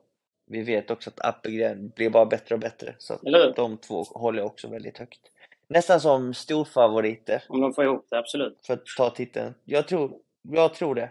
Vi 0.47 0.63
vet 0.63 0.91
också 0.91 1.11
att 1.11 1.25
Appelgren 1.27 1.89
blir 1.97 2.11
bara 2.11 2.27
bättre 2.27 2.55
och 2.55 2.61
bättre. 2.61 2.95
Så 2.99 3.15
att 3.15 3.21
de 3.57 3.79
två 3.79 4.03
håller 4.03 4.39
jag 4.39 4.47
också 4.47 4.69
väldigt 4.69 4.99
högt. 4.99 5.21
Nästan 5.69 6.01
som 6.01 6.35
storfavoriter 6.35 7.43
Om 7.49 7.61
de 7.61 7.75
får 7.75 7.85
ihop 7.85 8.07
det, 8.11 8.19
absolut. 8.19 8.59
för 8.67 8.75
att 8.75 8.87
ta 8.97 9.11
titeln. 9.11 9.55
Jag 9.65 9.89
tror, 9.89 10.13
jag 10.43 10.75
tror 10.75 10.95
det. 10.95 11.09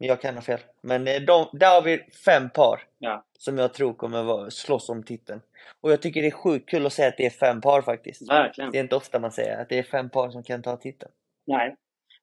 Men 0.00 0.08
jag 0.08 0.20
kan 0.20 0.34
ha 0.34 0.42
fel. 0.42 0.60
Men 0.82 1.08
eh, 1.08 1.20
de, 1.20 1.48
där 1.52 1.74
har 1.74 1.82
vi 1.82 1.98
fem 2.24 2.50
par 2.50 2.82
Ja, 2.98 3.24
som 3.38 3.58
jag 3.58 3.74
tror 3.74 3.94
kommer 3.94 4.22
vara, 4.22 4.50
slåss 4.50 4.88
om 4.88 5.02
titeln. 5.02 5.40
Och 5.80 5.92
jag 5.92 6.02
tycker 6.02 6.22
det 6.22 6.28
är 6.28 6.30
sjukt 6.30 6.68
kul 6.70 6.86
att 6.86 6.92
säga 6.92 7.08
att 7.08 7.16
det 7.16 7.26
är 7.26 7.30
fem 7.30 7.60
par 7.60 7.82
faktiskt. 7.82 8.30
verkligen. 8.30 8.70
Det 8.70 8.78
är 8.78 8.82
inte 8.82 8.96
ofta 8.96 9.18
man 9.18 9.32
säger 9.32 9.62
att 9.62 9.68
det 9.68 9.78
är 9.78 9.82
fem 9.82 10.10
par 10.10 10.30
som 10.30 10.42
kan 10.42 10.62
ta 10.62 10.76
titeln. 10.76 11.12
Nej. 11.46 11.76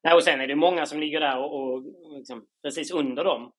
Nej, 0.04 0.14
och 0.14 0.24
sen 0.24 0.42
är 0.42 0.48
det 0.48 0.56
många 0.56 0.86
som 0.86 1.00
ligger 1.00 1.20
där 1.20 1.38
och, 1.38 1.62
och 1.64 1.84
liksom, 2.18 2.46
precis 2.64 2.92
under 2.92 3.24
dem. 3.24 3.52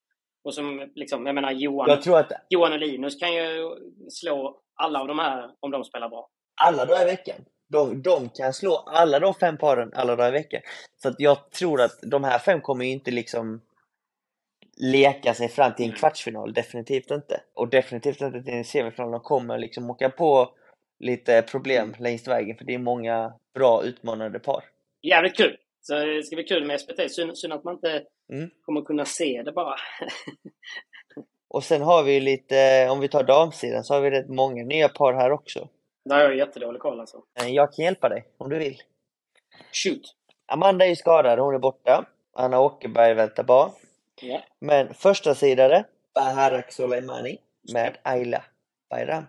Och 0.45 0.55
som 0.55 0.91
liksom, 0.95 1.27
jag 1.27 1.35
menar 1.35 1.53
Johan, 1.53 1.89
Jag 1.91 2.03
tror 2.03 2.19
att 2.19 2.33
Johan 2.49 2.73
och 2.73 2.79
Linus 2.79 3.21
kan 3.21 3.35
ju 3.35 3.71
slå 4.11 4.61
alla 4.75 5.01
av 5.01 5.07
de 5.09 5.19
här 5.19 5.51
om 5.61 5.71
de 5.71 5.85
spelar 5.85 6.09
bra. 6.09 6.29
alla 6.63 6.85
dagar 6.85 7.03
i 7.03 7.05
veckan, 7.05 7.37
de, 7.69 8.03
de 8.03 8.29
kan 8.29 8.53
slå 8.53 8.77
alla 8.87 9.19
de 9.19 9.35
fem 9.35 9.59
paren 9.59 9.93
alla 9.95 10.17
dagar 10.17 10.29
i 10.29 10.33
veckan. 10.33 10.61
Så 11.03 11.09
att 11.09 11.15
jag 11.19 11.51
tror 11.51 11.81
att 11.81 11.99
de 12.03 12.25
här 12.25 12.39
fem 12.39 12.61
kommer 12.61 12.85
ju 12.85 12.91
inte 12.91 13.11
liksom 13.11 13.61
leka 14.81 15.35
sig 15.35 15.49
fram 15.49 15.75
till 15.75 15.85
en 15.85 15.89
Mm. 15.91 15.99
kvartsfinal, 15.99 16.53
definitivt 16.53 17.11
inte. 17.11 17.41
Och 17.55 17.69
definitivt 17.69 18.21
inte 18.21 18.43
till 18.43 18.55
en 18.55 18.65
semifinal. 18.65 19.11
De 19.11 19.21
kommer 19.21 19.59
liksom 19.59 19.91
åka 19.91 20.11
på 20.11 20.49
lite 20.99 21.43
problem 21.43 21.89
Mm. 21.89 22.03
längs 22.03 22.29
vägen 22.29 22.57
för 22.57 22.65
det 22.65 22.75
är 22.75 22.79
många 22.79 23.33
bra 23.55 23.83
utmanande 23.85 24.39
par. 24.39 24.65
Jävligt 25.03 25.37
kul! 25.37 25.57
Så 25.81 25.95
det 25.95 26.23
ska 26.23 26.37
bli 26.37 26.45
kul 26.45 26.67
med 26.67 26.81
SPT. 26.81 27.09
Synd, 27.11 27.39
synd 27.39 27.53
att 27.53 27.65
man 27.65 27.75
inte 27.75 28.05
Mm. 28.33 28.51
kommer 28.63 28.83
kunna 28.83 29.05
se 29.05 29.43
det 29.45 29.53
bara. 29.53 29.77
Och 31.51 31.65
sen 31.65 31.83
har 31.83 32.03
vi 32.03 32.21
lite, 32.21 32.89
om 32.91 33.01
vi 33.01 33.09
tar 33.09 33.23
damsidan, 33.23 33.85
så 33.85 33.95
har 33.95 34.01
vi 34.01 34.11
rätt 34.11 34.29
många 34.29 34.65
nya 34.65 34.89
par 34.89 35.13
här 35.15 35.31
också. 35.33 35.69
Där 36.05 36.17
har 36.17 36.23
jag 36.25 36.37
jättedålig 36.37 36.81
koll 36.81 37.01
alltså. 37.01 37.23
Eh, 37.41 37.49
Jag 37.49 37.73
kan 37.73 37.85
hjälpa 37.85 38.09
dig 38.09 38.25
om 38.39 38.51
du 38.51 38.59
vill. 38.59 38.77
Shoot! 39.73 40.03
Amanda 40.53 40.85
är 40.85 40.89
ju 40.89 40.97
skadad, 40.97 41.39
hon 41.39 41.55
är 41.55 41.59
borta. 41.59 42.05
Anna 42.37 42.61
Åkerberg 42.61 43.15
väntar 43.15 43.45
barn. 43.45 43.71
Ja. 44.23 44.43
Men 44.61 44.95
första 44.95 45.35
sidare 45.35 45.85
Baharak 46.15 46.73
Soleimani 46.73 47.39
med 47.73 47.99
Ayla 48.03 48.45
Bayram. 48.91 49.25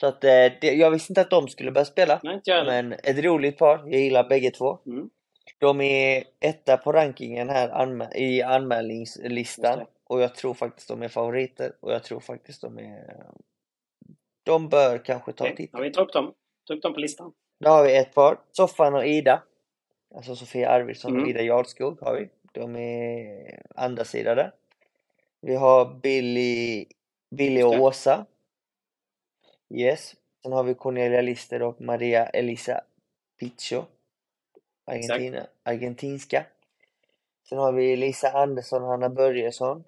Så 0.00 0.06
att 0.06 0.24
eh, 0.24 0.30
det, 0.60 0.74
jag 0.74 0.90
visste 0.90 1.10
inte 1.10 1.20
att 1.20 1.30
de 1.30 1.48
skulle 1.48 1.70
börja 1.70 1.84
spela. 1.84 2.20
Nej. 2.22 2.40
Men 2.46 2.92
ett 2.92 3.18
roligt 3.24 3.58
par, 3.58 3.78
jag 3.78 4.00
gillar 4.00 4.28
bägge 4.28 4.50
två. 4.50 4.78
Mm. 4.86 5.10
De 5.58 5.80
är 5.80 6.24
etta 6.40 6.76
på 6.76 6.92
rankingen 6.92 7.48
här 7.48 7.68
anmä- 7.68 8.14
i 8.16 8.42
anmälningslistan. 8.42 9.86
Och 10.06 10.20
jag 10.22 10.34
tror 10.34 10.54
faktiskt 10.54 10.88
de 10.88 11.02
är 11.02 11.08
favoriter. 11.08 11.72
Och 11.80 11.92
jag 11.92 12.02
tror 12.04 12.20
faktiskt 12.20 12.60
de 12.60 12.78
är... 12.78 13.26
De 14.42 14.68
bör 14.68 14.98
kanske 15.04 15.32
ta 15.32 15.44
Har 15.44 15.50
titeln. 15.50 15.82
vi 15.82 15.90
tagit 15.92 16.12
dem? 16.12 16.34
Tagit 16.68 16.82
dem 16.82 16.94
på 16.94 17.00
listan? 17.00 17.32
Då 17.60 17.70
har 17.70 17.84
vi 17.84 17.96
ett 17.96 18.14
par. 18.14 18.38
Soffan 18.52 18.94
och 18.94 19.06
Ida. 19.06 19.42
Alltså 20.14 20.36
Sofia 20.36 20.68
Arvidsson 20.70 21.12
och 21.12 21.18
Mm. 21.18 21.30
Ida 21.30 21.42
Jarlskog 21.42 22.00
har 22.00 22.14
vi. 22.14 22.28
De 22.54 22.76
är 22.76 23.62
andra 23.74 24.04
sidade. 24.04 24.52
Vi 25.40 25.54
har 25.56 25.94
Billy, 25.94 26.86
Billy 27.30 27.62
och. 27.62 27.80
Åsa. 27.80 28.26
Yes. 29.70 30.14
Sen 30.42 30.52
har 30.52 30.64
vi 30.64 30.74
Cornelia 30.74 31.20
Lister 31.20 31.62
och 31.62 31.80
Maria 31.80 32.26
Elisa 32.26 32.80
Piccio. 33.40 33.84
Argentina, 34.84 35.46
argentinska. 35.62 36.46
Sen 37.48 37.58
har 37.58 37.72
vi 37.72 37.96
Lisa 37.96 38.30
Andersson 38.30 38.82
och 38.82 38.88
Hanna 38.88 39.08
Börjesson. 39.08 39.84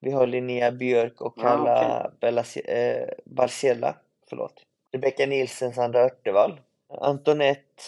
Vi 0.00 0.10
har 0.10 0.26
Linnea 0.26 0.72
Björk 0.72 1.20
och 1.20 1.38
Ah, 1.38 1.42
Carla 1.42 2.10
Bella, 2.20 2.44
eh, 2.64 3.08
Barcella. 3.24 3.96
Förlåt. 4.28 4.62
Rebecka 4.92 5.26
Nilsen, 5.26 5.72
Sandra 5.72 6.00
Örtevall. 6.00 6.60
Antonette 6.88 7.82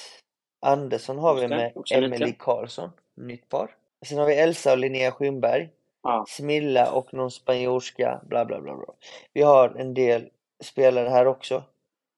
Andersson 0.60 1.18
har 1.18 1.34
vi 1.34 1.48
med. 1.48 1.72
Emelie 1.92 2.34
Karlsson. 2.38 2.90
Nytt 3.14 3.48
par. 3.48 3.74
Sen 4.04 4.18
har 4.18 4.26
vi 4.26 4.34
Elsa 4.34 4.72
och 4.72 4.78
Linnea 4.78 5.12
Skymberg. 5.12 5.68
Ja. 6.02 6.24
Smilla 6.28 6.92
och 6.92 7.14
någon 7.14 7.30
spanjorska, 7.30 8.20
bla 8.24 8.44
bla 8.44 8.60
bla. 8.60 8.76
bla. 8.76 8.94
Vi 9.32 9.42
har 9.42 9.68
en 9.68 9.94
del 9.94 10.28
spelare 10.60 11.08
här 11.08 11.26
också. 11.26 11.62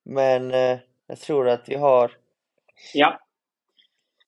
Men 0.02 0.50
eh, 0.54 0.78
jag 1.06 1.18
tror 1.18 1.48
att 1.48 1.68
vi 1.68 1.74
har... 1.74 2.12
ja. 2.94 3.20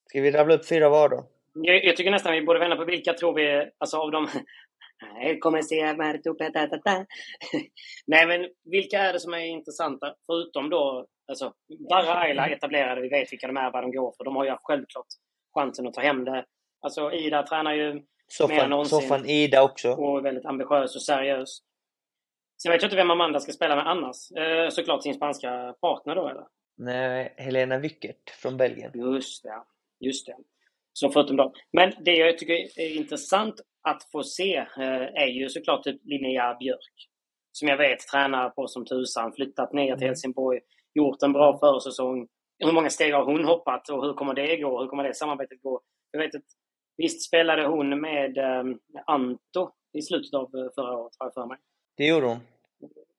Ska 0.07 0.21
vi 0.21 0.31
rabbla 0.31 0.55
upp 0.55 0.69
fyra 0.69 0.89
var 0.89 1.09
då? 1.09 1.27
Jag, 1.55 1.85
jag 1.85 1.97
tycker 1.97 2.11
nästan 2.11 2.33
vi 2.33 2.43
borde 2.43 2.59
vända 2.59 2.77
på 2.77 2.85
vilka 2.85 3.13
tror 3.13 3.35
vi, 3.35 3.71
alltså 3.79 3.97
av 3.97 4.11
dem... 4.11 4.29
Kommer 5.41 5.63
se 5.63 5.95
Marto 5.95 6.35
Petatata. 6.35 7.07
Nej 8.07 8.27
men 8.27 8.49
vilka 8.65 8.99
är 8.99 9.13
det 9.13 9.21
som 9.21 9.35
är 9.35 9.39
intressanta? 9.39 10.15
Förutom 10.27 10.71
då, 10.71 11.07
alltså 11.29 11.53
Darra 11.89 12.15
Ayla 12.15 12.49
etablerade, 12.49 13.01
vi 13.01 13.09
vet 13.09 13.33
vilka 13.33 13.47
de 13.47 13.57
är, 13.57 13.71
vad 13.71 13.83
de 13.83 13.93
går 13.93 14.15
för. 14.17 14.25
De 14.25 14.37
har 14.37 14.45
ju 14.45 14.57
självklart 14.63 15.07
chansen 15.55 15.87
att 15.87 15.95
ta 15.95 16.01
hem 16.01 16.25
det. 16.25 16.45
Alltså 16.81 17.13
Ida 17.13 17.43
tränar 17.43 17.75
ju 17.75 17.93
Mer 17.93 17.95
än 17.95 18.05
Soffan, 18.29 18.71
någonsin. 18.71 19.01
soffan 19.01 19.27
Ida 19.27 19.63
också. 19.63 19.91
och 19.93 20.19
är 20.19 20.23
väldigt 20.23 20.47
ambitiös 20.47 20.97
och 20.97 21.03
seriös. 21.03 21.59
Sen 22.63 22.73
vet 22.73 22.83
jag 22.83 22.87
inte 22.87 22.97
vem 22.97 23.11
Amanda 23.11 23.41
ska 23.41 23.53
spela 23.53 23.77
med 23.77 23.87
annars. 23.87 24.31
Eh, 24.31 24.69
såklart 24.69 25.03
sin 25.03 25.15
spanska 25.15 25.75
partner 25.81 26.15
då 26.15 26.29
eller? 26.29 26.45
Nej, 26.79 27.35
Helena 27.37 27.79
Wickert 27.79 28.31
från 28.31 28.57
Belgien. 28.57 28.93
Just 28.95 29.43
det. 29.43 29.63
Just 30.01 30.27
det. 30.27 30.37
Så 30.93 31.11
förutom 31.11 31.37
dem. 31.37 31.53
Men 31.73 31.93
det 32.05 32.15
jag 32.17 32.39
tycker 32.39 32.55
är 32.81 32.97
intressant 32.97 33.55
att 33.83 34.03
få 34.13 34.23
se 34.23 34.57
eh, 34.57 35.23
är 35.23 35.27
ju 35.27 35.49
såklart 35.49 35.83
typ 35.85 36.01
Linnea 36.05 36.55
Björk. 36.55 37.09
Som 37.53 37.69
jag 37.69 37.77
vet 37.77 37.99
tränar 38.01 38.51
på 38.51 38.67
som 38.69 38.85
tusan, 38.87 39.33
flyttat 39.33 39.73
ner 39.73 39.85
till 39.87 39.93
Mm. 39.95 40.07
Helsingborg, 40.07 40.61
gjort 40.95 41.23
en 41.23 41.33
bra 41.33 41.59
försäsong. 41.59 42.29
Hur 42.59 42.73
många 42.73 42.91
steg 42.91 43.15
har 43.15 43.25
hon 43.25 43.45
hoppat 43.45 43.89
och 43.91 44.05
hur 44.07 44.13
kommer 44.13 44.35
det 44.35 44.57
gå? 44.57 44.81
Hur 44.81 44.89
kommer 44.89 45.05
det 45.05 45.15
samarbetet 45.15 45.63
gå? 45.63 45.81
Jag 46.11 46.21
vet 46.21 46.35
att 46.35 46.43
visst 47.01 47.23
spelade 47.27 47.67
hon 47.67 48.01
med 48.01 48.39
eh, 48.39 48.65
Anto 49.07 49.71
i 49.93 50.03
slutet 50.03 50.35
av 50.35 50.45
eh, 50.45 50.71
förra 50.75 50.97
året, 50.97 51.13
har 51.19 51.27
jag 51.27 51.35
för 51.35 51.47
mig. 51.47 51.59
Det 51.97 52.07
gjorde 52.07 52.27
hon. 52.27 52.39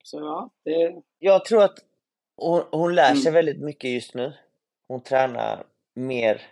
Så 0.02 0.18
ja, 0.20 0.50
det... 0.64 1.02
Jag 1.18 1.44
tror 1.44 1.62
att 1.62 1.78
hon, 2.36 2.62
hon 2.70 2.94
lär 2.94 3.14
sig 3.14 3.30
Mm. 3.30 3.34
väldigt 3.34 3.60
mycket 3.60 3.90
just 3.90 4.14
nu. 4.14 4.32
Hon 4.88 5.02
tränar 5.02 5.64
mer 5.94 6.42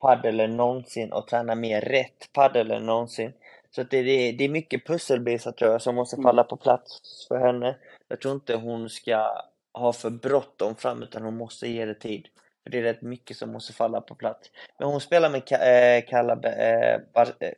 paddel 0.00 0.40
än 0.40 0.56
någonsin 0.56 1.12
och 1.12 1.26
tränar 1.28 1.54
mer 1.54 1.80
rätt 1.80 2.32
paddel 2.32 2.70
än 2.70 2.86
någonsin. 2.86 3.32
Så 3.70 3.82
det, 3.82 4.02
det, 4.02 4.32
det 4.32 4.44
är 4.44 4.48
mycket 4.48 4.86
pusselbitar 4.86 5.52
tror 5.52 5.70
jag 5.72 5.82
som 5.82 5.94
måste 5.94 6.16
Mm. 6.16 6.22
falla 6.22 6.44
på 6.44 6.56
plats 6.56 7.00
för 7.28 7.38
henne. 7.38 7.76
Jag 8.08 8.20
tror 8.20 8.34
inte 8.34 8.56
hon 8.56 8.88
ska 8.90 9.42
ha 9.74 9.92
för 9.92 10.10
bråttom 10.10 10.74
fram 10.76 11.02
utan 11.02 11.22
hon 11.22 11.36
måste 11.36 11.68
ge 11.68 11.84
det 11.84 11.94
tid. 11.94 12.28
För 12.68 12.72
det 12.72 12.78
är 12.78 12.82
rätt 12.82 13.02
mycket 13.02 13.36
som 13.36 13.52
måste 13.52 13.72
falla 13.72 14.00
på 14.00 14.14
plats. 14.14 14.50
Men 14.78 14.88
hon 14.88 15.00
spelar 15.00 15.30
med 15.30 15.42
Ka- 15.42 15.96
eh, 15.96 16.02
Kalla... 16.08 16.32
Eh, 16.32 17.00
Bar, 17.14 17.26
eh, 17.40 17.50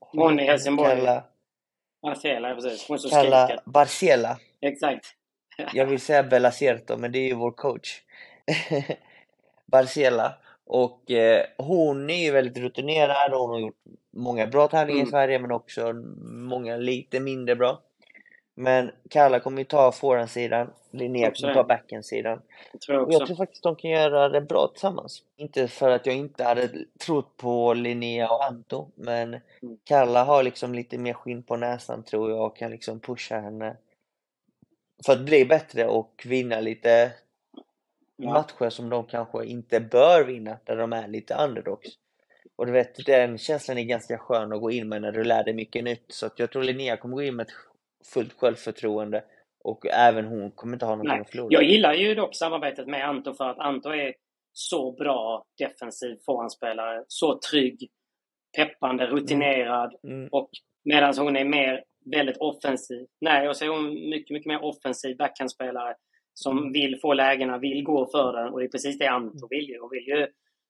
Hon 0.00 0.40
i 0.40 0.44
Helsingborg. 0.44 0.90
Kalla, 0.96 1.24
Marcela, 2.02 2.54
precis. 2.54 2.88
Hon 2.88 2.98
som 2.98 3.10
Kalla 3.10 3.46
skriker. 3.46 3.62
Barcela. 3.66 4.38
Exakt. 4.60 5.06
Jag 5.74 5.86
vill 5.86 6.00
säga 6.00 6.22
Belacierto, 6.22 6.96
men 6.96 7.12
det 7.12 7.18
är 7.18 7.28
ju 7.28 7.34
vår 7.34 7.50
coach. 7.50 8.02
Barcela. 9.66 10.34
Och 10.66 11.10
eh, 11.10 11.44
hon 11.58 12.10
är 12.10 12.24
ju 12.24 12.30
väldigt 12.30 12.56
rutinerad 12.58 13.32
och 13.34 13.40
hon 13.40 13.50
har 13.50 13.60
gjort 13.60 13.82
många 14.16 14.46
bra 14.46 14.68
tävlingar 14.68 14.96
Mm. 15.00 15.08
i 15.08 15.10
Sverige 15.10 15.38
men 15.38 15.52
också 15.52 15.92
många 16.32 16.76
lite 16.76 17.20
mindre 17.20 17.56
bra. 17.56 17.82
Men 18.60 18.90
Kalla 19.10 19.40
kommer 19.40 19.58
ju 19.58 19.64
ta 19.64 19.92
forehandsidan, 19.92 20.70
Linnea 20.90 21.30
kommer 21.30 21.54
ta 21.54 21.64
backhandsidan. 21.64 22.42
Tror 22.86 22.98
jag 22.98 23.12
jag 23.12 23.26
tror 23.26 23.36
faktiskt 23.36 23.62
de 23.62 23.76
kan 23.76 23.90
göra 23.90 24.28
det 24.28 24.40
bra 24.40 24.68
tillsammans. 24.68 25.22
Inte 25.36 25.68
för 25.68 25.90
att 25.90 26.06
jag 26.06 26.14
inte 26.16 26.44
hade 26.44 26.68
trott 27.06 27.36
på 27.36 27.74
Linnea 27.74 28.30
och 28.30 28.44
Anto, 28.44 28.88
men 28.94 29.40
Mm. 29.62 29.78
Kalla 29.84 30.24
har 30.24 30.42
liksom 30.42 30.74
lite 30.74 30.98
mer 30.98 31.12
skinn 31.12 31.42
på 31.42 31.56
näsan 31.56 32.02
tror 32.02 32.30
jag 32.30 32.46
och 32.46 32.56
kan 32.56 32.70
liksom 32.70 33.00
pusha 33.00 33.40
henne 33.40 33.76
för 35.06 35.12
att 35.12 35.20
bli 35.20 35.44
bättre 35.44 35.86
och 35.86 36.22
vinna 36.26 36.60
lite 36.60 37.12
Ja. 38.16 38.32
matcher 38.32 38.70
som 38.70 38.88
de 38.88 39.04
kanske 39.04 39.44
inte 39.46 39.80
bör 39.80 40.24
vinna, 40.24 40.58
där 40.64 40.76
de 40.76 40.92
är 40.92 41.08
lite 41.08 41.34
underdogs. 41.34 41.88
Och 42.56 42.66
du 42.66 42.72
vet, 42.72 43.06
den 43.06 43.38
känslan 43.38 43.78
är 43.78 43.82
ganska 43.82 44.18
skön 44.18 44.52
att 44.52 44.60
gå 44.60 44.70
in 44.70 44.88
med 44.88 45.02
när 45.02 45.12
du 45.12 45.24
lär 45.24 45.44
dig 45.44 45.54
mycket 45.54 45.84
nytt. 45.84 46.04
Så 46.08 46.26
att 46.26 46.38
jag 46.38 46.50
tror 46.50 46.62
Linnea 46.62 46.96
kommer 46.96 47.14
gå 47.16 47.22
in 47.22 47.36
med 47.36 47.46
ett 47.46 47.54
fullt 48.14 48.32
självförtroende 48.32 49.24
och 49.64 49.86
även 49.86 50.24
hon 50.24 50.50
kommer 50.50 50.72
inte 50.72 50.84
ha 50.84 50.92
någonting 50.92 51.12
Nej. 51.12 51.20
att 51.20 51.30
förlora. 51.30 51.48
Jag 51.50 51.64
gillar 51.64 51.94
ju 51.94 52.14
dock 52.14 52.36
samarbetet 52.36 52.86
med 52.86 53.08
Anto 53.08 53.34
för 53.34 53.48
att 53.48 53.58
Anto 53.58 53.88
är 53.88 54.14
så 54.52 54.92
bra 54.92 55.44
defensiv 55.58 56.16
forehandspelare. 56.26 57.04
Så 57.08 57.38
trygg, 57.50 57.90
peppande, 58.56 59.06
rutinerad. 59.06 59.94
Mm. 60.04 60.28
Och 60.32 60.50
medan 60.84 61.14
hon 61.18 61.36
är 61.36 61.44
mer 61.44 61.84
väldigt 62.12 62.36
offensiv. 62.36 63.06
Nej, 63.20 63.48
och 63.48 63.56
så 63.56 63.64
är 63.64 63.68
hon 63.68 64.10
mycket, 64.10 64.34
mycket 64.34 64.46
mer 64.46 64.64
offensiv 64.64 65.16
backhandspelare 65.16 65.94
som 66.34 66.72
vill 66.72 66.98
få 67.00 67.12
lägena, 67.12 67.58
vill 67.58 67.84
gå 67.84 68.06
för 68.06 68.32
den. 68.32 68.52
Och 68.52 68.58
det 68.58 68.66
är 68.66 68.70
precis 68.70 68.98
det 68.98 69.06
Anto 69.06 69.48
vill 69.50 69.68
ju. 69.68 69.80
Hon 69.80 69.90
vill 69.90 70.06
ju 70.06 70.26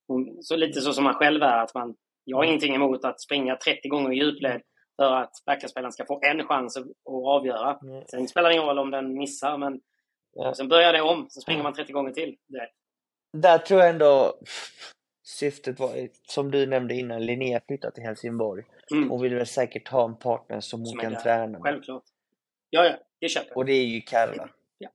hon, 0.08 0.42
så 0.42 0.56
lite 0.56 0.80
så 0.80 0.92
som 0.92 1.04
man 1.04 1.14
själv 1.14 1.42
är. 1.42 1.58
Att 1.58 1.74
man, 1.74 1.94
jag 2.24 2.36
har 2.36 2.44
ingenting 2.44 2.74
emot 2.74 3.04
att 3.04 3.20
springa 3.20 3.56
30 3.56 3.88
gånger 3.88 4.12
i 4.12 4.16
djupled 4.16 4.62
för 4.98 5.14
att 5.14 5.42
backhandspelaren 5.46 5.92
ska 5.92 6.06
få 6.06 6.20
en 6.22 6.46
chans 6.46 6.76
att, 6.76 6.84
att 6.84 7.26
avgöra. 7.26 7.78
Mm. 7.82 8.04
Sen 8.06 8.28
spelar 8.28 8.48
det 8.48 8.54
ingen 8.54 8.66
roll 8.66 8.78
om 8.78 8.90
den 8.90 9.18
missar, 9.18 9.58
men 9.58 9.80
Ja. 10.32 10.54
sen 10.54 10.68
börjar 10.68 10.92
det 10.92 11.02
om. 11.02 11.26
Så 11.30 11.40
springer 11.40 11.62
man 11.62 11.74
30 11.74 11.92
gånger 11.92 12.12
till. 12.12 12.36
Det. 12.46 12.70
Där 13.32 13.58
tror 13.58 13.80
jag 13.80 13.90
ändå 13.90 14.34
syftet 15.22 15.78
var, 15.80 16.08
som 16.22 16.50
du 16.50 16.66
nämnde 16.66 16.94
innan, 16.94 17.26
Linnea 17.26 17.60
flyttat 17.66 17.94
till 17.94 18.04
Helsingborg. 18.04 18.64
Mm. 18.90 19.10
Hon 19.10 19.22
vill 19.22 19.34
väl 19.34 19.46
säkert 19.46 19.88
ha 19.88 20.04
en 20.04 20.16
partner 20.16 20.60
som 20.60 20.80
hon 20.80 20.86
Som 20.86 20.98
är 20.98 21.02
kan 21.02 21.22
träna 21.22 21.46
med. 21.46 21.62
Självklart. 21.62 22.04
Ja, 22.70 22.84
ja, 22.84 22.96
det 23.20 23.28
köper 23.28 23.48
jag. 23.48 23.56
Och 23.56 23.64
det 23.64 23.72
är 23.72 23.84
ju 23.84 24.00
Karla. 24.00 24.48
Ja. 24.78 24.88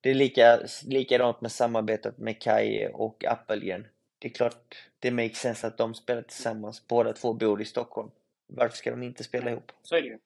Det 0.00 0.10
är 0.10 0.14
lika, 0.14 0.60
likadant 0.86 1.40
med 1.40 1.52
samarbetet 1.52 2.18
med 2.18 2.42
Kai 2.42 2.88
och 2.92 3.24
Appelgren. 3.24 3.86
Det 4.18 4.28
är 4.28 4.32
klart 4.32 4.76
det 4.98 5.10
makes 5.10 5.38
sense 5.38 5.66
att 5.66 5.78
de 5.78 5.94
spelar 5.94 6.22
tillsammans. 6.22 6.86
Båda 6.88 7.12
två 7.12 7.32
bor 7.32 7.62
i 7.62 7.64
Stockholm. 7.64 8.10
Varför 8.56 8.76
ska 8.76 8.90
de 8.90 9.02
inte 9.02 9.24
spela 9.24 9.50
ihop? 9.50 9.72
Så 9.82 9.96
är 9.96 10.02
det 10.02 10.08
ju. 10.08 10.18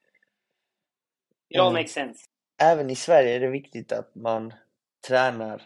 It 1.49 1.61
all 1.61 1.66
Mm. 1.66 1.74
makes 1.81 1.93
sense. 1.93 2.24
Även 2.62 2.91
i 2.91 2.97
Sverige 2.97 3.37
är 3.37 3.41
det 3.41 3.49
viktigt 3.49 3.93
att 3.93 4.14
man 4.14 4.55
tränar 5.09 5.62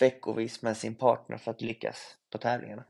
veckovis 0.00 0.62
med 0.62 0.76
sin 0.76 0.94
partner 0.94 1.36
för 1.36 1.50
att 1.50 1.60
lyckas 1.60 2.16
på 2.32 2.38
tävlingarna. 2.38 2.84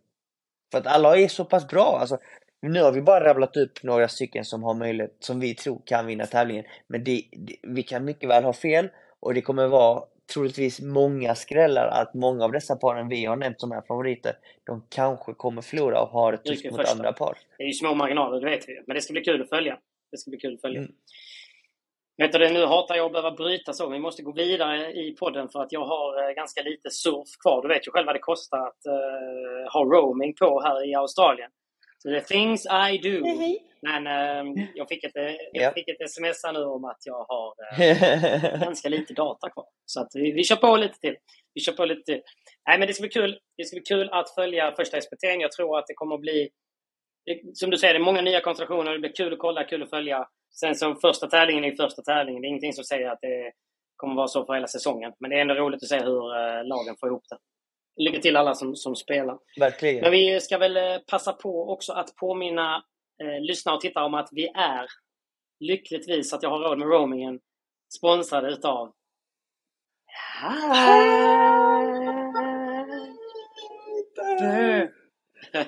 För 0.73 0.79
att 0.79 0.87
alla 0.87 1.17
är 1.17 1.29
så 1.29 1.45
pass 1.45 1.69
bra. 1.69 1.99
Alltså, 2.01 2.19
nu 2.63 2.83
har 2.83 2.93
vi 2.93 3.03
bara 3.03 3.25
rabblat 3.25 3.57
upp 3.57 3.83
några 3.83 4.09
stycken 4.09 4.45
som 4.45 4.63
har 4.63 4.75
möjlighet, 4.75 5.17
som 5.21 5.41
vi 5.41 5.55
tror 5.55 5.83
kan 5.85 6.07
vinna 6.07 6.27
tävlingen. 6.27 6.65
Men 6.87 7.05
det, 7.05 7.25
det, 7.33 7.57
vi 7.63 7.83
kan 7.83 8.05
mycket 8.05 8.29
väl 8.29 8.45
ha 8.45 8.53
fel 8.53 8.89
och 9.21 9.35
det 9.35 9.43
kommer 9.43 9.67
vara 9.67 10.05
troligtvis 10.35 10.81
många 10.81 11.35
skrällar 11.35 11.87
att 11.87 12.14
många 12.14 12.45
av 12.45 12.53
dessa 12.53 12.76
paren 12.76 13.09
vi 13.09 13.24
har 13.24 13.37
nämnt 13.37 13.61
som 13.61 13.72
är 13.72 13.83
favoriter, 13.89 14.33
de 14.66 14.87
kanske 14.89 15.35
kommer 15.35 15.62
förlora 15.62 16.03
och 16.03 16.09
har 16.09 16.33
det 16.33 16.39
tufft 16.39 16.64
mot 16.64 16.76
första. 16.76 16.93
andra 16.93 17.12
par. 17.12 17.39
Det 17.59 17.62
är 17.62 17.66
ju 17.66 17.72
små 17.72 17.95
marginaler, 17.95 18.41
det 18.41 18.51
vet 18.51 18.68
vi. 18.68 18.83
Men 18.87 18.95
det 18.95 19.01
ska 19.01 19.12
bli 19.12 19.24
kul 19.24 19.43
att 19.43 19.49
följa. 19.49 19.78
Det 20.11 20.18
ska 20.18 20.31
bli 20.31 20.41
kul 20.41 20.55
att 20.55 20.61
följa. 20.61 20.81
Mm. 20.81 20.93
Vet 22.16 22.33
du 22.33 22.39
det, 22.39 22.53
nu 22.53 22.66
hatar 22.66 22.97
jag 22.97 23.07
att 23.07 23.12
behöva 23.12 23.31
bryta 23.31 23.72
så. 23.72 23.89
Vi 23.89 23.99
måste 23.99 24.22
gå 24.22 24.33
vidare 24.33 24.93
i 24.93 25.16
podden 25.20 25.49
för 25.49 25.62
att 25.62 25.72
jag 25.72 25.85
har 25.85 26.28
eh, 26.28 26.35
ganska 26.35 26.62
lite 26.62 26.91
surf 26.91 27.28
kvar. 27.43 27.62
Du 27.62 27.68
vet 27.68 27.87
ju 27.87 27.91
själv 27.91 28.07
vad 28.07 28.14
det 28.14 28.18
kostar 28.18 28.59
att 28.59 28.87
eh, 28.87 29.72
ha 29.72 29.85
roaming 29.85 30.35
på 30.35 30.62
här 30.64 30.89
i 30.91 30.95
Australien. 30.95 31.51
Så 31.99 32.09
the 32.09 32.20
things 32.20 32.66
I 32.66 32.99
do. 32.99 33.26
Men 33.83 34.07
eh, 34.07 34.64
jag, 34.74 34.89
fick 34.89 35.05
ett, 35.05 35.12
jag 35.14 35.37
Ja. 35.53 35.72
fick 35.74 35.89
ett 35.89 36.01
sms 36.01 36.45
här 36.45 36.53
nu 36.53 36.64
om 36.64 36.85
att 36.85 36.99
jag 37.05 37.24
har 37.28 37.55
eh, 37.81 38.61
ganska 38.61 38.89
lite 38.89 39.14
data 39.14 39.51
kvar. 39.51 39.66
Så 39.87 40.01
att 40.01 40.09
vi, 40.14 40.33
vi 40.33 40.45
kör 40.45 40.57
på 40.57 40.76
lite 40.76 40.99
till. 40.99 41.16
Vi 41.55 41.61
kör 41.61 41.72
på 41.72 41.85
lite 41.85 42.03
till. 42.03 42.22
Nej, 42.68 42.78
men 42.78 42.89
det 42.89 42.95
ska 42.95 43.01
bli 43.03 43.11
kul. 43.11 43.39
Det 43.57 43.64
ska 43.64 43.74
bli 43.74 43.83
kul 43.85 44.09
att 44.12 44.35
följa 44.35 44.72
första 44.76 45.01
SPT. 45.01 45.22
Jag 45.22 45.53
tror 45.53 45.78
att 45.78 45.87
det 45.87 45.95
kommer 45.95 46.14
att 46.14 46.20
bli, 46.20 46.49
som 47.55 47.70
du 47.70 47.76
säger, 47.76 47.95
det 47.95 48.01
är 48.01 48.05
många 48.05 48.22
nya 48.22 48.41
konstellationer. 48.41 48.93
Det 48.93 48.99
blir 48.99 49.12
kul 49.12 49.33
att 49.33 49.39
kolla, 49.39 49.64
kul 49.64 49.83
att 49.83 49.91
följa. 49.91 50.28
Sen 50.61 50.74
så 50.74 50.95
första 50.95 51.26
tävlingen 51.26 51.64
är 51.64 51.76
första 51.76 52.03
tävlingen. 52.03 52.43
Det 52.43 52.47
är 52.47 52.49
ingenting 52.49 52.72
som 52.72 52.85
säger 52.85 53.09
att 53.11 53.18
det 53.22 53.53
kommer 53.97 54.12
att 54.12 54.16
vara 54.16 54.28
så 54.28 54.47
för 54.47 54.55
hela 54.55 54.66
säsongen. 54.66 55.12
Men 55.20 55.31
det 55.31 55.37
är 55.37 55.41
ändå 55.41 55.55
roligt 55.55 55.83
att 55.83 55.89
se 55.89 55.99
hur 56.01 56.37
eh, 56.37 56.64
lagen 56.64 56.97
får 57.01 57.09
ihop 57.09 57.24
det. 57.28 57.39
Lycka 57.97 58.20
till 58.20 58.37
alla 58.37 58.55
som, 58.55 58.76
som 58.76 58.97
spelar. 58.97 59.39
Verkligen. 59.61 60.01
Men 60.03 60.11
vi 60.11 60.41
ska 60.41 60.59
väl 60.59 60.76
eh, 60.76 60.97
passa 61.11 61.33
på 61.33 61.72
också 61.72 61.93
att 61.93 62.16
påminna 62.16 62.85
eh, 63.21 63.41
lyssnare 63.41 63.77
och 63.77 63.81
tittare 63.81 64.05
om 64.05 64.14
att 64.14 64.29
vi 64.33 64.49
är, 64.49 64.87
lyckligtvis 65.61 66.33
att 66.33 66.43
jag 66.43 66.51
har 66.51 66.59
råd 66.59 66.79
med 66.79 66.89
roamingen, 66.89 67.41
sponsrade 67.97 68.53
utav 68.53 68.95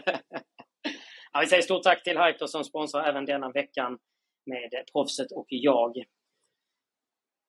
ja, 1.33 1.41
vi 1.41 1.47
säger 1.47 1.63
stort 1.63 1.83
tack 1.83 2.03
till 2.03 2.19
Hyper 2.19 2.47
som 2.47 2.65
sponsrar 2.65 3.05
även 3.05 3.25
denna 3.25 3.51
veckan 3.51 3.99
med 4.47 4.71
Proffset 4.93 5.33
och 5.33 5.47
jag. 5.49 6.05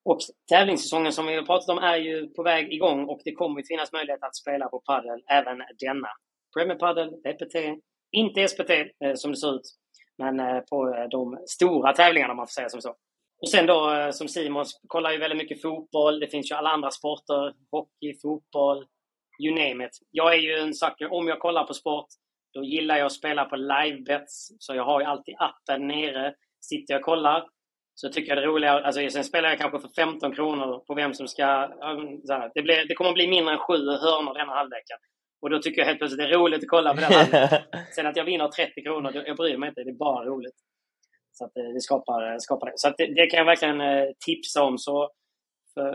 Och 0.06 0.20
tävlingssäsongen 0.50 1.12
som 1.12 1.28
vi 1.28 1.36
har 1.36 1.44
pratat 1.44 1.70
om 1.70 1.78
är 1.78 1.98
ju 1.98 2.28
på 2.28 2.44
väg 2.44 2.74
igång 2.74 3.06
och 3.06 3.22
det 3.26 3.32
kommer 3.32 3.62
att 3.62 3.68
finnas 3.68 3.92
möjlighet 3.92 4.24
att 4.24 4.36
spela 4.36 4.68
på 4.68 4.80
padel 4.80 5.24
även 5.30 5.58
denna. 5.80 6.10
Premier 6.54 6.76
Padel, 6.76 7.14
EPT, 7.26 7.56
inte 8.12 8.48
SPT 8.48 8.70
eh, 8.70 9.14
som 9.16 9.32
det 9.32 9.38
ser 9.38 9.56
ut, 9.56 9.62
men 10.18 10.40
eh, 10.40 10.60
på 10.60 10.96
eh, 10.96 11.10
de 11.10 11.38
stora 11.48 11.94
tävlingarna 11.94 12.32
om 12.32 12.38
man 12.38 12.48
får 12.48 12.52
säga 12.52 12.70
som 12.70 12.82
så. 12.82 12.96
Och 13.42 13.50
sen 13.50 13.66
då 13.66 13.94
eh, 13.94 14.12
som 14.12 14.28
Simon 14.28 14.66
kollar 14.88 15.12
ju 15.12 15.18
väldigt 15.18 15.38
mycket 15.38 15.62
fotboll. 15.62 16.20
Det 16.20 16.28
finns 16.28 16.52
ju 16.52 16.56
alla 16.56 16.70
andra 16.70 16.92
sporter. 16.92 17.54
Hockey, 17.72 18.20
fotboll, 18.22 18.86
you 19.44 19.56
name 19.56 19.86
it. 19.86 19.92
Jag 20.12 20.34
är 20.34 20.38
ju 20.38 20.54
en 20.54 20.74
sucker. 20.74 21.14
Om 21.14 21.28
jag 21.28 21.40
kollar 21.40 21.64
på 21.64 21.74
sport, 21.74 22.08
då 22.54 22.64
gillar 22.64 22.98
jag 22.98 23.06
att 23.06 23.12
spela 23.12 23.46
på 23.46 23.56
livebets. 23.56 24.48
Så 24.60 24.76
jag 24.76 24.84
har 24.84 25.00
ju 25.02 25.06
alltid 25.06 25.36
appen 25.38 25.88
nere. 25.88 26.34
Sitter 26.62 26.94
jag 26.94 27.00
och 27.00 27.06
kollar 27.06 27.48
så 27.96 28.10
tycker 28.10 28.30
jag 28.30 28.38
det 28.38 28.42
är 28.42 28.48
roligare. 28.48 28.86
Alltså, 28.86 29.10
sen 29.10 29.24
spelar 29.24 29.50
jag 29.50 29.60
kanske 29.60 29.80
för 29.80 29.90
15 29.96 30.36
kronor 30.36 30.84
på 30.88 30.94
vem 30.94 31.14
som 31.14 31.28
ska... 31.28 31.70
Så 32.24 32.34
här, 32.34 32.52
det, 32.54 32.62
blir, 32.62 32.88
det 32.88 32.96
kommer 32.96 33.10
att 33.10 33.16
bli 33.16 33.28
mindre 33.28 33.54
än 33.54 33.60
sju 33.60 33.78
hörnor 33.78 34.34
denna 34.34 34.54
halvleken. 34.54 34.98
Och 35.44 35.50
då 35.50 35.60
tycker 35.60 35.82
jag 35.82 35.86
helt 35.86 36.00
plötsligt 36.00 36.18
det 36.18 36.34
är 36.34 36.40
roligt 36.40 36.64
att 36.64 36.70
kolla 36.70 36.94
på 36.94 37.02
den. 37.02 37.50
Sen 37.96 38.08
att 38.08 38.18
jag 38.18 38.26
vinner 38.26 38.48
30 38.48 38.84
kronor, 38.84 39.24
jag 39.26 39.38
bryr 39.38 39.58
mig 39.58 39.70
inte. 39.70 39.84
Det 39.84 39.90
är 39.90 40.04
bara 40.08 40.26
roligt. 40.26 40.56
Så 41.32 41.46
att 41.46 41.58
eh, 41.58 41.74
det 41.74 41.82
skapar, 41.82 42.40
skapar 42.40 42.66
det. 42.66 42.74
Så 42.76 42.88
att 42.88 42.98
det, 42.98 43.06
det 43.06 43.28
kan 43.28 43.38
jag 43.38 43.46
verkligen 43.46 43.82
eh, 43.82 44.06
tipsa 44.26 44.64
om. 44.64 44.78
Så 44.78 45.10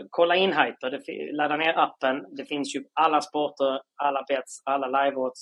kolla 0.09 0.35
in 0.35 0.53
Hyper. 0.53 0.89
Det, 0.91 1.31
ladda 1.31 1.57
ner 1.57 1.73
appen. 1.77 2.25
Det 2.37 2.45
finns 2.45 2.75
ju 2.75 2.83
alla 2.93 3.21
sporter, 3.21 3.81
alla 4.03 4.23
bets, 4.27 4.61
alla 4.65 4.87
live-odds. 4.87 5.41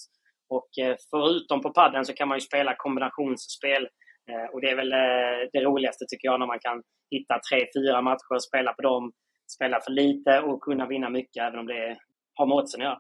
Och 0.50 0.70
eh, 0.86 0.96
förutom 1.10 1.62
på 1.62 1.70
padden 1.70 2.06
så 2.06 2.14
kan 2.14 2.28
man 2.28 2.38
ju 2.38 2.42
spela 2.42 2.76
kombinationsspel. 2.78 3.84
Eh, 4.30 4.54
och 4.54 4.62
det 4.62 4.70
är 4.70 4.76
väl 4.76 4.94
eh, 4.94 5.50
det 5.54 5.62
roligaste 5.62 6.06
tycker 6.10 6.28
jag 6.28 6.40
när 6.40 6.48
man 6.48 6.60
kan 6.60 6.84
hitta 7.12 7.40
tre, 7.52 7.60
fyra 7.76 8.02
matcher, 8.02 8.40
spela 8.40 8.74
på 8.74 8.82
dem, 8.82 9.12
spela 9.56 9.80
för 9.80 9.92
lite 9.92 10.40
och 10.40 10.62
kunna 10.62 10.86
vinna 10.88 11.10
mycket 11.10 11.44
även 11.44 11.60
om 11.60 11.68
det 11.68 11.98
har 12.34 12.46
med 12.46 12.56
oddsen 12.56 12.82
att 12.82 12.86
göra. 12.86 13.00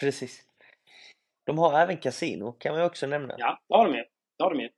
Precis. 0.00 0.42
De 1.46 1.58
har 1.58 1.78
även 1.80 1.96
kasino, 1.96 2.52
kan 2.52 2.72
man 2.72 2.80
ju 2.80 2.86
också 2.86 3.06
nämna. 3.06 3.34
Ja, 3.38 3.58
det 3.68 3.74
har 3.74 3.86
de 3.86 3.94
ju. 3.96 4.04
Det 4.38 4.44
har 4.44 4.50
de 4.50 4.60
ju. 4.60 4.68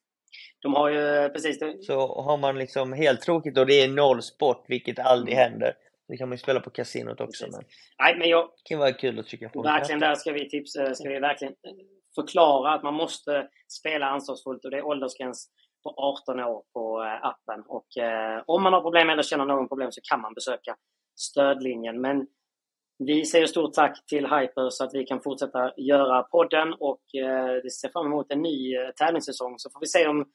De 0.62 0.74
har 0.74 0.88
ju 0.90 1.28
precis 1.28 1.58
det. 1.58 1.82
Så 1.82 2.22
har 2.22 2.36
man 2.36 2.58
liksom 2.58 2.92
helt 2.92 3.20
tråkigt 3.20 3.58
och 3.58 3.66
det 3.66 3.74
är 3.82 3.88
noll 3.88 4.22
sport, 4.22 4.64
vilket 4.68 4.98
aldrig 4.98 5.34
Mm. 5.38 5.50
händer, 5.50 5.72
då 6.08 6.16
kan 6.16 6.28
man 6.28 6.36
ju 6.36 6.42
spela 6.42 6.60
på 6.60 6.70
kasinot 6.70 7.20
också. 7.20 7.44
Precis. 7.44 7.56
Men 7.56 7.64
Nej, 7.98 8.18
men 8.18 8.28
jag, 8.28 8.44
det 8.44 8.68
kan 8.68 8.78
vara 8.78 8.92
kul 8.92 9.18
att 9.18 9.26
trycka 9.26 9.48
på 9.48 9.58
en 9.58 9.64
verkligen 9.64 10.00
där 10.00 10.14
ska 10.14 10.32
vi 10.32 10.48
tipsa, 10.50 10.94
ska 10.94 11.08
vi 11.08 11.18
verkligen 11.18 11.52
eh, 11.52 11.72
förklara 12.14 12.72
att 12.74 12.82
man 12.82 12.94
måste 12.94 13.48
spela 13.68 14.06
ansvarsfullt 14.06 14.64
och 14.64 14.70
det 14.70 14.76
är 14.76 14.86
åldersgräns 14.86 15.48
på 15.82 15.94
18 15.96 16.40
år 16.40 16.62
på 16.72 17.02
eh, 17.02 17.24
appen. 17.26 17.62
Och 17.66 17.96
eh, 17.98 18.42
om 18.46 18.62
man 18.62 18.72
har 18.72 18.80
problem 18.80 19.10
eller 19.10 19.22
känner 19.22 19.44
någon 19.44 19.68
problem 19.68 19.92
så 19.92 20.00
kan 20.10 20.20
man 20.20 20.34
besöka 20.34 20.76
stödlinjen. 21.16 22.00
Men 22.00 22.26
vi 22.98 23.24
säger 23.24 23.46
stort 23.46 23.74
tack 23.74 24.06
till 24.06 24.24
Hyper 24.24 24.70
så 24.70 24.84
att 24.84 24.94
vi 24.94 25.04
kan 25.04 25.20
fortsätta 25.20 25.72
göra 25.76 26.22
podden 26.22 26.72
och 26.72 27.00
eh, 27.14 27.62
vi 27.62 27.70
ser 27.70 27.88
fram 27.88 28.06
emot 28.06 28.32
en 28.32 28.42
ny 28.42 28.76
eh, 28.76 28.90
tävlingssäsong. 28.90 29.54
Så 29.58 29.70
får 29.70 29.80
vi 29.80 29.86
se 29.86 30.06
om 30.06 30.26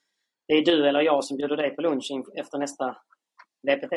det 0.47 0.53
är 0.53 0.65
du 0.65 0.87
eller 0.87 1.01
jag 1.01 1.23
som 1.23 1.37
bjuder 1.37 1.57
dig 1.57 1.75
på 1.75 1.81
lunch 1.81 2.11
efter 2.35 2.57
nästa 2.57 2.97
VPT. 3.67 3.93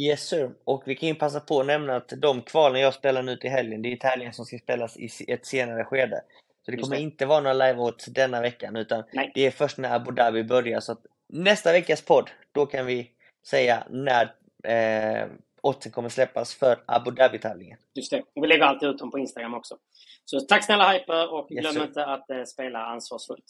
Yes 0.00 0.28
sir. 0.28 0.54
Och 0.64 0.82
vi 0.86 0.94
kan 0.94 1.08
ju 1.08 1.14
passa 1.14 1.40
på 1.40 1.60
att 1.60 1.66
nämna 1.66 1.96
att 1.96 2.08
de 2.08 2.42
kvalen 2.42 2.80
jag 2.80 2.94
spelar 2.94 3.22
nu 3.22 3.36
till 3.36 3.50
helgen, 3.50 3.82
det 3.82 3.92
är 3.92 3.96
tävlingar 3.96 4.32
som 4.32 4.44
ska 4.44 4.58
spelas 4.58 4.96
i 4.96 5.08
ett 5.28 5.46
senare 5.46 5.84
skede. 5.84 6.22
Så 6.64 6.70
det 6.70 6.76
Just 6.76 6.84
kommer 6.84 6.96
det. 6.96 7.02
inte 7.02 7.26
vara 7.26 7.40
några 7.40 7.54
live 7.54 7.92
denna 8.14 8.40
veckan 8.40 8.76
utan 8.76 9.04
Nej. 9.12 9.32
det 9.34 9.46
är 9.46 9.50
först 9.50 9.78
när 9.78 9.96
Abu 9.96 10.12
Dhabi 10.12 10.44
börjar. 10.44 10.80
Så 10.80 10.92
att 10.92 11.06
nästa 11.28 11.72
veckas 11.72 12.02
podd, 12.02 12.30
då 12.52 12.66
kan 12.66 12.86
vi 12.86 13.10
säga 13.46 13.86
när 13.90 14.24
eh, 14.64 15.28
oddsen 15.62 15.92
kommer 15.92 16.08
släppas 16.08 16.54
för 16.54 16.78
Abu 16.86 17.10
Dhabi-tävlingen. 17.10 17.78
Just 17.94 18.10
det. 18.10 18.20
Och 18.34 18.42
vi 18.44 18.46
lägger 18.46 18.64
alltid 18.64 18.88
ut 18.88 18.98
dem 18.98 19.10
på 19.10 19.18
Instagram 19.18 19.54
också. 19.54 19.76
Så 20.24 20.40
tack 20.40 20.64
snälla 20.64 20.92
Hyper 20.92 21.32
och 21.32 21.52
Yes, 21.52 21.60
glöm 21.60 21.72
sir. 21.74 21.82
inte 21.84 22.06
att 22.06 22.30
eh, 22.30 22.44
spela 22.44 22.78
ansvarsfullt. 22.86 23.44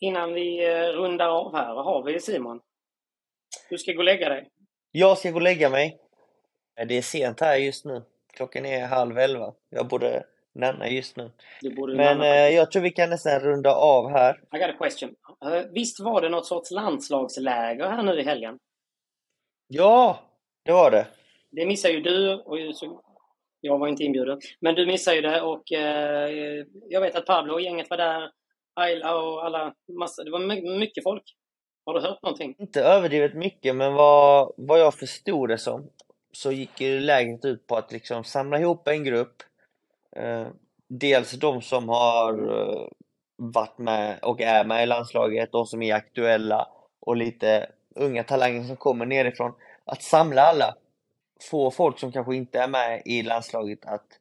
Innan 0.00 0.32
vi 0.34 0.64
eh, 0.72 0.80
rundar 0.88 1.28
av 1.28 1.56
här, 1.56 1.74
vad 1.74 1.84
har 1.84 2.02
vi 2.02 2.20
Simon? 2.20 2.60
Du 3.70 3.78
ska 3.78 3.92
gå 3.92 3.98
och 3.98 4.04
lägga 4.04 4.28
dig. 4.28 4.48
Jag 4.92 5.18
ska 5.18 5.30
gå 5.30 5.36
och 5.36 5.42
lägga 5.42 5.70
mig. 5.70 5.98
Det 6.88 6.94
är 6.98 7.02
sent 7.02 7.40
här 7.40 7.56
just 7.56 7.84
nu. 7.84 8.02
Klockan 8.32 8.66
är 8.66 8.86
halv 8.86 9.18
elva. 9.18 9.52
Jag 9.70 9.88
borde 9.88 10.24
nanna 10.54 10.88
just 10.88 11.16
nu. 11.16 11.30
Men 11.96 12.20
eh, 12.20 12.28
jag 12.28 12.70
tror 12.70 12.82
vi 12.82 12.90
kan 12.90 13.10
nästan 13.10 13.40
runda 13.40 13.74
av 13.74 14.10
här. 14.10 14.40
I 14.52 14.58
got 14.58 14.70
a 14.70 14.76
question. 14.80 15.14
Eh, 15.44 15.62
visst 15.72 16.00
var 16.00 16.20
det 16.20 16.28
något 16.28 16.46
sorts 16.46 16.70
landslagsläger 16.70 17.88
här 17.90 18.02
nu 18.02 18.20
i 18.20 18.24
helgen? 18.24 18.58
Ja, 19.68 20.18
det 20.64 20.72
var 20.72 20.90
det. 20.90 21.06
Det 21.56 21.66
missar 21.66 21.88
ju 21.88 22.00
du. 22.00 22.34
Och 22.34 22.76
så... 22.76 23.00
Jag 23.60 23.78
var 23.78 23.88
inte 23.88 24.04
inbjuden. 24.04 24.40
Men 24.60 24.74
du 24.74 24.86
missade 24.86 25.16
ju 25.16 25.22
det 25.22 25.42
och 25.42 25.72
eh, 25.72 26.64
jag 26.88 27.00
vet 27.00 27.16
att 27.16 27.26
Pablo 27.26 27.52
och 27.54 27.60
gänget 27.60 27.90
var 27.90 27.96
där. 27.96 28.30
Ayla 28.74 29.16
och 29.16 29.44
alla. 29.44 29.74
Massa, 29.98 30.24
det 30.24 30.30
var 30.30 30.78
mycket 30.78 31.04
folk. 31.04 31.22
Har 31.86 31.94
du 31.94 32.00
hört 32.00 32.22
någonting? 32.22 32.54
Inte 32.58 32.82
överdrivet 32.82 33.34
mycket, 33.34 33.76
men 33.76 33.94
vad, 33.94 34.52
vad 34.56 34.80
jag 34.80 34.94
förstod 34.94 35.48
det 35.48 35.58
som 35.58 35.90
så 36.32 36.52
gick 36.52 36.80
ju 36.80 37.00
läget 37.00 37.44
ut 37.44 37.66
på 37.66 37.76
att 37.76 37.92
liksom 37.92 38.24
samla 38.24 38.58
ihop 38.58 38.88
en 38.88 39.04
grupp. 39.04 39.42
Eh, 40.16 40.46
dels 40.88 41.32
de 41.32 41.62
som 41.62 41.88
har 41.88 42.32
eh, 42.32 42.88
varit 43.36 43.78
med 43.78 44.18
och 44.22 44.40
är 44.40 44.64
med 44.64 44.82
i 44.82 44.86
landslaget, 44.86 45.52
de 45.52 45.66
som 45.66 45.82
är 45.82 45.94
aktuella 45.94 46.68
och 47.00 47.16
lite 47.16 47.70
unga 47.94 48.24
talanger 48.24 48.62
som 48.62 48.76
kommer 48.76 49.06
nerifrån. 49.06 49.52
Att 49.84 50.02
samla 50.02 50.42
alla, 50.42 50.74
få 51.40 51.70
folk 51.70 51.98
som 51.98 52.12
kanske 52.12 52.36
inte 52.36 52.60
är 52.60 52.68
med 52.68 53.02
i 53.04 53.22
landslaget 53.22 53.84
att, 53.84 54.20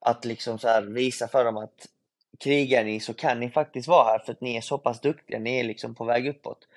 att 0.00 0.24
liksom 0.24 0.58
så 0.58 0.80
visa 0.80 1.28
för 1.28 1.44
dem 1.44 1.56
att 1.56 1.88
krigar 2.38 2.84
ni 2.84 3.00
så 3.00 3.14
kan 3.14 3.40
ni 3.40 3.50
faktiskt 3.50 3.88
vara 3.88 4.04
här 4.04 4.18
för 4.18 4.32
att 4.32 4.40
ni 4.40 4.56
är 4.56 4.60
så 4.60 4.78
pass 4.78 5.00
duktiga, 5.00 5.38
ni 5.38 5.60
är 5.60 5.64
liksom 5.64 5.94
på 5.94 6.04
väg 6.04 6.28
uppåt. 6.28 6.68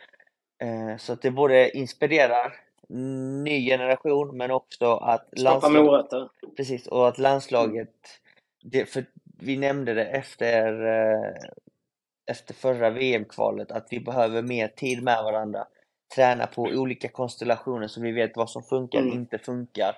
Eh, 0.59 0.97
så 0.97 1.13
att 1.13 1.21
det 1.21 1.31
både 1.31 1.77
inspirerar 1.77 2.53
ny 3.43 3.65
generation 3.65 4.37
men 4.37 4.51
också 4.51 4.93
att 4.93 5.27
morötter. 5.69 6.29
Precis, 6.57 6.87
och 6.87 7.07
att 7.07 7.17
landslaget, 7.17 7.93
det, 8.63 8.85
för 8.85 9.05
vi 9.39 9.57
nämnde 9.57 9.93
det 9.93 10.05
efter, 10.05 10.85
eh, 10.85 11.33
efter 12.25 12.53
förra 12.53 12.89
VM-kvalet, 12.89 13.71
att 13.71 13.87
vi 13.89 13.99
behöver 13.99 14.41
mer 14.41 14.67
tid 14.67 15.03
med 15.03 15.23
varandra. 15.23 15.67
Träna 16.15 16.47
på 16.47 16.61
olika 16.61 17.07
konstellationer 17.07 17.87
så 17.87 18.01
vi 18.01 18.11
vet 18.11 18.37
vad 18.37 18.49
som 18.49 18.63
funkar 18.63 18.99
och 18.99 19.05
mm. 19.05 19.17
inte 19.17 19.37
funkar. 19.37 19.97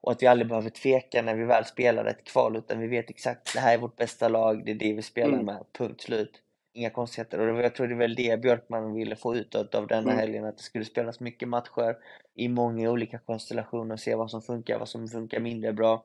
Och 0.00 0.12
att 0.12 0.22
vi 0.22 0.26
aldrig 0.26 0.48
behöver 0.48 0.70
tveka 0.70 1.22
när 1.22 1.34
vi 1.34 1.44
väl 1.44 1.64
spelar 1.64 2.04
ett 2.04 2.24
kval 2.24 2.56
utan 2.56 2.80
vi 2.80 2.86
vet 2.86 3.10
exakt 3.10 3.54
det 3.54 3.60
här 3.60 3.74
är 3.74 3.78
vårt 3.78 3.96
bästa 3.96 4.28
lag, 4.28 4.64
det 4.64 4.70
är 4.70 4.74
det 4.74 4.92
vi 4.92 5.02
spelar 5.02 5.32
mm. 5.32 5.46
med, 5.46 5.64
punkt 5.72 6.00
slut. 6.00 6.42
Inga 6.74 6.90
konstigheter. 6.90 7.38
Och 7.38 7.60
jag 7.60 7.74
tror 7.74 7.86
det 7.86 7.94
är 7.94 7.98
väl 7.98 8.14
det 8.14 8.40
Björkman 8.40 8.94
ville 8.94 9.16
få 9.16 9.36
ut 9.36 9.54
av 9.54 9.86
denna 9.86 10.02
mm. 10.02 10.16
helgen, 10.16 10.44
att 10.44 10.56
det 10.56 10.62
skulle 10.62 10.84
spelas 10.84 11.20
mycket 11.20 11.48
matcher 11.48 11.96
i 12.34 12.48
många 12.48 12.90
olika 12.90 13.18
konstellationer, 13.18 13.96
se 13.96 14.14
vad 14.14 14.30
som 14.30 14.42
funkar, 14.42 14.78
vad 14.78 14.88
som 14.88 15.08
funkar 15.08 15.40
mindre 15.40 15.72
bra. 15.72 16.04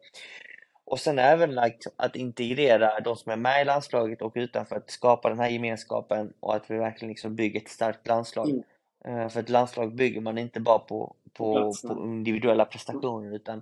Och 0.86 1.00
sen 1.00 1.20
även 1.20 1.56
like, 1.56 1.90
att 1.96 2.16
integrera 2.16 3.00
de 3.00 3.16
som 3.16 3.32
är 3.32 3.36
med 3.36 3.62
i 3.62 3.66
landslaget 3.66 4.22
och 4.22 4.34
utanför, 4.36 4.76
att 4.76 4.92
skapa 4.92 5.30
den 5.30 5.40
här 5.40 5.50
gemenskapen 5.50 6.34
och 6.40 6.56
att 6.56 6.72
vi 6.72 6.78
verkligen 6.78 7.10
liksom 7.10 7.36
bygger 7.36 7.62
ett 7.62 7.70
starkt 7.70 8.08
landslag. 8.08 8.50
Mm. 8.50 8.64
Uh, 9.08 9.30
för 9.30 9.40
ett 9.40 9.50
landslag 9.50 9.96
bygger 9.96 10.22
man 10.22 10.38
inte 10.38 10.60
bara 10.60 10.80
på, 10.80 11.16
på, 11.34 11.74
på 11.88 11.94
individuella 12.04 12.66
prestationer 12.66 13.36
utan 13.36 13.62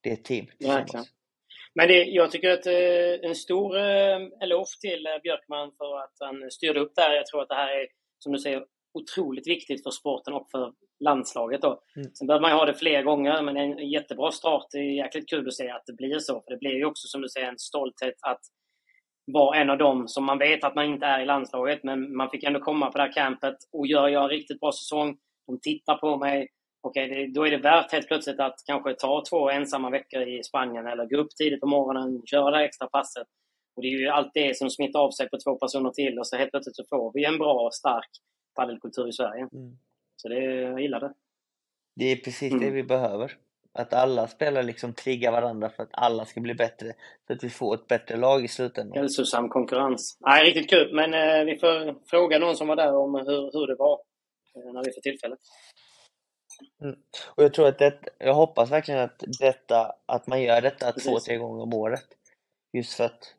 det 0.00 0.10
är 0.10 0.14
ett 0.14 0.24
team 0.24 0.46
tillsammans. 0.58 1.14
Men 1.74 1.88
det, 1.88 2.04
jag 2.04 2.30
tycker 2.30 2.50
att 2.50 2.66
eh, 2.66 3.28
en 3.28 3.34
stor 3.34 3.76
eh, 3.76 4.18
eloge 4.40 4.80
till 4.80 5.06
eh, 5.06 5.22
Björkman 5.22 5.72
för 5.78 5.98
att 5.98 6.16
han 6.20 6.50
styrde 6.50 6.80
upp 6.80 6.92
det 6.94 7.02
här. 7.02 7.14
Jag 7.14 7.26
tror 7.26 7.42
att 7.42 7.48
det 7.48 7.54
här 7.54 7.68
är, 7.68 7.86
som 8.18 8.32
du 8.32 8.38
säger, 8.38 8.64
otroligt 8.98 9.46
viktigt 9.46 9.82
för 9.82 9.90
sporten 9.90 10.34
och 10.34 10.50
för 10.50 10.72
landslaget. 11.00 11.62
Då. 11.62 11.82
Mm. 11.96 12.10
Sen 12.14 12.26
behöver 12.26 12.42
man 12.42 12.50
ju 12.50 12.56
ha 12.56 12.64
det 12.64 12.74
fler 12.74 13.02
gånger, 13.02 13.42
men 13.42 13.56
en 13.56 13.90
jättebra 13.90 14.32
start. 14.32 14.66
Det 14.70 14.78
är 14.78 15.04
jäkligt 15.04 15.28
kul 15.28 15.48
att 15.48 15.54
se 15.54 15.70
att 15.70 15.86
det 15.86 15.92
blir 15.92 16.18
så. 16.18 16.40
För 16.40 16.50
det 16.50 16.56
blir 16.56 16.74
ju 16.74 16.84
också, 16.84 17.08
som 17.08 17.20
du 17.20 17.28
säger, 17.28 17.48
en 17.48 17.58
stolthet 17.58 18.14
att 18.20 18.40
vara 19.26 19.56
en 19.56 19.70
av 19.70 19.78
dem 19.78 20.08
som 20.08 20.24
man 20.24 20.38
vet 20.38 20.64
att 20.64 20.74
man 20.74 20.84
inte 20.84 21.06
är 21.06 21.20
i 21.20 21.26
landslaget. 21.26 21.84
Men 21.84 22.16
man 22.16 22.30
fick 22.30 22.44
ändå 22.44 22.60
komma 22.60 22.90
på 22.90 22.98
det 22.98 23.04
här 23.04 23.12
campet 23.12 23.56
och 23.72 23.86
gör 23.86 24.08
jag 24.08 24.22
en 24.22 24.30
riktigt 24.30 24.60
bra 24.60 24.72
säsong. 24.72 25.16
De 25.46 25.60
tittar 25.60 25.94
på 25.94 26.16
mig 26.16 26.48
okej, 26.84 27.10
okay, 27.10 27.26
då 27.26 27.46
är 27.46 27.50
det 27.50 27.56
värt 27.56 27.92
helt 27.92 28.08
plötsligt 28.08 28.40
att 28.40 28.54
kanske 28.66 28.94
ta 28.94 29.22
två 29.30 29.50
ensamma 29.50 29.90
veckor 29.90 30.22
i 30.22 30.42
Spanien 30.42 30.86
eller 30.86 31.06
gå 31.06 31.16
upp 31.16 31.36
tidigt 31.36 31.60
på 31.60 31.66
morgonen, 31.66 32.22
köra 32.26 32.50
det 32.50 32.64
extra 32.64 32.86
passet. 32.86 33.26
Och 33.76 33.82
det 33.82 33.88
är 33.88 33.98
ju 33.98 34.08
allt 34.08 34.30
det 34.34 34.56
som 34.56 34.70
smittar 34.70 35.00
av 35.00 35.10
sig 35.10 35.28
på 35.28 35.38
två 35.44 35.58
personer 35.58 35.90
till 35.90 36.18
och 36.18 36.26
så 36.26 36.36
helt 36.36 36.50
plötsligt 36.50 36.76
så 36.76 36.84
får 36.90 37.12
vi 37.14 37.24
en 37.24 37.38
bra, 37.38 37.70
stark 37.72 38.10
padelkultur 38.54 39.08
i 39.08 39.12
Sverige. 39.12 39.48
Mm. 39.52 39.78
Så 40.16 40.28
det, 40.28 40.44
jag 40.44 40.80
gillar 40.80 41.00
det. 41.00 41.14
Det 41.96 42.04
är 42.04 42.16
precis 42.16 42.52
mm. 42.52 42.64
det 42.64 42.70
vi 42.70 42.82
behöver. 42.82 43.32
Att 43.78 43.92
alla 43.92 44.26
spelare 44.26 44.62
liksom 44.62 44.92
triggar 44.92 45.32
varandra 45.32 45.70
för 45.70 45.82
att 45.82 45.88
alla 45.92 46.24
ska 46.24 46.40
bli 46.40 46.54
bättre. 46.54 46.92
Så 47.26 47.32
att 47.32 47.44
vi 47.44 47.50
får 47.50 47.74
ett 47.74 47.86
bättre 47.86 48.16
lag 48.16 48.44
i 48.44 48.48
slutändan. 48.48 48.98
Hälsosam 48.98 49.48
konkurrens. 49.48 50.18
Nej, 50.20 50.44
riktigt 50.44 50.70
kul. 50.70 50.94
Men 50.94 51.14
eh, 51.14 51.44
vi 51.44 51.58
får 51.58 51.94
fråga 52.10 52.38
någon 52.38 52.56
som 52.56 52.68
var 52.68 52.76
där 52.76 52.96
om 52.96 53.14
hur, 53.14 53.52
hur 53.52 53.66
det 53.66 53.74
var 53.74 54.00
eh, 54.56 54.72
när 54.72 54.84
vi 54.84 54.92
får 54.92 55.00
tillfälle. 55.00 55.36
Mm. 56.82 56.96
Och 57.34 57.44
jag 57.44 57.54
tror 57.54 57.68
att 57.68 57.78
det, 57.78 57.98
jag 58.18 58.34
hoppas 58.34 58.70
verkligen 58.70 59.00
att 59.00 59.24
detta, 59.40 59.92
att 60.06 60.26
man 60.26 60.42
gör 60.42 60.60
detta 60.60 60.92
Precis. 60.92 61.10
två, 61.10 61.18
tre 61.20 61.36
gånger 61.36 61.62
om 61.62 61.74
året. 61.74 62.04
Just 62.72 62.92
för 62.92 63.04
att 63.04 63.34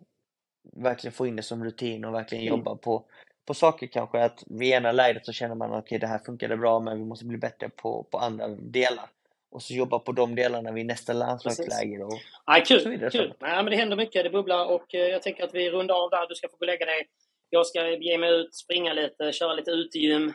verkligen 0.73 1.13
få 1.13 1.27
in 1.27 1.35
det 1.35 1.43
som 1.43 1.63
rutin 1.63 2.05
och 2.05 2.13
verkligen 2.13 2.47
mm. 2.47 2.57
jobba 2.57 2.75
på, 2.75 3.05
på 3.45 3.53
saker 3.53 3.87
kanske. 3.87 4.23
Att 4.23 4.43
vid 4.47 4.73
ena 4.73 4.91
läget 4.91 5.25
så 5.25 5.31
känner 5.31 5.55
man 5.55 5.73
att 5.73 5.83
okay, 5.83 5.97
det 5.97 6.07
här 6.07 6.19
funkade 6.19 6.57
bra 6.57 6.79
men 6.79 6.97
vi 6.97 7.05
måste 7.05 7.25
bli 7.25 7.37
bättre 7.37 7.69
på, 7.69 8.03
på 8.11 8.17
andra 8.17 8.47
delar. 8.47 9.09
Och 9.55 9.63
så 9.63 9.73
jobba 9.73 9.99
på 9.99 10.11
de 10.11 10.35
delarna 10.35 10.71
vid 10.71 10.85
nästa 10.85 11.13
landslagsläger 11.13 12.03
och, 12.03 12.19
Aj, 12.45 12.63
kul, 12.65 12.81
så 12.81 12.89
vidare. 12.89 13.09
Kul. 13.09 13.33
Nej, 13.39 13.55
men 13.55 13.65
det 13.65 13.75
händer 13.75 13.95
mycket, 13.95 14.23
det 14.23 14.29
bubblar 14.29 14.65
och 14.65 14.95
eh, 14.95 15.01
jag 15.01 15.21
tänker 15.21 15.43
att 15.43 15.53
vi 15.53 15.69
rundar 15.69 15.95
av 15.95 16.09
där. 16.09 16.27
Du 16.27 16.35
ska 16.35 16.47
få 16.47 16.57
gå 16.57 16.63
och 16.63 16.67
lägga 16.67 16.85
dig. 16.85 17.07
Jag 17.49 17.67
ska 17.67 17.89
ge 17.89 18.17
mig 18.17 18.29
ut, 18.29 18.55
springa 18.55 18.93
lite, 18.93 19.31
köra 19.31 19.53
lite 19.53 19.71
utegym. 19.71 20.33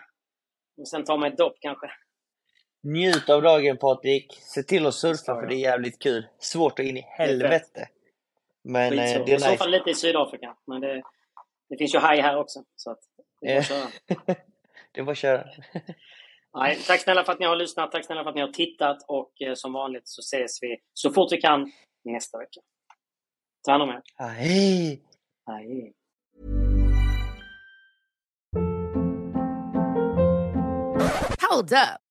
Och 0.80 0.88
sen 0.88 1.04
ta 1.04 1.16
mig 1.16 1.30
ett 1.30 1.38
dopp 1.38 1.56
kanske. 1.60 1.90
Njut 2.82 3.30
av 3.30 3.42
dagen 3.42 3.76
Patrik. 3.76 4.38
Se 4.40 4.62
till 4.62 4.86
att 4.86 4.94
surfa 4.94 5.40
för 5.40 5.46
det 5.46 5.54
är 5.54 5.60
jävligt 5.60 5.98
kul. 5.98 6.26
Svårt 6.38 6.78
att 6.78 6.86
in 6.86 6.96
i 6.96 7.06
helvete. 7.18 7.88
Men 8.64 8.92
eh, 8.92 8.98
det 8.98 9.02
är 9.02 9.18
nice. 9.18 9.34
I 9.34 9.38
så 9.38 9.56
fall 9.56 9.70
lite 9.70 9.90
i 9.90 9.94
Sydafrika. 9.94 10.56
Men 10.66 10.80
det, 10.80 11.02
det 11.68 11.76
finns 11.76 11.94
ju 11.94 11.98
haj 11.98 12.20
här 12.20 12.38
också. 12.38 12.64
Så 12.76 12.90
att 12.90 13.00
det 13.40 13.52
är 13.52 13.54
bara 13.54 13.60
att 13.60 13.66
köra. 13.66 13.88
det 14.92 15.00
är 15.00 15.04
bara 15.04 15.12
att 15.12 15.18
köra. 15.18 15.44
Nej, 16.54 16.78
tack 16.86 17.00
snälla 17.00 17.24
för 17.24 17.32
att 17.32 17.38
ni 17.38 17.46
har 17.46 17.56
lyssnat. 17.56 17.92
Tack 17.92 18.06
snälla 18.06 18.22
för 18.22 18.28
att 18.28 18.34
ni 18.34 18.40
har 18.40 18.48
tittat. 18.48 19.04
Och 19.08 19.42
eh, 19.42 19.54
som 19.54 19.72
vanligt 19.72 20.08
så 20.08 20.20
ses 20.20 20.62
vi 20.62 20.76
så 20.92 21.10
fort 21.10 21.32
vi 21.32 21.40
kan 21.40 21.72
nästa 22.04 22.38
vecka. 22.38 22.60
Ta 23.66 23.72
hand 23.72 23.82
om 23.82 23.88
er. 23.88 24.02
Hej! 24.16 25.02
Hej. 25.46 25.92
Hold 31.50 31.72
up. 31.72 32.09